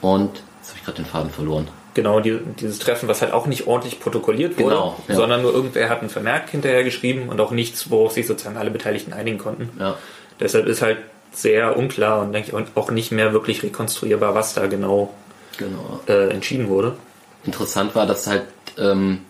Und 0.00 0.30
jetzt 0.60 0.70
habe 0.70 0.78
ich 0.78 0.84
gerade 0.84 0.96
den 1.02 1.06
Faden 1.06 1.30
verloren. 1.30 1.68
Genau, 1.94 2.18
die, 2.20 2.38
dieses 2.58 2.80
Treffen, 2.80 3.08
was 3.08 3.22
halt 3.22 3.32
auch 3.32 3.46
nicht 3.46 3.66
ordentlich 3.68 4.00
protokolliert 4.00 4.58
wurde, 4.58 4.70
Genau, 4.74 4.96
ja. 5.06 5.14
sondern 5.14 5.42
nur 5.42 5.54
irgendwer 5.54 5.88
hat 5.88 6.00
einen 6.00 6.10
Vermerk 6.10 6.50
hinterher 6.50 6.82
geschrieben 6.82 7.28
und 7.28 7.40
auch 7.40 7.52
nichts, 7.52 7.88
worauf 7.90 8.12
sich 8.12 8.26
sozusagen 8.26 8.56
alle 8.56 8.70
Beteiligten 8.70 9.12
einigen 9.12 9.38
konnten. 9.38 9.70
Ja. 9.78 9.96
Deshalb 10.40 10.66
ist 10.66 10.82
halt 10.82 10.98
sehr 11.32 11.76
unklar 11.76 12.20
und 12.22 12.32
denke 12.32 12.48
ich 12.56 12.76
auch 12.76 12.90
nicht 12.90 13.12
mehr 13.12 13.32
wirklich 13.32 13.62
rekonstruierbar, 13.62 14.34
was 14.34 14.54
da 14.54 14.66
genau 14.66 15.14
Genau. 15.56 16.00
äh, 16.08 16.30
entschieden 16.30 16.68
wurde. 16.68 16.96
Interessant 17.46 17.94
war, 17.94 18.06
dass 18.06 18.26
halt 18.26 18.44
ähm, 18.78 19.20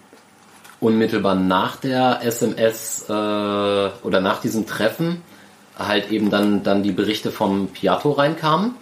unmittelbar 0.80 1.34
nach 1.34 1.76
der 1.76 2.20
SMS 2.22 3.06
äh, 3.08 3.12
oder 3.12 4.20
nach 4.20 4.40
diesem 4.40 4.66
Treffen 4.66 5.22
halt 5.78 6.10
eben 6.10 6.30
dann, 6.30 6.62
dann 6.62 6.82
die 6.82 6.92
Berichte 6.92 7.30
vom 7.30 7.68
Piatto 7.68 8.12
reinkamen. 8.12 8.74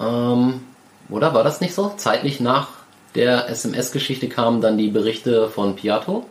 Ähm, 0.00 0.60
oder 1.08 1.34
war 1.34 1.44
das 1.44 1.60
nicht 1.60 1.74
so? 1.74 1.92
Zeitlich 1.96 2.40
nach 2.40 2.68
der 3.14 3.48
SMS-Geschichte 3.48 4.28
kamen 4.28 4.60
dann 4.60 4.76
die 4.76 4.88
Berichte 4.88 5.48
von 5.48 5.74
Piatto 5.74 6.26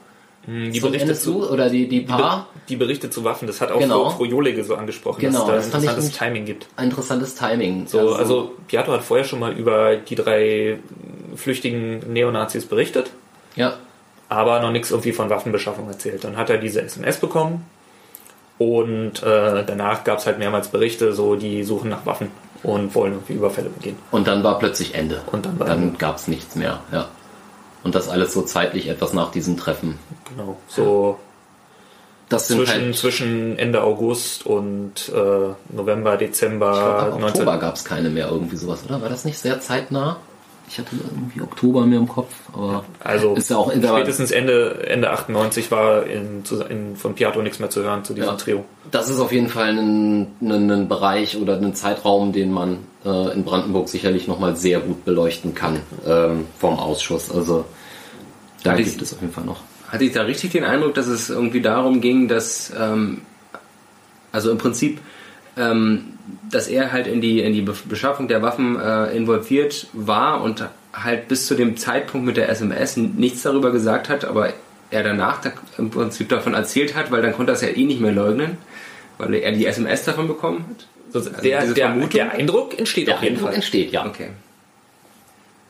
Die 0.48 0.80
zum 0.80 0.92
Berichte 0.92 1.10
NSU 1.10 1.42
zu, 1.42 1.52
oder 1.52 1.70
die, 1.70 1.88
die 1.88 2.02
die, 2.02 2.06
paar. 2.06 2.48
Die 2.70 2.76
Berichte 2.76 3.10
zu 3.10 3.24
Waffen, 3.24 3.48
das 3.48 3.60
hat 3.62 3.72
auch 3.72 3.80
Genau. 3.80 4.24
Jolige 4.24 4.64
so 4.64 4.76
angesprochen, 4.76 5.22
Genau, 5.22 5.48
dass 5.48 5.48
das 5.48 5.66
es 5.66 5.72
da 5.72 5.78
ich 5.80 5.84
interessantes 5.84 6.18
Timing 6.18 6.46
gibt. 6.46 6.68
Ein 6.76 6.86
interessantes 6.86 7.36
Timing. 7.36 7.88
So, 7.88 8.14
also 8.14 8.54
Piatto 8.68 8.92
hat 8.92 9.04
vorher 9.04 9.26
schon 9.26 9.40
mal 9.40 9.54
über 9.54 9.96
die 9.96 10.16
drei 10.16 10.80
flüchtigen 11.36 12.12
Neonazis 12.12 12.66
berichtet, 12.66 13.12
ja, 13.56 13.74
aber 14.30 14.60
noch 14.60 14.72
nichts 14.72 14.92
irgendwie 14.92 15.14
von 15.14 15.30
Waffenbeschaffung 15.30 15.88
erzählt. 15.88 16.24
Dann 16.24 16.38
hat 16.38 16.50
er 16.50 16.58
diese 16.58 16.82
SMS 16.82 17.18
bekommen 17.18 17.66
und 18.58 19.22
äh, 19.24 19.64
danach 19.66 20.04
gab 20.04 20.20
es 20.20 20.26
halt 20.26 20.40
mehrmals 20.40 20.70
Berichte, 20.70 21.14
so 21.14 21.36
die 21.36 21.64
suchen 21.64 21.90
nach 21.90 22.06
Waffen 22.06 22.32
und 22.64 22.96
wollen 22.96 23.14
irgendwie 23.14 23.34
Überfälle 23.34 23.70
begehen. 23.70 23.98
und 24.12 24.28
dann 24.28 24.44
war 24.44 24.58
plötzlich 24.60 24.96
Ende. 24.96 25.22
Und 25.32 25.46
dann 25.46 25.60
war 25.60 25.68
dann 25.68 25.98
gab 25.98 26.16
es 26.18 26.28
nichts 26.28 26.56
mehr. 26.56 26.80
Ja. 26.92 27.10
Und 27.84 27.94
das 27.94 28.10
alles 28.10 28.34
so 28.34 28.42
zeitlich 28.42 28.88
etwas 28.88 29.14
nach 29.14 29.32
diesem 29.32 29.58
Treffen. 29.58 30.00
Genau, 30.30 30.58
so 30.68 31.20
Das 32.30 32.48
zwischen, 32.48 32.68
halt 32.68 32.96
zwischen 32.96 33.60
Ende 33.60 33.84
August 33.84 34.46
und 34.48 35.12
äh, 35.14 35.54
November, 35.70 36.18
Dezember 36.18 36.72
Ich 36.72 36.80
glaub, 36.80 37.14
ab 37.14 37.20
19. 37.20 37.42
Oktober 37.42 37.58
gab 37.60 37.76
es 37.76 37.84
keine 37.86 38.10
mehr 38.10 38.30
irgendwie 38.30 38.56
sowas, 38.56 38.80
oder? 38.86 39.02
War 39.02 39.10
das 39.10 39.26
nicht 39.26 39.38
sehr 39.38 39.60
zeitnah? 39.62 40.18
Ich 40.68 40.80
hatte 40.80 40.96
irgendwie 40.96 41.42
Oktober 41.42 41.86
mir 41.86 41.98
im 41.98 42.08
Kopf, 42.08 42.34
aber 42.52 42.84
Also 43.04 43.36
ist 43.36 43.50
ja 43.52 43.58
auch 43.58 43.70
in 43.70 43.82
der, 43.82 43.90
spätestens 43.90 44.32
Ende, 44.32 44.86
Ende 44.88 45.12
98 45.12 45.70
war 45.70 46.06
in, 46.08 46.44
in, 46.70 46.96
von 46.96 47.14
Piatto 47.14 47.42
nichts 47.44 47.60
mehr 47.60 47.70
zu 47.70 47.84
hören 47.84 48.04
zu 48.04 48.14
diesem 48.14 48.30
Ja. 48.32 48.36
Trio. 48.36 48.66
das 48.92 49.10
ist 49.10 49.20
auf 49.20 49.32
jeden 49.32 49.48
Fall 49.50 49.70
ein, 49.78 50.28
ein, 50.42 50.72
ein 50.72 50.88
Bereich 50.88 51.38
oder 51.38 51.58
ein 51.58 51.76
Zeitraum, 51.76 52.34
den 52.34 52.52
man 52.52 52.80
äh, 53.06 53.34
in 53.34 53.44
Brandenburg 53.44 53.90
sicherlich 53.90 54.28
nochmal 54.28 54.56
sehr 54.56 54.80
gut 54.80 55.06
beleuchten 55.06 55.54
kann 55.54 55.82
ähm, 56.08 56.48
vom 56.60 56.80
Ausschuss. 56.80 57.32
Also 57.32 57.66
da 58.64 58.72
Hatte 58.72 58.82
ich- 58.82 58.90
gibt 58.90 59.02
es 59.04 59.14
auf 59.14 59.22
jeden 59.22 59.34
Fall 59.34 59.46
noch. 59.46 59.62
Hatte 59.88 60.04
ich 60.04 60.14
da 60.14 60.24
richtig 60.24 60.52
den 60.52 60.64
Eindruck, 60.64 60.96
dass 60.96 61.06
es 61.06 61.30
irgendwie 61.30 61.62
darum 61.62 62.02
ging, 62.02 62.28
dass, 62.28 62.74
ähm, 62.78 63.22
also 64.32 64.50
im 64.50 64.58
Prinzip, 64.58 65.00
ähm, 65.58 66.14
dass 66.52 66.68
er 66.68 66.92
halt 66.92 67.08
in 67.08 67.22
die, 67.22 67.42
in 67.42 67.54
die 67.54 67.62
Be- 67.62 67.76
Beschaffung 67.88 68.28
der 68.28 68.42
Waffen 68.42 68.80
äh, 68.80 69.16
involviert 69.16 69.88
war 69.94 70.42
und 70.42 70.64
halt 70.94 71.28
bis 71.28 71.46
zu 71.48 71.56
dem 71.56 71.78
Zeitpunkt 71.78 72.26
mit 72.26 72.38
der 72.38 72.50
SMS 72.50 72.98
nichts 72.98 73.44
darüber 73.44 73.72
gesagt 73.72 74.10
hat, 74.10 74.26
aber 74.26 74.54
er 74.92 75.04
danach 75.04 75.42
da 75.42 75.52
im 75.78 75.90
Prinzip 75.90 76.30
davon 76.30 76.54
erzählt 76.54 76.96
hat, 76.96 77.12
weil 77.12 77.22
dann 77.22 77.34
konnte 77.34 77.52
er 77.52 77.56
es 77.56 77.62
ja 77.62 77.70
eh 77.70 77.84
nicht 77.86 78.00
mehr 78.02 78.12
leugnen, 78.12 78.58
weil 79.18 79.34
er 79.36 79.52
die 79.52 79.66
SMS 79.66 80.04
davon 80.04 80.28
bekommen 80.28 80.66
hat. 80.70 80.88
So, 81.12 81.20
Also 81.20 81.42
der, 81.42 81.62
diese 81.62 81.74
der, 81.74 81.94
der 81.96 82.32
Eindruck 82.34 82.78
entsteht 82.78 83.08
Der 83.08 83.16
auf 83.16 83.24
jeden 83.24 83.36
Eindruck 83.36 83.50
Fall. 83.50 83.56
entsteht, 83.56 83.92
ja. 83.92 84.06
Okay. 84.06 84.30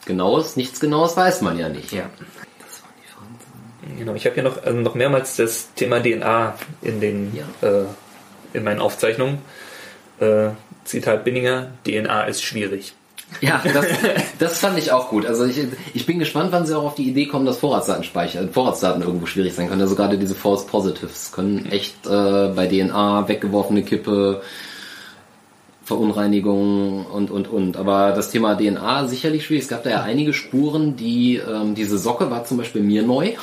Genaues, 0.06 0.56
nichts 0.56 0.80
Genaues 0.80 1.18
weiß 1.18 1.42
man 1.42 1.58
ja 1.58 1.70
nicht. 1.70 1.92
Ja. 1.92 2.10
Genau, 3.98 4.14
ich 4.16 4.26
habe 4.26 4.34
hier 4.36 4.44
noch, 4.44 4.58
ähm, 4.66 4.84
noch 4.84 4.96
mehrmals 4.96 5.36
das 5.36 5.74
Thema 5.76 6.00
DNA 6.02 6.56
in 6.82 7.00
den 7.02 7.38
äh, 7.62 7.84
in 8.54 8.64
meinen 8.64 8.80
Aufzeichnungen. 8.80 9.40
Äh, 10.20 10.50
Zitat 10.84 11.24
Binninger, 11.24 11.72
DNA 11.86 12.26
ist 12.26 12.44
schwierig. 12.44 12.94
Ja, 13.42 13.62
das, 13.74 13.86
das 14.40 14.60
fand 14.60 14.78
ich 14.78 14.92
auch 14.92 15.10
gut. 15.10 15.26
Also 15.26 15.46
ich, 15.46 15.58
ich 15.94 16.06
bin 16.06 16.20
gespannt, 16.20 16.52
wann 16.52 16.66
sie 16.66 16.78
auch 16.78 16.84
auf 16.84 16.96
die 16.96 17.10
Idee 17.10 17.26
kommen, 17.26 17.46
dass 17.46 17.58
Vorratsdaten 17.58 18.04
speichern, 18.04 18.52
Vorratsdaten 18.52 19.02
irgendwo 19.02 19.26
schwierig 19.26 19.54
sein 19.54 19.68
können. 19.68 19.82
Also 19.82 19.96
gerade 19.96 20.18
diese 20.18 20.36
False 20.36 20.68
Positives 20.68 21.32
können 21.32 21.66
echt 21.66 22.06
äh, 22.06 22.50
bei 22.56 22.68
DNA 22.68 23.28
weggeworfene 23.28 23.84
Kippe, 23.84 24.42
Verunreinigungen 25.84 27.06
und 27.06 27.32
und 27.32 27.48
und. 27.48 27.78
Aber 27.78 28.12
das 28.12 28.30
Thema 28.30 28.56
DNA 28.56 29.08
sicherlich 29.08 29.46
schwierig. 29.46 29.64
Es 29.64 29.70
gab 29.70 29.84
da 29.84 29.90
ja 29.90 30.02
einige 30.02 30.34
Spuren, 30.34 30.96
die 30.96 31.38
ähm, 31.38 31.76
diese 31.76 31.98
Socke 31.98 32.32
war 32.32 32.46
zum 32.46 32.58
Beispiel 32.58 32.82
mir 32.82 33.04
neu. 33.04 33.34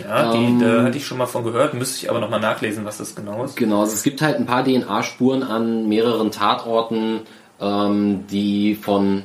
Ja, 0.00 0.32
Ähm. 0.34 0.58
die, 0.58 0.64
da 0.64 0.82
hatte 0.84 0.96
ich 0.98 1.06
schon 1.06 1.18
mal 1.18 1.26
von 1.26 1.44
gehört, 1.44 1.74
müsste 1.74 1.98
ich 1.98 2.10
aber 2.10 2.20
nochmal 2.20 2.40
nachlesen, 2.40 2.84
was 2.84 2.98
das 2.98 3.14
genau 3.14 3.44
ist. 3.44 3.56
Genau, 3.56 3.80
also 3.80 3.92
es 3.92 4.02
gibt 4.02 4.22
halt 4.22 4.36
ein 4.36 4.46
paar 4.46 4.64
DNA-Spuren 4.64 5.42
an 5.42 5.88
mehreren 5.88 6.30
Tatorten, 6.30 7.20
ähm, 7.60 8.24
die 8.30 8.74
von, 8.74 9.24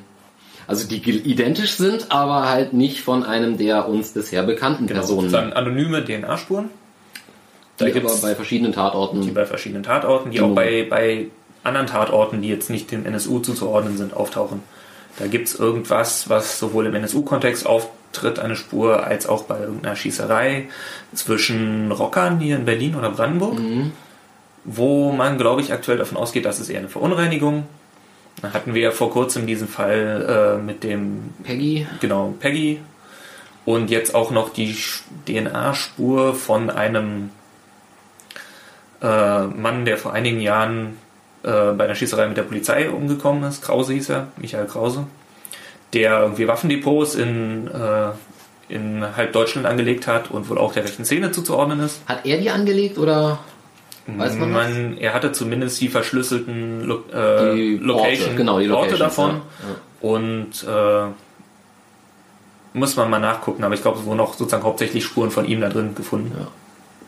also 0.68 0.88
die 0.88 0.98
identisch 0.98 1.76
sind, 1.76 2.12
aber 2.12 2.50
halt 2.50 2.74
nicht 2.74 3.02
von 3.02 3.24
einem 3.24 3.58
der 3.58 3.88
uns 3.88 4.10
bisher 4.12 4.44
bekannten 4.44 4.88
Genau, 4.88 5.00
Personen. 5.00 5.22
sozusagen 5.30 5.54
anonyme 5.54 6.04
DNA-Spuren. 6.04 6.70
Da 7.78 7.86
die 7.86 7.96
aber 8.00 8.10
bei 8.22 8.36
verschiedenen 8.36 8.74
Tatorten. 8.74 9.22
die 9.22 9.32
bei 9.32 9.46
verschiedenen 9.46 9.84
Tatorten, 9.84 10.32
die 10.32 10.38
Genau. 10.38 10.52
auch 10.52 10.56
bei, 10.56 10.86
bei 10.90 11.28
anderen 11.64 11.88
Tatorten, 11.88 12.42
die 12.42 12.50
jetzt 12.50 12.70
nicht 12.70 12.92
dem 12.92 13.06
NSU 13.06 13.40
zuzuordnen 13.40 13.98
sind, 13.98 14.14
auftauchen. 14.16 14.64
Da 15.18 15.28
gibt's 15.28 15.56
irgendwas, 15.56 16.30
was 16.30 16.60
sowohl 16.60 16.86
im 16.86 16.96
NSU-Kontext 16.96 17.66
auftritt, 17.66 18.40
eine 18.40 18.56
Spur, 18.56 19.06
als 19.06 19.28
auch 19.28 19.44
bei 19.44 19.60
irgendeiner 19.60 19.96
Schießerei 19.96 20.68
zwischen 21.14 21.92
Rockern 21.92 22.40
hier 22.40 22.56
in 22.56 22.66
Berlin 22.66 22.96
oder 22.96 23.10
Brandenburg, 23.10 23.60
wo 24.64 25.12
man, 25.12 25.38
glaube 25.38 25.62
ich, 25.62 25.74
aktuell 25.74 25.98
davon 25.98 26.18
ausgeht, 26.18 26.46
dass 26.46 26.60
es 26.60 26.70
eher 26.70 26.80
eine 26.80 26.90
Verunreinigung. 26.90 27.66
Da 28.42 28.54
hatten 28.54 28.76
wir 28.76 28.82
ja 28.82 28.92
vor 28.92 29.10
kurzem 29.10 29.48
diesen 29.48 29.68
Fall 29.68 30.58
äh, 30.60 30.62
mit 30.62 30.84
dem 30.84 31.34
Peggy. 31.44 31.88
genau, 32.00 32.36
Peggy. 32.40 32.80
Und 33.66 33.90
jetzt 33.90 34.14
auch 34.14 34.32
noch 34.32 34.54
die 34.54 34.78
DNA-Spur 35.28 36.36
von 36.36 36.70
einem 36.70 37.32
äh, 39.02 39.42
Mann, 39.48 39.86
der 39.86 39.98
vor 39.98 40.14
einigen 40.14 40.40
Jahren 40.40 40.98
äh, 41.44 41.72
bei 41.74 41.86
einer 41.86 41.96
Schießerei 41.96 42.28
mit 42.28 42.38
der 42.38 42.44
Polizei 42.44 42.90
umgekommen 42.90 43.44
ist. 43.44 43.62
Krause 43.62 43.94
hieß 43.94 44.10
er, 44.10 44.28
Michael 44.38 44.68
Krause. 44.68 45.06
Der 45.94 46.20
irgendwie 46.22 46.48
Waffendepots 46.48 47.16
in, 47.16 47.68
äh, 47.68 48.10
in 48.74 49.06
halb 49.16 49.32
Deutschland 49.34 49.66
angelegt 49.66 50.08
hat 50.08 50.32
und 50.32 50.50
wohl 50.50 50.58
auch 50.58 50.74
der 50.74 50.84
rechten 50.84 51.06
Szene 51.06 51.32
zuzuordnen 51.32 51.80
ist. 51.80 52.02
Hat 52.06 52.26
er 52.26 52.38
die 52.38 52.50
angelegt 52.50 52.98
oder 52.98 53.40
weiß 54.08 54.36
man 54.36 54.54
das? 54.54 54.68
Man, 54.70 54.98
er 54.98 55.14
hatte 55.14 55.32
zumindest 55.32 55.80
die 55.80 55.88
verschlüsselten 55.88 56.84
Lo 56.84 57.04
äh, 57.14 57.56
Die 57.56 57.78
Location, 57.78 58.24
Orte, 58.28 58.36
genau, 58.36 58.60
die 58.60 58.70
Orte 58.70 58.98
davon. 58.98 59.32
ja. 59.32 59.76
Und 60.00 60.66
äh, 60.68 61.08
muss 62.74 62.96
man 62.96 63.10
mal 63.10 63.20
nachgucken, 63.20 63.64
aber 63.64 63.74
ich 63.74 63.82
glaube, 63.82 64.00
es 64.00 64.06
wurden 64.06 64.20
auch 64.20 64.34
sozusagen 64.34 64.64
hauptsächlich 64.64 65.04
Spuren 65.04 65.32
von 65.32 65.46
ihm 65.46 65.62
da 65.62 65.70
drin 65.70 65.96
gefunden. 65.96 66.34
Ja. 66.38 66.48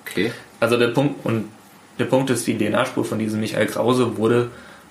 Okay. 0.06 0.32
Also 0.60 0.78
der 0.78 0.88
Punkt 0.88 1.26
und 1.26 1.46
der 2.00 2.06
Punkt 2.06 2.30
ist, 2.30 2.48
die 2.48 2.58
DNA-Spur 2.58 3.06
von 3.06 3.20
diesem 3.20 3.40
Michael 3.40 3.68
Krause 3.68 4.18
wurde 4.18 4.50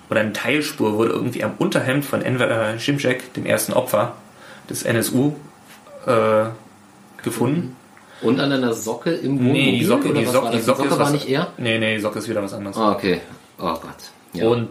oder 0.09 0.21
eine 0.21 0.33
Teilspur 0.33 0.93
wurde 0.93 1.11
irgendwie 1.11 1.43
am 1.43 1.53
Unterhemd 1.57 2.05
von 2.05 2.21
Enver 2.21 2.79
Şimşek, 2.79 3.33
dem 3.35 3.45
ersten 3.45 3.73
Opfer 3.73 4.15
des 4.69 4.83
NSU, 4.83 5.33
äh, 6.05 6.45
gefunden. 7.23 7.75
Und 8.21 8.39
an 8.39 8.51
einer 8.51 8.73
Socke 8.73 9.11
im 9.11 9.39
Wohnmobil? 9.39 9.53
Nee, 9.53 9.79
die 9.79 9.85
Socke, 9.85 10.13
die 10.13 10.25
Socke, 10.25 10.45
war 10.45 10.51
die? 10.51 10.59
Socke, 10.59 10.83
ist 10.83 10.91
war 10.91 10.99
was, 10.99 11.11
nicht 11.11 11.29
er? 11.29 11.53
Nee, 11.57 11.77
nee, 11.77 11.95
die 11.95 12.01
Socke 12.01 12.19
ist 12.19 12.27
wieder 12.27 12.43
was 12.43 12.53
anderes. 12.53 12.75
Ah, 12.77 12.91
okay. 12.91 13.21
Oh 13.59 13.73
Gott. 13.73 13.83
Ja. 14.33 14.47
Und 14.47 14.69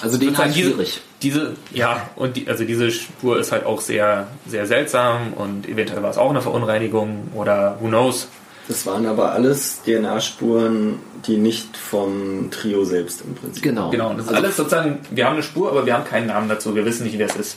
also 0.00 0.16
sozusagen 0.16 0.50
ist 0.50 0.56
diese, 0.56 0.70
schwierig. 0.70 1.00
diese, 1.22 1.56
ja, 1.72 2.08
und 2.16 2.36
die, 2.36 2.48
also 2.48 2.64
diese 2.64 2.90
Spur 2.90 3.38
ist 3.38 3.52
halt 3.52 3.66
auch 3.66 3.80
sehr, 3.80 4.28
sehr 4.46 4.66
seltsam 4.66 5.32
und 5.34 5.68
eventuell 5.68 6.02
war 6.02 6.10
es 6.10 6.18
auch 6.18 6.30
eine 6.30 6.40
Verunreinigung 6.40 7.28
oder 7.34 7.78
who 7.80 7.88
knows. 7.88 8.28
Das 8.68 8.84
waren 8.84 9.06
aber 9.06 9.32
alles 9.32 9.80
DNA-Spuren, 9.86 10.98
die 11.26 11.38
nicht 11.38 11.76
vom 11.76 12.50
Trio 12.50 12.84
selbst 12.84 13.22
im 13.22 13.34
Prinzip. 13.34 13.62
Genau. 13.62 13.90
Genau, 13.90 14.10
und 14.10 14.18
das 14.18 14.26
ist 14.26 14.32
Also- 14.32 14.44
alles 14.44 14.56
sozusagen, 14.56 14.98
wir 15.10 15.24
haben 15.24 15.34
eine 15.34 15.42
Spur, 15.42 15.70
aber 15.70 15.86
wir 15.86 15.94
haben 15.94 16.04
keinen 16.04 16.26
Namen 16.26 16.48
dazu, 16.50 16.74
wir 16.74 16.84
wissen 16.84 17.04
nicht, 17.04 17.18
wer 17.18 17.26
es 17.28 17.36
ist. 17.36 17.56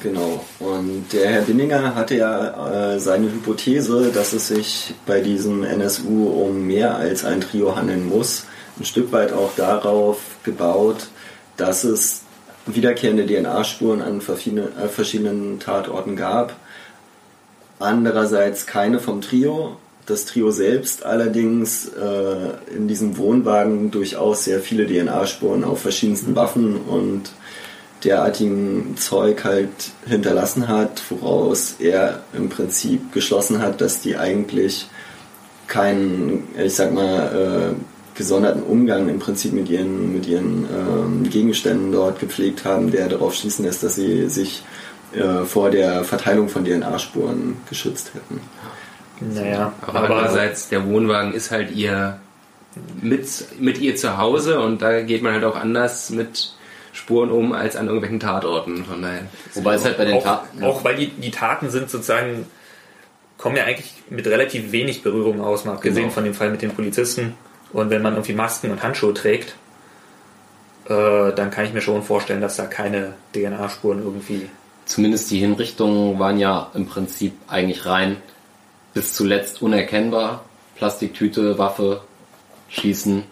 Genau. 0.00 0.44
Und 0.60 1.12
der 1.12 1.28
Herr 1.28 1.42
Binninger 1.42 1.94
hatte 1.94 2.14
ja 2.16 2.94
äh, 2.94 3.00
seine 3.00 3.26
Hypothese, 3.26 4.10
dass 4.14 4.32
es 4.32 4.48
sich 4.48 4.94
bei 5.06 5.20
diesem 5.20 5.64
NSU 5.64 6.28
um 6.28 6.66
mehr 6.66 6.96
als 6.96 7.24
ein 7.24 7.40
Trio 7.40 7.76
handeln 7.76 8.08
muss, 8.08 8.44
ein 8.78 8.84
Stück 8.84 9.12
weit 9.12 9.32
auch 9.32 9.50
darauf 9.56 10.18
gebaut, 10.44 11.08
dass 11.56 11.82
es 11.84 12.22
wiederkehrende 12.66 13.26
DNA-Spuren 13.26 14.00
an 14.00 14.20
verschiedenen, 14.20 14.68
äh, 14.78 14.88
verschiedenen 14.88 15.58
Tatorten 15.58 16.16
gab. 16.16 16.54
Andererseits 17.80 18.66
keine 18.66 19.00
vom 19.00 19.20
Trio. 19.20 19.76
Das 20.08 20.24
Trio 20.24 20.50
selbst 20.50 21.04
allerdings 21.04 21.88
äh, 21.88 22.74
in 22.74 22.88
diesem 22.88 23.18
Wohnwagen 23.18 23.90
durchaus 23.90 24.44
sehr 24.44 24.60
viele 24.60 24.86
DNA-Spuren 24.86 25.64
auf 25.64 25.82
verschiedensten 25.82 26.34
Waffen 26.34 26.76
und 26.78 27.30
derartigem 28.04 28.96
Zeug 28.96 29.44
halt 29.44 29.68
hinterlassen 30.06 30.66
hat, 30.66 31.02
woraus 31.10 31.74
er 31.78 32.22
im 32.32 32.48
Prinzip 32.48 33.12
geschlossen 33.12 33.60
hat, 33.60 33.82
dass 33.82 34.00
die 34.00 34.16
eigentlich 34.16 34.88
keinen, 35.66 36.48
ich 36.58 36.74
sag 36.74 36.94
mal, 36.94 37.74
äh, 37.76 38.16
gesonderten 38.16 38.62
Umgang 38.62 39.10
im 39.10 39.18
Prinzip 39.18 39.52
mit 39.52 39.68
ihren, 39.68 40.14
mit 40.14 40.26
ihren 40.26 40.66
ähm, 40.74 41.22
Gegenständen 41.28 41.92
dort 41.92 42.18
gepflegt 42.18 42.64
haben, 42.64 42.90
der 42.90 43.10
darauf 43.10 43.34
schließen 43.34 43.66
lässt, 43.66 43.82
dass 43.82 43.96
sie 43.96 44.30
sich 44.30 44.62
äh, 45.12 45.44
vor 45.44 45.68
der 45.68 46.02
Verteilung 46.04 46.48
von 46.48 46.64
DNA-Spuren 46.64 47.58
geschützt 47.68 48.12
hätten. 48.14 48.40
Naja, 49.20 49.72
Aber, 49.82 50.00
andererseits, 50.02 50.68
der 50.68 50.86
Wohnwagen 50.86 51.32
ist 51.32 51.50
halt 51.50 51.70
ihr 51.72 52.18
mit, 53.02 53.26
mit 53.58 53.78
ihr 53.78 53.96
zu 53.96 54.16
Hause 54.18 54.60
und 54.60 54.82
da 54.82 55.02
geht 55.02 55.22
man 55.22 55.32
halt 55.32 55.44
auch 55.44 55.56
anders 55.56 56.10
mit 56.10 56.52
Spuren 56.92 57.30
um 57.30 57.52
als 57.52 57.76
an 57.76 57.86
irgendwelchen 57.86 58.20
Tatorten. 58.20 58.84
Von 58.84 59.02
daher. 59.02 59.22
Wobei 59.54 59.74
es 59.74 59.84
halt 59.84 59.96
bei 59.98 60.04
den 60.04 60.14
auch, 60.14 60.22
Taten. 60.24 60.62
auch 60.64 60.84
weil 60.84 60.96
die, 60.96 61.08
die 61.08 61.30
Taten 61.30 61.70
sind 61.70 61.90
sozusagen, 61.90 62.46
kommen 63.36 63.56
ja 63.56 63.64
eigentlich 63.64 63.92
mit 64.10 64.26
relativ 64.26 64.72
wenig 64.72 65.02
Berührung 65.02 65.40
aus, 65.40 65.64
mal 65.64 65.72
abgesehen 65.74 66.04
Genau. 66.04 66.14
von 66.14 66.24
dem 66.24 66.34
Fall 66.34 66.50
mit 66.50 66.62
den 66.62 66.70
Polizisten. 66.72 67.34
Und 67.72 67.90
wenn 67.90 68.02
man 68.02 68.14
irgendwie 68.14 68.32
Masken 68.32 68.70
und 68.70 68.82
Handschuhe 68.82 69.14
trägt, 69.14 69.54
äh, 70.88 71.32
dann 71.34 71.50
kann 71.50 71.64
ich 71.64 71.72
mir 71.72 71.82
schon 71.82 72.02
vorstellen, 72.02 72.40
dass 72.40 72.56
da 72.56 72.64
keine 72.66 73.14
DNA-Spuren 73.34 74.02
irgendwie. 74.02 74.48
Zumindest 74.86 75.30
die 75.30 75.38
Hinrichtungen 75.38 76.18
waren 76.18 76.38
ja 76.38 76.70
im 76.74 76.86
Prinzip 76.86 77.34
eigentlich 77.46 77.84
rein 77.84 78.16
bis 78.94 79.14
zuletzt 79.14 79.62
unerkennbar. 79.62 80.44
Plastiktüte, 80.76 81.58
Waffe, 81.58 82.00
Schießen, 82.68 83.24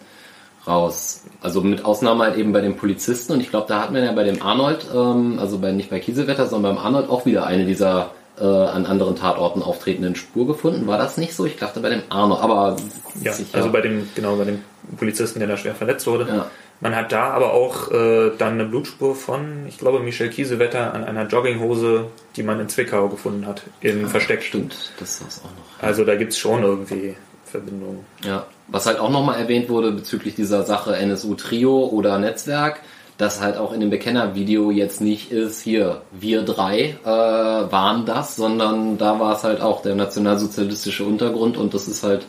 raus. 0.66 1.22
Also 1.40 1.61
mit 1.61 1.84
Ausnahme 1.84 2.24
halt 2.24 2.36
eben 2.36 2.52
bei 2.52 2.61
den 2.61 2.76
Polizisten 2.76 3.32
und 3.32 3.40
ich 3.40 3.50
glaube, 3.50 3.66
da 3.68 3.82
hatten 3.82 3.94
wir 3.94 4.04
ja 4.04 4.12
bei 4.12 4.24
dem 4.24 4.42
Arnold, 4.42 4.86
ähm, 4.94 5.38
also 5.38 5.59
bei, 5.59 5.72
nicht 5.72 5.90
bei 5.90 6.00
Kieselwetter, 6.00 6.46
sondern 6.46 6.74
beim 6.76 6.84
Arnold 6.84 7.09
auch 7.09 7.24
wieder 7.26 7.46
eine 7.46 7.64
dieser 7.66 8.11
äh, 8.38 8.44
an 8.44 8.84
anderen 8.84 9.16
Tatorten 9.16 9.62
auftretenden 9.62 10.16
Spur 10.16 10.46
gefunden. 10.46 10.86
War 10.86 10.98
das 10.98 11.16
nicht 11.16 11.34
so? 11.34 11.46
Ich 11.46 11.57
dachte 11.57 11.80
bei 11.80 11.88
dem 11.90 12.02
Arnold, 12.09 12.42
aber 12.42 12.76
Ja, 13.22 13.32
sicher. 13.32 13.57
also 13.57 13.70
bei 13.70 13.80
dem, 13.80 14.09
genau, 14.14 14.36
bei 14.36 14.44
dem 14.44 14.62
Polizisten, 14.96 15.38
der 15.38 15.48
da 15.48 15.57
schwer 15.57 15.74
verletzt 15.74 16.07
wurde. 16.07 16.26
Ja. 16.28 16.46
Man 16.81 16.95
hat 16.95 17.11
da 17.11 17.31
aber 17.31 17.55
auch 17.55 17.91
äh, 17.91 18.33
dann 18.37 18.55
eine 18.55 18.64
Blutspur 18.66 19.14
von, 19.14 19.66
ich 19.66 19.79
glaube, 19.79 20.01
Michel 20.01 20.29
Kiesewetter 20.29 20.93
an 20.93 21.05
einer 21.05 21.27
Jogginghose, 21.27 22.07
die 22.37 22.43
man 22.43 22.61
in 22.61 22.68
Zwickau 22.68 23.09
gefunden 23.09 23.47
hat, 23.47 23.62
im 23.81 24.09
Versteck. 24.09 24.43
Stimmt, 24.43 24.93
das 24.99 25.22
war's 25.22 25.41
auch 25.41 25.51
noch. 25.51 25.83
Also 25.83 26.05
da 26.05 26.16
gibt's 26.16 26.37
schon 26.37 26.62
irgendwie 26.62 27.16
Verbindungen. 27.45 28.05
Ja, 28.24 28.47
was 28.68 28.87
halt 28.87 28.99
auch 28.99 29.11
nochmal 29.11 29.41
erwähnt 29.41 29.68
wurde 29.68 29.93
bezüglich 29.93 30.35
dieser 30.35 30.64
Sache 30.64 30.97
NSU 30.97 31.35
Trio 31.35 31.87
oder 31.87 32.18
Netzwerk, 32.18 32.81
dass 33.16 33.41
halt 33.41 33.57
auch 33.57 33.72
in 33.72 33.81
dem 33.81 33.89
Bekennervideo 33.89 34.70
jetzt 34.70 35.01
nicht 35.01 35.33
ist, 35.33 35.62
hier, 35.62 36.03
wir 36.12 36.43
drei 36.43 36.99
äh, 37.03 37.07
waren 37.07 38.05
das, 38.05 38.37
sondern 38.37 38.99
da 38.99 39.18
war 39.18 39.37
es 39.37 39.45
halt 39.45 39.62
auch 39.62 39.81
der 39.81 39.95
nationalsozialistische 39.95 41.05
Untergrund 41.05 41.57
und 41.57 41.72
das 41.72 41.89
ist 41.89 42.03
halt 42.03 42.27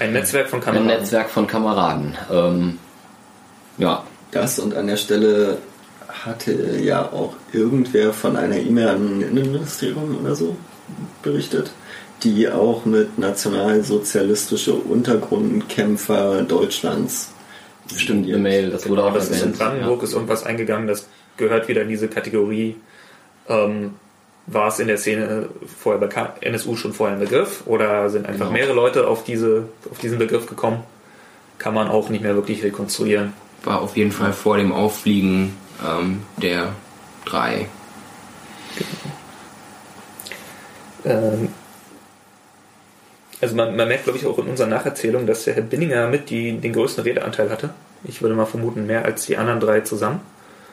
Ein 0.00 0.12
Netzwerk 0.12 0.48
von 0.48 0.58
ein 0.58 0.64
Kameraden. 0.64 0.86
Netzwerk 0.88 1.30
von 1.30 1.46
Kameraden. 1.46 2.18
Ähm, 2.32 2.78
ja, 3.78 4.04
Das 4.30 4.58
und 4.58 4.74
an 4.74 4.86
der 4.86 4.96
Stelle 4.96 5.58
hatte 6.08 6.78
ja 6.80 7.02
auch 7.12 7.34
irgendwer 7.52 8.12
von 8.12 8.36
einer 8.36 8.56
E-Mail 8.56 8.88
an 8.88 9.20
Innenministerium 9.22 10.18
oder 10.22 10.34
so 10.34 10.56
berichtet, 11.22 11.70
die 12.22 12.48
auch 12.48 12.84
mit 12.84 13.18
nationalsozialistische 13.18 14.74
Untergrundkämpfer 14.74 16.42
Deutschlands 16.42 17.30
bestimmt 17.92 18.26
eine 18.26 18.38
Mail, 18.38 18.70
das 18.70 18.88
wurde 18.88 19.04
auch 19.04 19.14
das 19.14 19.30
ist 19.30 19.42
in. 19.42 19.52
Brandenburg 19.52 20.02
ist 20.02 20.12
irgendwas 20.12 20.44
eingegangen, 20.44 20.86
das 20.88 21.06
gehört 21.36 21.68
wieder 21.68 21.82
in 21.82 21.88
diese 21.88 22.08
Kategorie. 22.08 22.76
Ähm, 23.48 23.94
war 24.46 24.68
es 24.68 24.78
in 24.78 24.88
der 24.88 24.96
Szene 24.98 25.48
vorher 25.78 26.00
bei 26.06 26.08
NSU 26.40 26.76
schon 26.76 26.92
vorher 26.94 27.16
ein 27.16 27.20
Begriff 27.20 27.62
oder 27.66 28.08
sind 28.10 28.26
einfach 28.26 28.46
Genau. 28.46 28.58
mehrere 28.58 28.74
Leute 28.74 29.06
auf, 29.06 29.24
diese, 29.24 29.64
auf 29.90 29.98
diesen 29.98 30.18
Begriff 30.18 30.46
gekommen? 30.46 30.82
Kann 31.58 31.74
man 31.74 31.88
auch 31.88 32.08
nicht 32.08 32.22
mehr 32.22 32.34
wirklich 32.34 32.62
rekonstruieren. 32.62 33.34
War 33.64 33.80
auf 33.80 33.96
jeden 33.96 34.12
Fall 34.12 34.32
vor 34.32 34.56
dem 34.56 34.72
Auffliegen 34.72 35.56
ähm, 35.86 36.22
der 36.36 36.72
drei. 37.24 37.68
Ähm, 41.04 41.48
also 43.40 43.54
man, 43.54 43.76
man 43.76 43.88
merkt, 43.88 44.04
glaube 44.04 44.18
ich, 44.18 44.26
auch 44.26 44.38
in 44.38 44.46
unserer 44.48 44.68
Nacherzählung, 44.68 45.26
dass 45.26 45.44
der 45.44 45.54
Herr 45.54 45.62
Binninger 45.62 46.08
mit 46.08 46.30
die, 46.30 46.58
den 46.58 46.72
größten 46.72 47.04
Redeanteil 47.04 47.50
hatte. 47.50 47.70
Ich 48.04 48.22
würde 48.22 48.34
mal 48.34 48.46
vermuten, 48.46 48.86
mehr 48.86 49.04
als 49.04 49.26
die 49.26 49.36
anderen 49.36 49.60
drei 49.60 49.80
zusammen. 49.80 50.20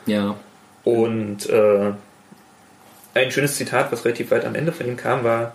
Ja, 0.06 0.36
Und 0.84 1.50
äh, 1.50 1.94
ein 3.16 3.32
schönes 3.32 3.56
Zitat, 3.56 3.92
was 3.92 4.06
relativ 4.06 4.32
weit 4.32 4.46
am 4.46 4.56
Ende 4.56 4.72
von 4.72 4.88
ihm 4.88 4.98
kam, 4.98 5.24
war, 5.24 5.54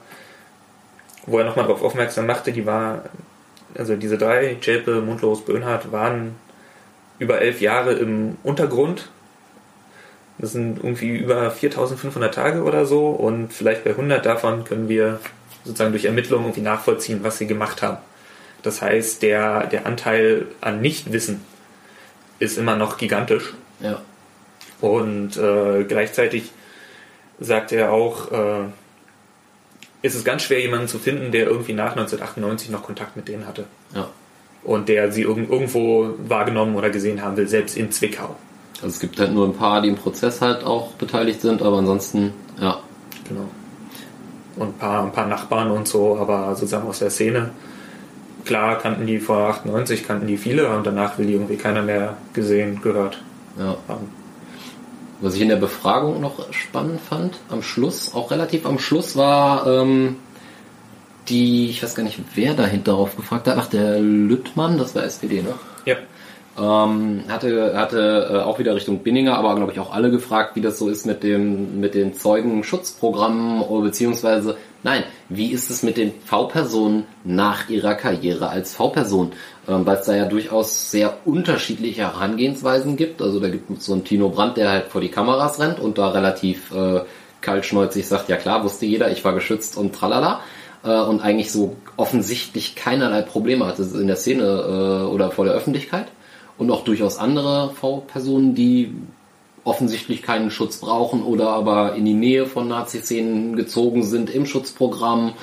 wo 1.26 1.39
er 1.39 1.45
nochmal 1.45 1.66
darauf 1.66 1.83
aufmerksam 1.83 2.26
machte, 2.26 2.53
die 2.53 2.66
war, 2.66 3.05
also 3.76 3.95
diese 3.97 4.18
drei, 4.18 4.57
Zschäpe, 4.61 5.01
Mundlos, 5.01 5.45
Böhnhardt, 5.45 5.93
waren 5.93 6.35
über 7.21 7.41
elf 7.41 7.61
Jahre 7.61 7.93
im 7.93 8.37
Untergrund. 8.43 9.09
Das 10.39 10.53
sind 10.53 10.79
irgendwie 10.79 11.11
über 11.11 11.51
4500 11.51 12.35
Tage 12.35 12.62
oder 12.64 12.87
so 12.87 13.11
und 13.11 13.53
vielleicht 13.53 13.85
bei 13.85 13.91
100 13.91 14.25
davon 14.25 14.64
können 14.64 14.89
wir 14.89 15.21
sozusagen 15.64 15.93
durch 15.93 16.07
Ermittlungen 16.07 16.47
irgendwie 16.47 16.62
nachvollziehen, 16.62 17.21
was 17.23 17.39
sie 17.39 17.47
gemacht 17.47 17.83
haben. 17.83 17.99
Das 18.62 18.83
heißt, 18.83 19.23
der, 19.23 19.66
der 19.66 19.87
Anteil 19.87 20.47
an 20.61 20.81
Nichtwissen 20.81 21.43
ist 22.39 22.59
immer 22.59 22.77
noch 22.77 22.97
gigantisch. 22.97 23.53
Ja. 23.81 24.01
Und 24.81 25.37
äh, 25.37 25.85
gleichzeitig 25.85 26.53
sagt 27.39 27.73
er 27.73 27.93
auch, 27.93 28.33
äh, 28.33 28.64
ist 30.03 30.14
es 30.14 30.25
ganz 30.25 30.43
schwer, 30.43 30.61
jemanden 30.61 30.89
zu 30.89 30.99
finden, 30.99 31.33
der 31.33 31.47
irgendwie 31.47 31.75
nach 31.75 31.91
1998 31.91 32.71
noch 32.71 32.83
Kontakt 32.83 33.16
mit 33.16 33.29
denen 33.29 33.47
hatte. 33.47 33.66
Ja. 33.95 34.09
Und 34.63 34.89
der 34.89 35.11
sie 35.11 35.23
irg 35.23 35.39
irgendwo 35.39 36.11
wahrgenommen 36.29 36.77
oder 36.77 36.91
gesehen 36.91 37.23
haben 37.23 37.37
will, 37.37 37.49
selbst 37.49 37.77
in 37.77 37.91
Zwickau. 37.91 38.37
Also 38.83 38.89
es 38.89 39.01
gibt 39.01 39.19
halt 39.19 39.33
nur 39.33 39.47
ein 39.47 39.55
paar, 39.55 39.83
die 39.83 39.89
im 39.89 39.97
Prozess 39.97 40.41
halt 40.41 40.65
auch 40.65 40.93
beteiligt 40.93 41.41
sind, 41.41 41.63
aber 41.63 41.79
ansonsten, 41.79 42.33
ja. 42.61 42.81
Genau. 43.29 43.47
Und 44.57 44.69
ein 44.69 44.79
paar, 44.79 45.05
ein 45.05 45.13
paar 45.13 45.27
Nachbarn 45.27 45.71
und 45.71 45.89
so, 45.89 46.19
aber 46.19 46.55
sozusagen 46.55 46.89
aus 46.89 46.99
der 46.99 47.11
Szene. 47.11 47.51
Klar 48.45 48.79
kannten 48.79 49.07
die 49.07 49.19
vor 49.19 49.49
98, 49.49 50.07
kannten 50.07 50.27
die 50.27 50.37
viele 50.37 50.69
und 50.75 50.87
danach 50.87 51.19
will 51.19 51.27
die 51.27 51.35
irgendwie 51.35 51.57
keiner 51.57 51.83
mehr 51.83 52.17
gesehen, 52.33 52.81
gehört 52.83 53.23
ja. 53.59 53.77
haben. 53.87 54.09
Was 55.21 55.35
ich 55.35 55.43
in 55.43 55.49
der 55.49 55.57
Befragung 55.57 56.21
noch 56.21 56.51
spannend 56.53 57.01
fand, 57.01 57.39
am 57.51 57.63
Schluss, 57.63 58.15
auch 58.15 58.31
relativ 58.31 58.65
am 58.65 58.79
Schluss, 58.79 59.17
war 59.17 59.67
ähm, 59.67 60.17
die, 61.31 61.70
ich 61.70 61.83
weiß 61.83 61.95
gar 61.95 62.03
nicht, 62.03 62.18
wer 62.35 62.55
dahinter 62.55 62.93
darauf 62.93 63.16
gefragt 63.16 63.47
hat, 63.47 63.57
ach, 63.59 63.66
der 63.68 63.99
Lüttmann, 64.01 64.78
das 64.78 64.95
war 64.95 65.05
SPD, 65.05 65.43
ne? 65.43 65.55
Ja. 65.87 65.97
Ähm, 66.59 67.22
hatte 67.28 67.74
hatte 67.76 68.28
äh, 68.31 68.37
auch 68.39 68.59
wieder 68.59 68.74
Richtung 68.74 68.99
Binninger, 68.99 69.37
aber 69.37 69.55
glaube 69.55 69.72
ich 69.72 69.78
auch 69.78 69.93
alle 69.93 70.11
gefragt, 70.11 70.57
wie 70.57 70.61
das 70.61 70.78
so 70.78 70.89
ist 70.89 71.07
mit 71.07 71.22
dem 71.22 71.81
mit 71.81 71.95
den 71.95 72.12
Zeugenschutzprogrammen 72.12 73.62
oder 73.62 73.85
beziehungsweise 73.85 74.57
nein, 74.83 75.05
wie 75.28 75.53
ist 75.53 75.70
es 75.70 75.85
mit 75.85 75.97
den 75.97 76.12
V-Personen 76.24 77.07
nach 77.24 77.68
ihrer 77.70 77.95
Karriere 77.95 78.49
als 78.49 78.74
V-Person, 78.74 79.33
ähm, 79.68 79.87
weil 79.87 79.99
es 79.99 80.07
da 80.07 80.14
ja 80.16 80.24
durchaus 80.26 80.91
sehr 80.91 81.18
unterschiedliche 81.24 82.03
Herangehensweisen 82.03 82.97
gibt. 82.97 83.22
Also 83.22 83.39
da 83.39 83.49
gibt 83.49 83.70
es 83.70 83.87
so 83.87 83.93
einen 83.93 84.05
Tino 84.05 84.28
Brandt, 84.28 84.57
der 84.57 84.70
halt 84.70 84.87
vor 84.89 85.01
die 85.01 85.09
Kameras 85.09 85.61
rennt 85.61 85.78
und 85.78 85.99
da 85.99 86.11
relativ 86.11 86.72
äh, 86.72 87.03
kaltschnäuzig 87.41 88.07
sagt, 88.07 88.28
ja 88.28 88.37
klar, 88.37 88.64
wusste 88.64 88.87
jeder, 88.87 89.11
ich 89.11 89.24
war 89.24 89.33
geschützt 89.35 89.78
und 89.78 89.95
tralala 89.95 90.41
äh, 90.85 91.01
und 91.01 91.20
eigentlich 91.20 91.53
so 91.53 91.76
offensichtlich 91.97 92.74
keinerlei 92.74 93.22
Probleme 93.22 93.66
hatte 93.66 93.83
in 93.83 94.07
der 94.07 94.16
Szene 94.16 94.45
äh, 94.45 95.12
oder 95.12 95.31
vor 95.31 95.45
der 95.45 95.55
Öffentlichkeit 95.55 96.07
und 96.59 96.70
auch 96.70 96.85
durchaus 96.85 97.18
andere 97.18 97.70
V-Personen, 97.74 98.55
die 98.55 98.95
offensichtlich 99.64 100.22
keinen 100.22 100.51
Schutz 100.51 100.78
brauchen 100.78 101.22
oder 101.22 101.51
aber 101.51 101.95
in 101.95 102.05
die 102.05 102.14
Nähe 102.14 102.47
von 102.47 102.68
Nazi-Szenen 102.68 103.57
gezogen 103.57 104.03
sind 104.05 104.31
im 104.31 104.47
Schutzprogramm. 104.47 105.35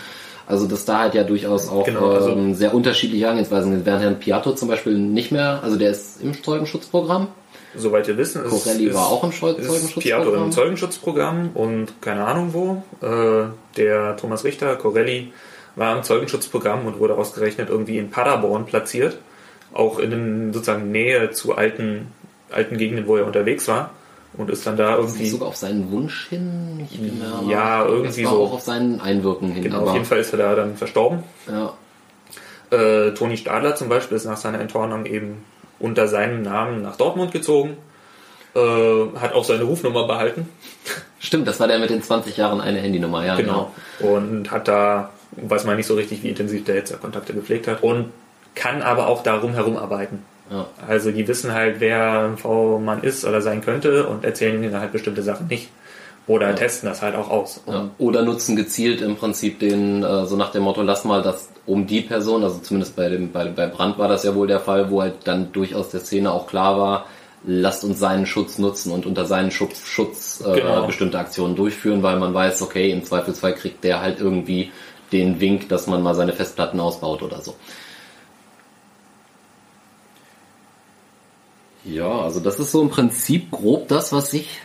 Also 0.48 0.66
dass 0.66 0.86
da 0.86 1.00
halt 1.00 1.14
ja 1.14 1.24
durchaus 1.24 1.70
auch 1.70 1.84
Genau, 1.86 2.12
also- 2.12 2.30
ähm, 2.30 2.56
sehr 2.56 2.74
unterschiedliche 2.74 3.26
Herangehensweisen 3.26 3.74
sind. 3.74 3.86
Während 3.86 4.04
Herrn 4.04 4.20
Piatto 4.20 4.54
zum 4.54 4.70
Beispiel 4.70 4.98
nicht 4.98 5.32
mehr, 5.32 5.60
also 5.62 5.76
der 5.76 5.92
ist 5.92 6.22
im 6.22 6.42
Zeugenschutzprogramm. 6.42 7.28
Soweit 7.76 8.08
wir 8.08 8.18
wissen, 8.18 8.44
ist, 8.46 8.50
Corelli 8.50 8.86
ist, 8.86 8.96
war 8.96 9.08
auch 9.08 9.24
im 9.24 9.30
ist 9.30 9.40
Piatto 9.40 10.34
im 10.34 10.52
Zeugenschutzprogramm. 10.52 10.52
Zeugenschutzprogramm 10.52 11.50
und 11.54 12.02
keine 12.02 12.26
Ahnung 12.26 12.54
wo. 12.54 12.84
Äh, 13.06 13.48
der 13.78 14.18
Thomas 14.18 14.44
Richter, 14.44 14.76
Corelli, 14.78 15.32
war 15.76 15.96
im 15.96 16.04
Zeugenschutzprogramm 16.04 16.86
und 16.86 17.00
wurde 17.00 17.16
ausgerechnet 17.16 17.70
irgendwie 17.70 17.98
in 17.98 18.10
Paderborn 18.10 18.66
platziert. 18.66 19.18
Auch 19.74 20.00
in 20.00 20.54
sozusagen 20.54 20.92
Nähe 20.92 21.32
zu 21.32 21.56
alten, 21.56 22.08
alten 22.52 22.78
Gegenden, 22.78 23.06
wo 23.08 23.18
er 23.18 23.26
unterwegs 23.28 23.68
war. 23.68 23.92
Und 24.38 24.50
ist 24.50 24.66
dann 24.68 24.78
da 24.78 24.96
Ist 24.96 25.00
irgendwie. 25.00 25.24
das 25.24 25.32
sogar 25.32 25.48
auf 25.50 25.56
seinen 25.56 25.92
Wunsch 25.92 26.28
hin? 26.30 26.88
Ich 26.92 27.00
bin 27.00 27.22
aber- 27.24 27.50
Ja, 27.50 27.86
irgendwie 27.86 28.24
so. 28.24 28.30
auch 28.30 28.54
auf 28.54 28.62
seinen 28.62 29.02
Einwirken 29.02 29.52
hin. 29.52 29.64
Genau, 29.64 29.82
auf 29.82 29.94
jeden 29.94 30.06
Fall 30.06 30.20
ist 30.20 30.32
er 30.32 30.38
da 30.40 30.56
dann 30.56 30.76
verstorben. 30.78 31.24
Ja, 31.52 31.74
Äh, 32.70 33.14
Toni 33.14 33.38
Stadler 33.38 33.76
zum 33.76 33.88
Beispiel 33.88 34.18
ist 34.18 34.26
nach 34.26 34.36
seiner 34.38 34.60
Enttarnung 34.60 35.06
eben 35.06 35.44
unter 35.80 36.08
seinem 36.08 36.42
Namen 36.42 36.82
nach 36.82 36.96
Dortmund 36.96 37.32
gezogen. 37.32 37.78
Äh, 38.56 39.20
hat 39.20 39.34
auch 39.34 39.44
seine 39.44 39.64
Rufnummer 39.64 40.08
behalten. 40.08 40.50
stimmt, 41.20 41.48
das 41.48 41.60
war 41.60 41.68
der 41.68 41.80
mit 41.80 41.90
den 41.90 42.02
20 42.02 42.38
Jahren 42.38 42.62
eine 42.62 42.80
Handynummer, 42.80 43.26
ja. 43.26 43.36
Genau. 43.36 43.72
Und 44.00 44.52
hat 44.52 44.68
da, 44.68 45.12
weiß 45.32 45.66
man 45.66 45.78
nicht 45.78 45.88
so 45.88 45.96
richtig, 45.96 46.24
wie 46.24 46.30
intensiv 46.30 46.64
der 46.66 46.76
jetzt 46.76 47.00
Kontakte 47.00 47.34
gepflegt 47.34 47.68
hat. 47.68 47.84
Und 47.84 48.12
kann 48.56 48.82
aber 48.82 49.08
auch 49.08 49.22
darum 49.22 49.54
herum 49.54 49.78
arbeiten. 49.78 50.24
Ja. 50.50 50.66
Also 50.88 51.12
die 51.12 51.28
wissen 51.28 51.54
halt, 51.54 51.80
wer 51.80 52.22
ein 52.22 52.38
V-Mann 52.38 53.04
ist 53.04 53.26
oder 53.26 53.42
sein 53.42 53.62
könnte 53.62 54.08
und 54.08 54.24
erzählen 54.24 54.64
ihnen 54.64 54.80
halt 54.80 54.92
bestimmte 54.92 55.22
Sachen 55.22 55.48
nicht. 55.48 55.70
Oder 56.26 56.54
testen 56.56 56.90
das 56.90 57.02
halt 57.02 57.16
auch 57.16 57.30
aus. 57.30 57.62
Ja. 57.68 57.90
Oder 57.98 58.24
nutzen 58.24 58.56
gezielt 58.56 59.02
im 59.02 59.16
Prinzip 59.16 59.60
den, 59.60 60.04
äh, 60.04 60.26
so 60.26 60.36
nach 60.36 60.52
dem 60.52 60.64
Motto, 60.64 60.82
lass 60.82 61.06
mal 61.06 61.22
das 61.22 61.50
um 61.68 61.86
die 61.86 62.02
Person, 62.02 62.44
also 62.44 62.60
zumindest 62.60 62.96
bei 62.96 63.10
dem, 63.10 63.32
bei, 63.32 63.46
bei 63.50 63.68
Brand 63.68 64.00
war 64.00 64.08
das 64.08 64.24
ja 64.24 64.34
wohl 64.34 64.48
der 64.48 64.62
Fall, 64.62 64.90
wo 64.90 65.02
halt 65.02 65.16
dann 65.26 65.52
durchaus 65.52 65.90
der 65.90 66.00
Szene 66.00 66.32
auch 66.32 66.48
klar 66.48 66.80
war, 66.80 67.06
lasst 67.44 67.84
uns 67.84 68.00
seinen 68.00 68.26
Schutz 68.26 68.58
nutzen 68.58 68.92
und 68.92 69.06
unter 69.06 69.26
seinen 69.26 69.52
Schutz, 69.52 69.82
Schutz 69.86 70.42
äh, 70.46 70.60
Genau. 70.62 70.88
bestimmte 70.88 71.20
Aktionen 71.20 71.56
durchführen, 71.56 72.02
weil 72.02 72.18
man 72.18 72.34
weiß, 72.34 72.62
okay, 72.62 72.90
im 72.92 73.04
Zweifelsfall 73.04 73.54
kriegt 73.54 73.84
der 73.84 74.02
halt 74.02 74.20
irgendwie 74.20 74.72
den 75.12 75.40
Wink, 75.40 75.70
dass 75.70 75.88
man 75.88 76.02
mal 76.02 76.16
seine 76.16 76.34
Festplatten 76.34 76.80
ausbaut 76.80 77.22
oder 77.22 77.42
so. 77.42 77.56
Ja, 81.84 82.22
also 82.22 82.40
das 82.40 82.60
ist 82.60 82.72
so 82.72 82.82
im 82.82 82.90
Prinzip 82.90 83.52
grob 83.52 83.88
das, 83.88 84.12
was 84.12 84.34
ich 84.34 84.60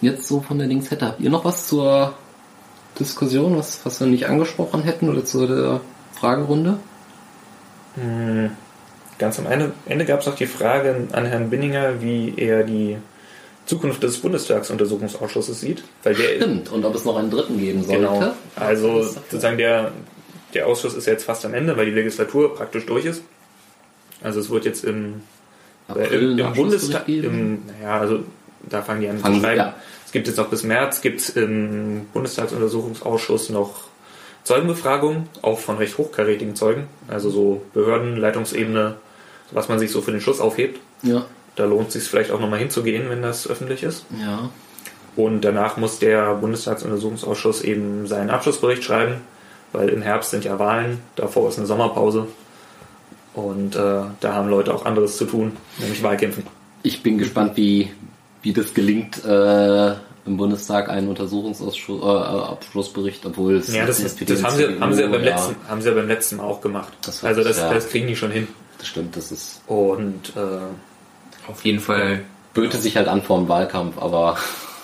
jetzt 0.00 0.26
so 0.26 0.40
von 0.40 0.58
der 0.58 0.68
Dings 0.68 0.90
hätte. 0.90 1.06
Habt 1.06 1.20
ihr 1.20 1.30
noch 1.30 1.44
was 1.44 1.66
zur 1.66 2.14
Diskussion, 2.98 3.56
was, 3.56 3.84
was 3.84 4.00
wir 4.00 4.06
nicht 4.06 4.26
angesprochen 4.26 4.82
hätten 4.82 5.08
oder 5.08 5.24
zu 5.24 5.46
der 5.46 5.80
Fragerunde? 6.14 6.78
ganz 9.18 9.38
am 9.38 9.46
Ende, 9.46 9.72
Ende 9.86 10.04
gab 10.04 10.20
es 10.20 10.26
noch 10.26 10.34
die 10.34 10.46
Frage 10.46 11.08
an 11.12 11.26
Herrn 11.26 11.50
Binninger, 11.50 12.02
wie 12.02 12.34
er 12.36 12.64
die 12.64 12.96
Zukunft 13.66 14.02
des 14.02 14.18
Bundestagsuntersuchungsausschusses 14.18 15.60
sieht. 15.60 15.84
Weil 16.02 16.14
der, 16.14 16.36
Stimmt, 16.36 16.70
und 16.70 16.84
ob 16.84 16.94
es 16.94 17.04
noch 17.04 17.16
einen 17.16 17.30
dritten 17.30 17.58
geben 17.58 17.84
sollte. 17.84 18.02
Genau. 18.02 18.34
Also 18.56 19.02
sozusagen 19.02 19.56
der, 19.56 19.92
der 20.52 20.66
Ausschuss 20.66 20.94
ist 20.94 21.06
jetzt 21.06 21.24
fast 21.24 21.44
am 21.44 21.54
Ende, 21.54 21.76
weil 21.76 21.86
die 21.86 21.92
Legislatur 21.92 22.54
praktisch 22.54 22.84
durch 22.86 23.04
ist. 23.06 23.22
Also 24.22 24.40
es 24.40 24.50
wird 24.50 24.64
jetzt 24.64 24.84
im, 24.84 25.22
April 25.88 26.38
äh, 26.38 26.42
im, 26.42 26.52
Bundestag, 26.52 27.08
im, 27.08 27.62
naja, 27.66 27.98
also 28.00 28.20
da 28.68 28.82
fangen 28.82 29.00
die 29.02 29.08
an 29.08 29.18
zu 29.18 29.40
schreiben. 29.40 29.58
ja. 29.58 29.74
Es 30.14 30.16
gibt 30.16 30.28
jetzt 30.28 30.36
noch 30.36 30.46
bis 30.46 30.62
März, 30.62 31.00
gibt 31.00 31.18
es 31.18 31.30
im 31.30 32.06
Bundestagsuntersuchungsausschuss 32.12 33.50
noch 33.50 33.80
Zeugenbefragungen, 34.44 35.28
auch 35.42 35.58
von 35.58 35.76
recht 35.76 35.98
hochkarätigen 35.98 36.54
Zeugen, 36.54 36.86
also 37.08 37.30
so 37.30 37.62
Behörden, 37.74 38.16
Leitungsebene, 38.16 38.94
was 39.50 39.68
man 39.68 39.80
sich 39.80 39.90
so 39.90 40.02
für 40.02 40.12
den 40.12 40.20
Schluss 40.20 40.38
aufhebt. 40.38 40.78
Ja, 41.02 41.24
Da 41.56 41.64
lohnt 41.64 41.88
es 41.88 41.94
sich 41.94 42.04
vielleicht 42.04 42.30
auch 42.30 42.38
nochmal 42.38 42.60
hinzugehen, 42.60 43.10
wenn 43.10 43.22
das 43.22 43.48
öffentlich 43.50 43.82
ist. 43.82 44.06
ja. 44.16 44.50
Und 45.16 45.40
danach 45.40 45.78
muss 45.78 45.98
der 45.98 46.34
Bundestagsuntersuchungsausschuss 46.36 47.62
eben 47.62 48.06
seinen 48.06 48.30
Abschlussbericht 48.30 48.84
schreiben, 48.84 49.16
weil 49.72 49.88
im 49.88 50.02
Herbst 50.02 50.30
sind 50.30 50.44
ja 50.44 50.60
Wahlen, 50.60 51.00
davor 51.16 51.48
ist 51.48 51.58
eine 51.58 51.66
Sommerpause. 51.66 52.28
Und 53.34 53.74
äh, 53.74 53.78
da 54.20 54.32
haben 54.32 54.48
Leute 54.48 54.72
auch 54.72 54.84
anderes 54.84 55.16
zu 55.16 55.24
tun, 55.24 55.56
nämlich 55.80 56.04
Wahlkämpfen. 56.04 56.44
Ich 56.84 57.02
bin 57.02 57.18
gespannt, 57.18 57.56
wie, 57.56 57.90
wie 58.44 58.52
das 58.52 58.74
gelingt, 58.74 59.24
äh, 59.24 59.94
im 60.26 60.36
Bundestag 60.36 60.88
einen 60.90 61.08
Untersuchungsabschlussbericht, 61.08 63.26
obwohl 63.26 63.56
es 63.56 63.74
Ja, 63.74 63.86
das, 63.86 64.00
jetzt 64.02 64.30
das, 64.30 64.44
haben, 64.44 64.56
sie, 64.56 64.80
haben, 64.80 64.94
sie 64.94 65.02
ja 65.02 65.08
beim 65.08 65.24
ja, 65.24 65.34
letzten, 65.34 65.56
haben 65.68 65.82
sie 65.82 65.88
ja 65.88 65.94
beim 65.94 66.08
letzten 66.08 66.36
Mal 66.36 66.44
auch 66.44 66.60
gemacht. 66.60 66.92
Das 67.02 67.24
also 67.24 67.42
das, 67.42 67.58
ja. 67.58 67.72
das 67.72 67.88
kriegen 67.88 68.06
die 68.06 68.14
schon 68.16 68.30
hin. 68.30 68.46
Das 68.78 68.88
stimmt, 68.88 69.16
das 69.16 69.32
ist 69.32 69.62
Und 69.66 70.32
äh, 70.36 71.50
Auf 71.50 71.64
jeden 71.64 71.80
Fall, 71.80 72.20
böte 72.52 72.76
sich 72.78 72.96
halt 72.96 73.08
an 73.08 73.22
vor 73.22 73.38
dem 73.38 73.48
Wahlkampf, 73.48 73.98
aber 73.98 74.36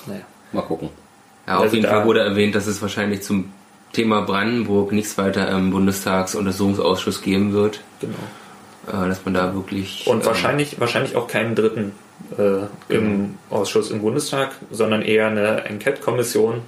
naja. 0.06 0.22
mal 0.52 0.62
gucken. 0.62 0.88
ja, 1.46 1.56
auf 1.56 1.64
Also 1.64 1.76
jeden 1.76 1.88
Fall 1.88 2.06
wurde 2.06 2.20
erwähnt, 2.20 2.54
dass 2.54 2.66
es 2.66 2.80
wahrscheinlich 2.80 3.20
zum 3.22 3.52
Thema 3.92 4.22
Brandenburg 4.22 4.92
nichts 4.92 5.18
weiter 5.18 5.50
im 5.50 5.70
Bundestagsuntersuchungsausschuss 5.70 7.20
geben 7.22 7.52
wird. 7.52 7.80
Genau. 8.00 8.14
Äh, 8.86 9.08
dass 9.08 9.24
man 9.24 9.34
da 9.34 9.54
wirklich. 9.54 10.06
Und 10.06 10.22
äh, 10.22 10.26
wahrscheinlich, 10.26 10.80
wahrscheinlich 10.80 11.16
auch 11.16 11.28
keinen 11.28 11.54
dritten 11.54 11.92
äh, 12.39 12.95
im 12.95 13.35
Ausschuss 13.51 13.91
im 13.91 14.01
Bundestag, 14.01 14.53
sondern 14.71 15.03
eher 15.03 15.27
eine 15.29 15.64
Enquete-Kommission 15.64 16.62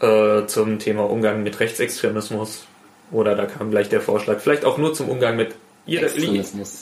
äh, 0.00 0.46
zum 0.46 0.78
Thema 0.78 1.08
Umgang 1.08 1.42
mit 1.42 1.60
Rechtsextremismus. 1.60 2.64
Oder 3.10 3.34
da 3.36 3.46
kam 3.46 3.70
gleich 3.70 3.88
der 3.88 4.00
Vorschlag, 4.00 4.40
vielleicht 4.40 4.64
auch 4.64 4.78
nur 4.78 4.94
zum 4.94 5.08
Umgang 5.08 5.36
mit 5.36 5.54
jeder, 5.86 6.08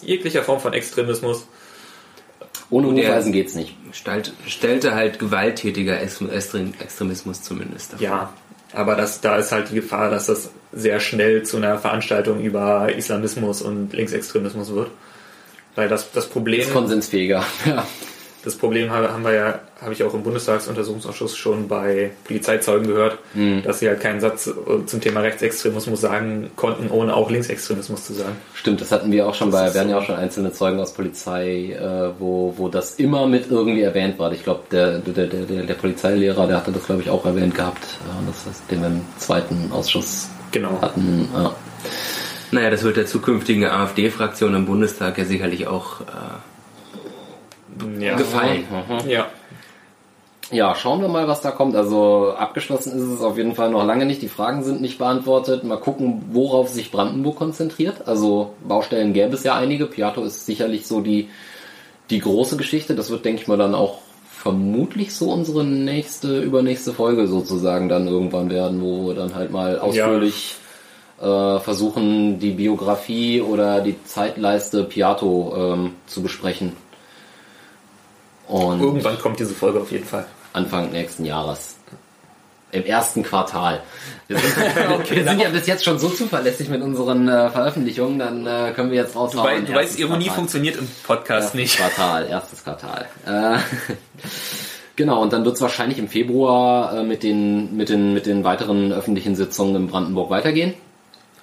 jeglicher 0.02 0.42
Form 0.42 0.60
von 0.60 0.72
Extremismus. 0.72 1.46
Ohne 2.70 2.94
Der- 2.94 3.08
Hufeisen 3.10 3.32
geht's 3.32 3.54
nicht. 3.54 3.76
Stellt, 3.92 4.32
stellte 4.46 4.94
halt 4.94 5.18
gewalttätiger 5.18 6.00
Ex- 6.00 6.20
Extrem- 6.22 6.72
Extremismus 6.80 7.42
zumindest 7.42 7.92
davor. 7.92 8.04
Ja, 8.04 8.32
aber 8.72 8.94
das, 8.96 9.20
da 9.20 9.36
ist 9.36 9.52
halt 9.52 9.70
die 9.70 9.74
Gefahr, 9.74 10.10
dass 10.10 10.26
das 10.26 10.50
sehr 10.72 10.98
schnell 11.00 11.42
zu 11.42 11.58
einer 11.58 11.78
Veranstaltung 11.78 12.40
über 12.40 12.90
Islamismus 12.94 13.60
und 13.60 13.92
Linksextremismus 13.92 14.72
wird. 14.72 14.90
Weil 15.74 15.88
das, 15.88 16.10
das 16.12 16.26
Problem. 16.28 16.60
Ist 16.60 16.72
konsensfähiger. 16.72 17.44
Ja. 17.66 17.86
Das 18.44 18.56
Problem 18.56 18.90
habe, 18.90 19.08
haben 19.12 19.22
wir 19.22 19.32
ja, 19.34 19.60
habe 19.80 19.92
ich 19.92 20.02
auch 20.02 20.12
im 20.14 20.24
Bundestagsuntersuchungsausschuss 20.24 21.36
schon 21.36 21.68
bei 21.68 22.10
Polizeizeugen 22.24 22.88
gehört, 22.88 23.18
Mhm. 23.34 23.62
dass 23.62 23.78
sie 23.78 23.86
halt 23.86 24.00
keinen 24.00 24.20
Satz 24.20 24.48
äh, 24.48 24.84
zum 24.84 25.00
Thema 25.00 25.20
Rechtsextremismus 25.20 26.00
sagen 26.00 26.50
konnten, 26.56 26.90
ohne 26.90 27.14
auch 27.14 27.30
Linksextremismus 27.30 28.04
zu 28.04 28.14
sagen. 28.14 28.34
Stimmt, 28.54 28.80
das 28.80 28.90
hatten 28.90 29.12
wir 29.12 29.28
auch 29.28 29.34
schon 29.36 29.52
Das 29.52 29.60
bei, 29.60 29.74
wir 29.74 29.80
hatten 29.80 29.90
ja 29.90 29.98
auch 29.98 30.04
schon 30.04 30.16
einzelne 30.16 30.52
Zeugen 30.52 30.80
aus 30.80 30.92
Polizei, 30.92 31.70
äh, 31.80 32.10
wo, 32.20 32.52
wo 32.56 32.68
das 32.68 32.96
immer 32.96 33.28
mit 33.28 33.48
irgendwie 33.48 33.82
erwähnt 33.82 34.18
war. 34.18 34.32
Ich 34.32 34.42
glaube, 34.42 34.62
der, 34.72 34.98
der, 34.98 35.26
der, 35.28 35.62
der, 35.62 35.74
Polizeilehrer, 35.74 36.48
der 36.48 36.56
hatte 36.56 36.72
das, 36.72 36.84
glaube 36.84 37.02
ich, 37.02 37.10
auch 37.10 37.24
erwähnt 37.24 37.54
gehabt. 37.54 37.84
Ja, 38.08 38.20
das 38.26 38.44
heißt, 38.44 38.62
den 38.72 38.80
wir 38.80 38.88
im 38.88 39.02
zweiten 39.18 39.70
Ausschuss 39.70 40.28
Genau. 40.50 40.80
hatten. 40.82 41.28
Ja. 41.32 41.54
Naja, 42.52 42.70
das 42.70 42.82
wird 42.84 42.96
der 42.98 43.06
zukünftigen 43.06 43.64
AfD-Fraktion 43.64 44.54
im 44.54 44.66
Bundestag 44.66 45.16
ja 45.18 45.24
sicherlich 45.24 45.66
auch 45.66 46.02
äh, 46.02 46.04
Ja. 48.04 48.16
gefallen. 48.16 48.64
Ja. 49.08 49.26
Ja, 50.50 50.74
schauen 50.74 51.00
wir 51.00 51.08
mal, 51.08 51.26
was 51.28 51.40
da 51.40 51.50
kommt. 51.50 51.74
Also 51.74 52.34
abgeschlossen 52.36 52.92
ist 52.98 53.04
es 53.08 53.22
auf 53.22 53.38
jeden 53.38 53.54
Fall 53.54 53.70
noch 53.70 53.86
lange 53.86 54.04
nicht. 54.04 54.20
Die 54.20 54.28
Fragen 54.28 54.62
sind 54.62 54.82
nicht 54.82 54.98
beantwortet. 54.98 55.64
Mal 55.64 55.78
gucken, 55.78 56.26
worauf 56.30 56.68
sich 56.68 56.90
Brandenburg 56.90 57.36
konzentriert. 57.36 58.06
Also 58.06 58.52
Baustellen 58.62 59.14
gäbe 59.14 59.32
es 59.34 59.44
ja 59.44 59.54
einige. 59.54 59.86
Piato 59.86 60.22
ist 60.22 60.44
sicherlich 60.44 60.86
so 60.86 61.00
die, 61.00 61.30
die 62.10 62.18
große 62.18 62.58
Geschichte. 62.58 62.94
Das 62.94 63.10
wird, 63.10 63.24
denke 63.24 63.40
ich 63.40 63.48
mal, 63.48 63.56
dann 63.56 63.74
auch 63.74 64.00
vermutlich 64.30 65.14
so 65.14 65.30
unsere 65.32 65.64
nächste, 65.64 66.42
übernächste 66.42 66.92
Folge 66.92 67.28
sozusagen 67.28 67.88
dann 67.88 68.06
irgendwann 68.06 68.50
werden, 68.50 68.82
wo 68.82 69.06
wir 69.08 69.14
dann 69.14 69.34
halt 69.34 69.52
mal 69.52 69.78
ausführlich 69.78 70.56
äh, 71.22 71.60
versuchen, 71.60 72.40
die 72.40 72.50
Biografie 72.50 73.40
oder 73.40 73.80
die 73.80 74.02
Zeitleiste 74.04 74.82
Piato 74.84 75.54
ähm, 75.56 75.94
zu 76.06 76.22
besprechen. 76.22 76.76
Und 78.48 78.80
Irgendwann 78.80 79.18
kommt 79.18 79.38
diese 79.38 79.54
Folge 79.54 79.80
auf 79.80 79.92
jeden 79.92 80.04
Fall. 80.04 80.26
Anfang 80.52 80.90
nächsten 80.90 81.24
Jahres. 81.24 81.76
Im 82.72 82.84
ersten 82.84 83.22
Quartal. 83.22 83.82
Wir 84.28 84.38
sind, 84.38 84.56
wir 85.10 85.24
sind 85.24 85.40
ja 85.40 85.48
bis 85.50 85.66
jetzt 85.66 85.84
schon 85.84 85.98
so 85.98 86.08
zuverlässig 86.08 86.68
mit 86.70 86.82
unseren 86.82 87.28
äh, 87.28 87.50
Veröffentlichungen, 87.50 88.18
dann 88.18 88.46
äh, 88.46 88.72
können 88.74 88.90
wir 88.90 88.96
jetzt 88.98 89.14
Du, 89.14 89.20
raushauen. 89.20 89.44
wei 89.44 89.60
du 89.60 89.74
weißt, 89.74 89.98
Ironie 89.98 90.24
Quartal. 90.24 90.36
funktioniert 90.36 90.76
im 90.76 90.88
Podcast 91.06 91.54
Erstes 91.54 91.54
nicht. 91.54 91.76
Quartal, 91.76 92.26
erstes 92.28 92.64
Quartal. 92.64 93.06
Äh, 93.26 93.58
genau, 94.96 95.22
und 95.22 95.32
dann 95.32 95.44
wird 95.44 95.54
es 95.56 95.60
wahrscheinlich 95.60 95.98
im 95.98 96.08
Februar 96.08 96.96
äh, 96.98 97.04
mit, 97.04 97.22
den, 97.22 97.76
mit, 97.76 97.90
den, 97.90 98.12
mit 98.14 98.26
den 98.26 98.42
weiteren 98.42 98.90
öffentlichen 98.92 99.36
Sitzungen 99.36 99.76
in 99.76 99.86
Brandenburg 99.88 100.30
weitergehen. 100.30 100.74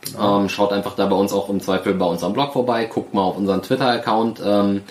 Genau. 0.02 0.39
Ähm, 0.39 0.50
schaut 0.50 0.72
einfach 0.72 0.95
da 0.95 1.06
bei 1.06 1.16
uns 1.16 1.34
auch 1.34 1.50
im 1.50 1.60
Zweifel 1.60 1.93
bei 1.93 2.06
unserem 2.06 2.34
Blog 2.34 2.54
vorbei, 2.54 2.86
guckt 2.86 3.14
mal 3.14 3.22
auf 3.22 3.38
unseren 3.38 3.62
Twitter-Account 3.62 4.41
ähm, 4.43 4.82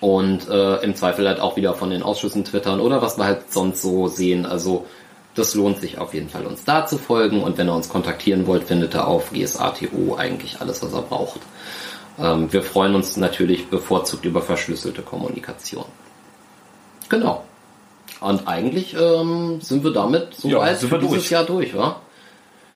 und 0.00 0.48
äh, 0.48 0.76
im 0.82 0.94
Zweifel 0.94 1.26
halt 1.26 1.40
auch 1.40 1.56
wieder 1.56 1.74
von 1.74 1.90
den 1.90 2.02
Ausschüssen 2.02 2.44
twittern 2.44 2.80
oder 2.80 3.00
was 3.00 3.16
wir 3.16 3.24
halt 3.24 3.52
sonst 3.52 3.80
so 3.82 4.08
sehen. 4.08 4.44
Also 4.44 4.86
das 5.34 5.54
lohnt 5.54 5.80
sich 5.80 5.98
auf 5.98 6.14
jeden 6.14 6.28
Fall, 6.28 6.46
uns 6.46 6.64
da 6.64 6.84
zu 6.84 6.98
folgen 6.98 7.42
und 7.42 7.58
wenn 7.58 7.68
ihr 7.68 7.74
uns 7.74 7.88
kontaktieren 7.88 8.46
wollt, 8.46 8.64
findet 8.64 8.94
ihr 8.94 9.06
auf 9.06 9.30
GSATO 9.30 10.16
eigentlich 10.16 10.60
alles, 10.60 10.82
was 10.82 10.92
ihr 10.92 11.02
braucht. 11.02 11.40
Ähm, 12.18 12.52
wir 12.52 12.62
freuen 12.62 12.94
uns 12.96 13.16
natürlich 13.16 13.68
bevorzugt 13.68 14.24
über 14.24 14.42
verschlüsselte 14.42 15.02
Kommunikation. 15.02 15.84
Genau. 17.08 17.44
Und 18.20 18.48
eigentlich 18.48 18.96
ähm, 18.98 19.60
sind 19.60 19.84
wir 19.84 19.92
damit 19.92 20.34
Ja, 20.42 20.58
soweit 20.58 20.78
für 20.78 20.90
wir 20.90 20.98
dieses 20.98 21.14
durch. 21.14 21.30
Jahr 21.30 21.44
durch, 21.44 21.76
wa? 21.76 22.00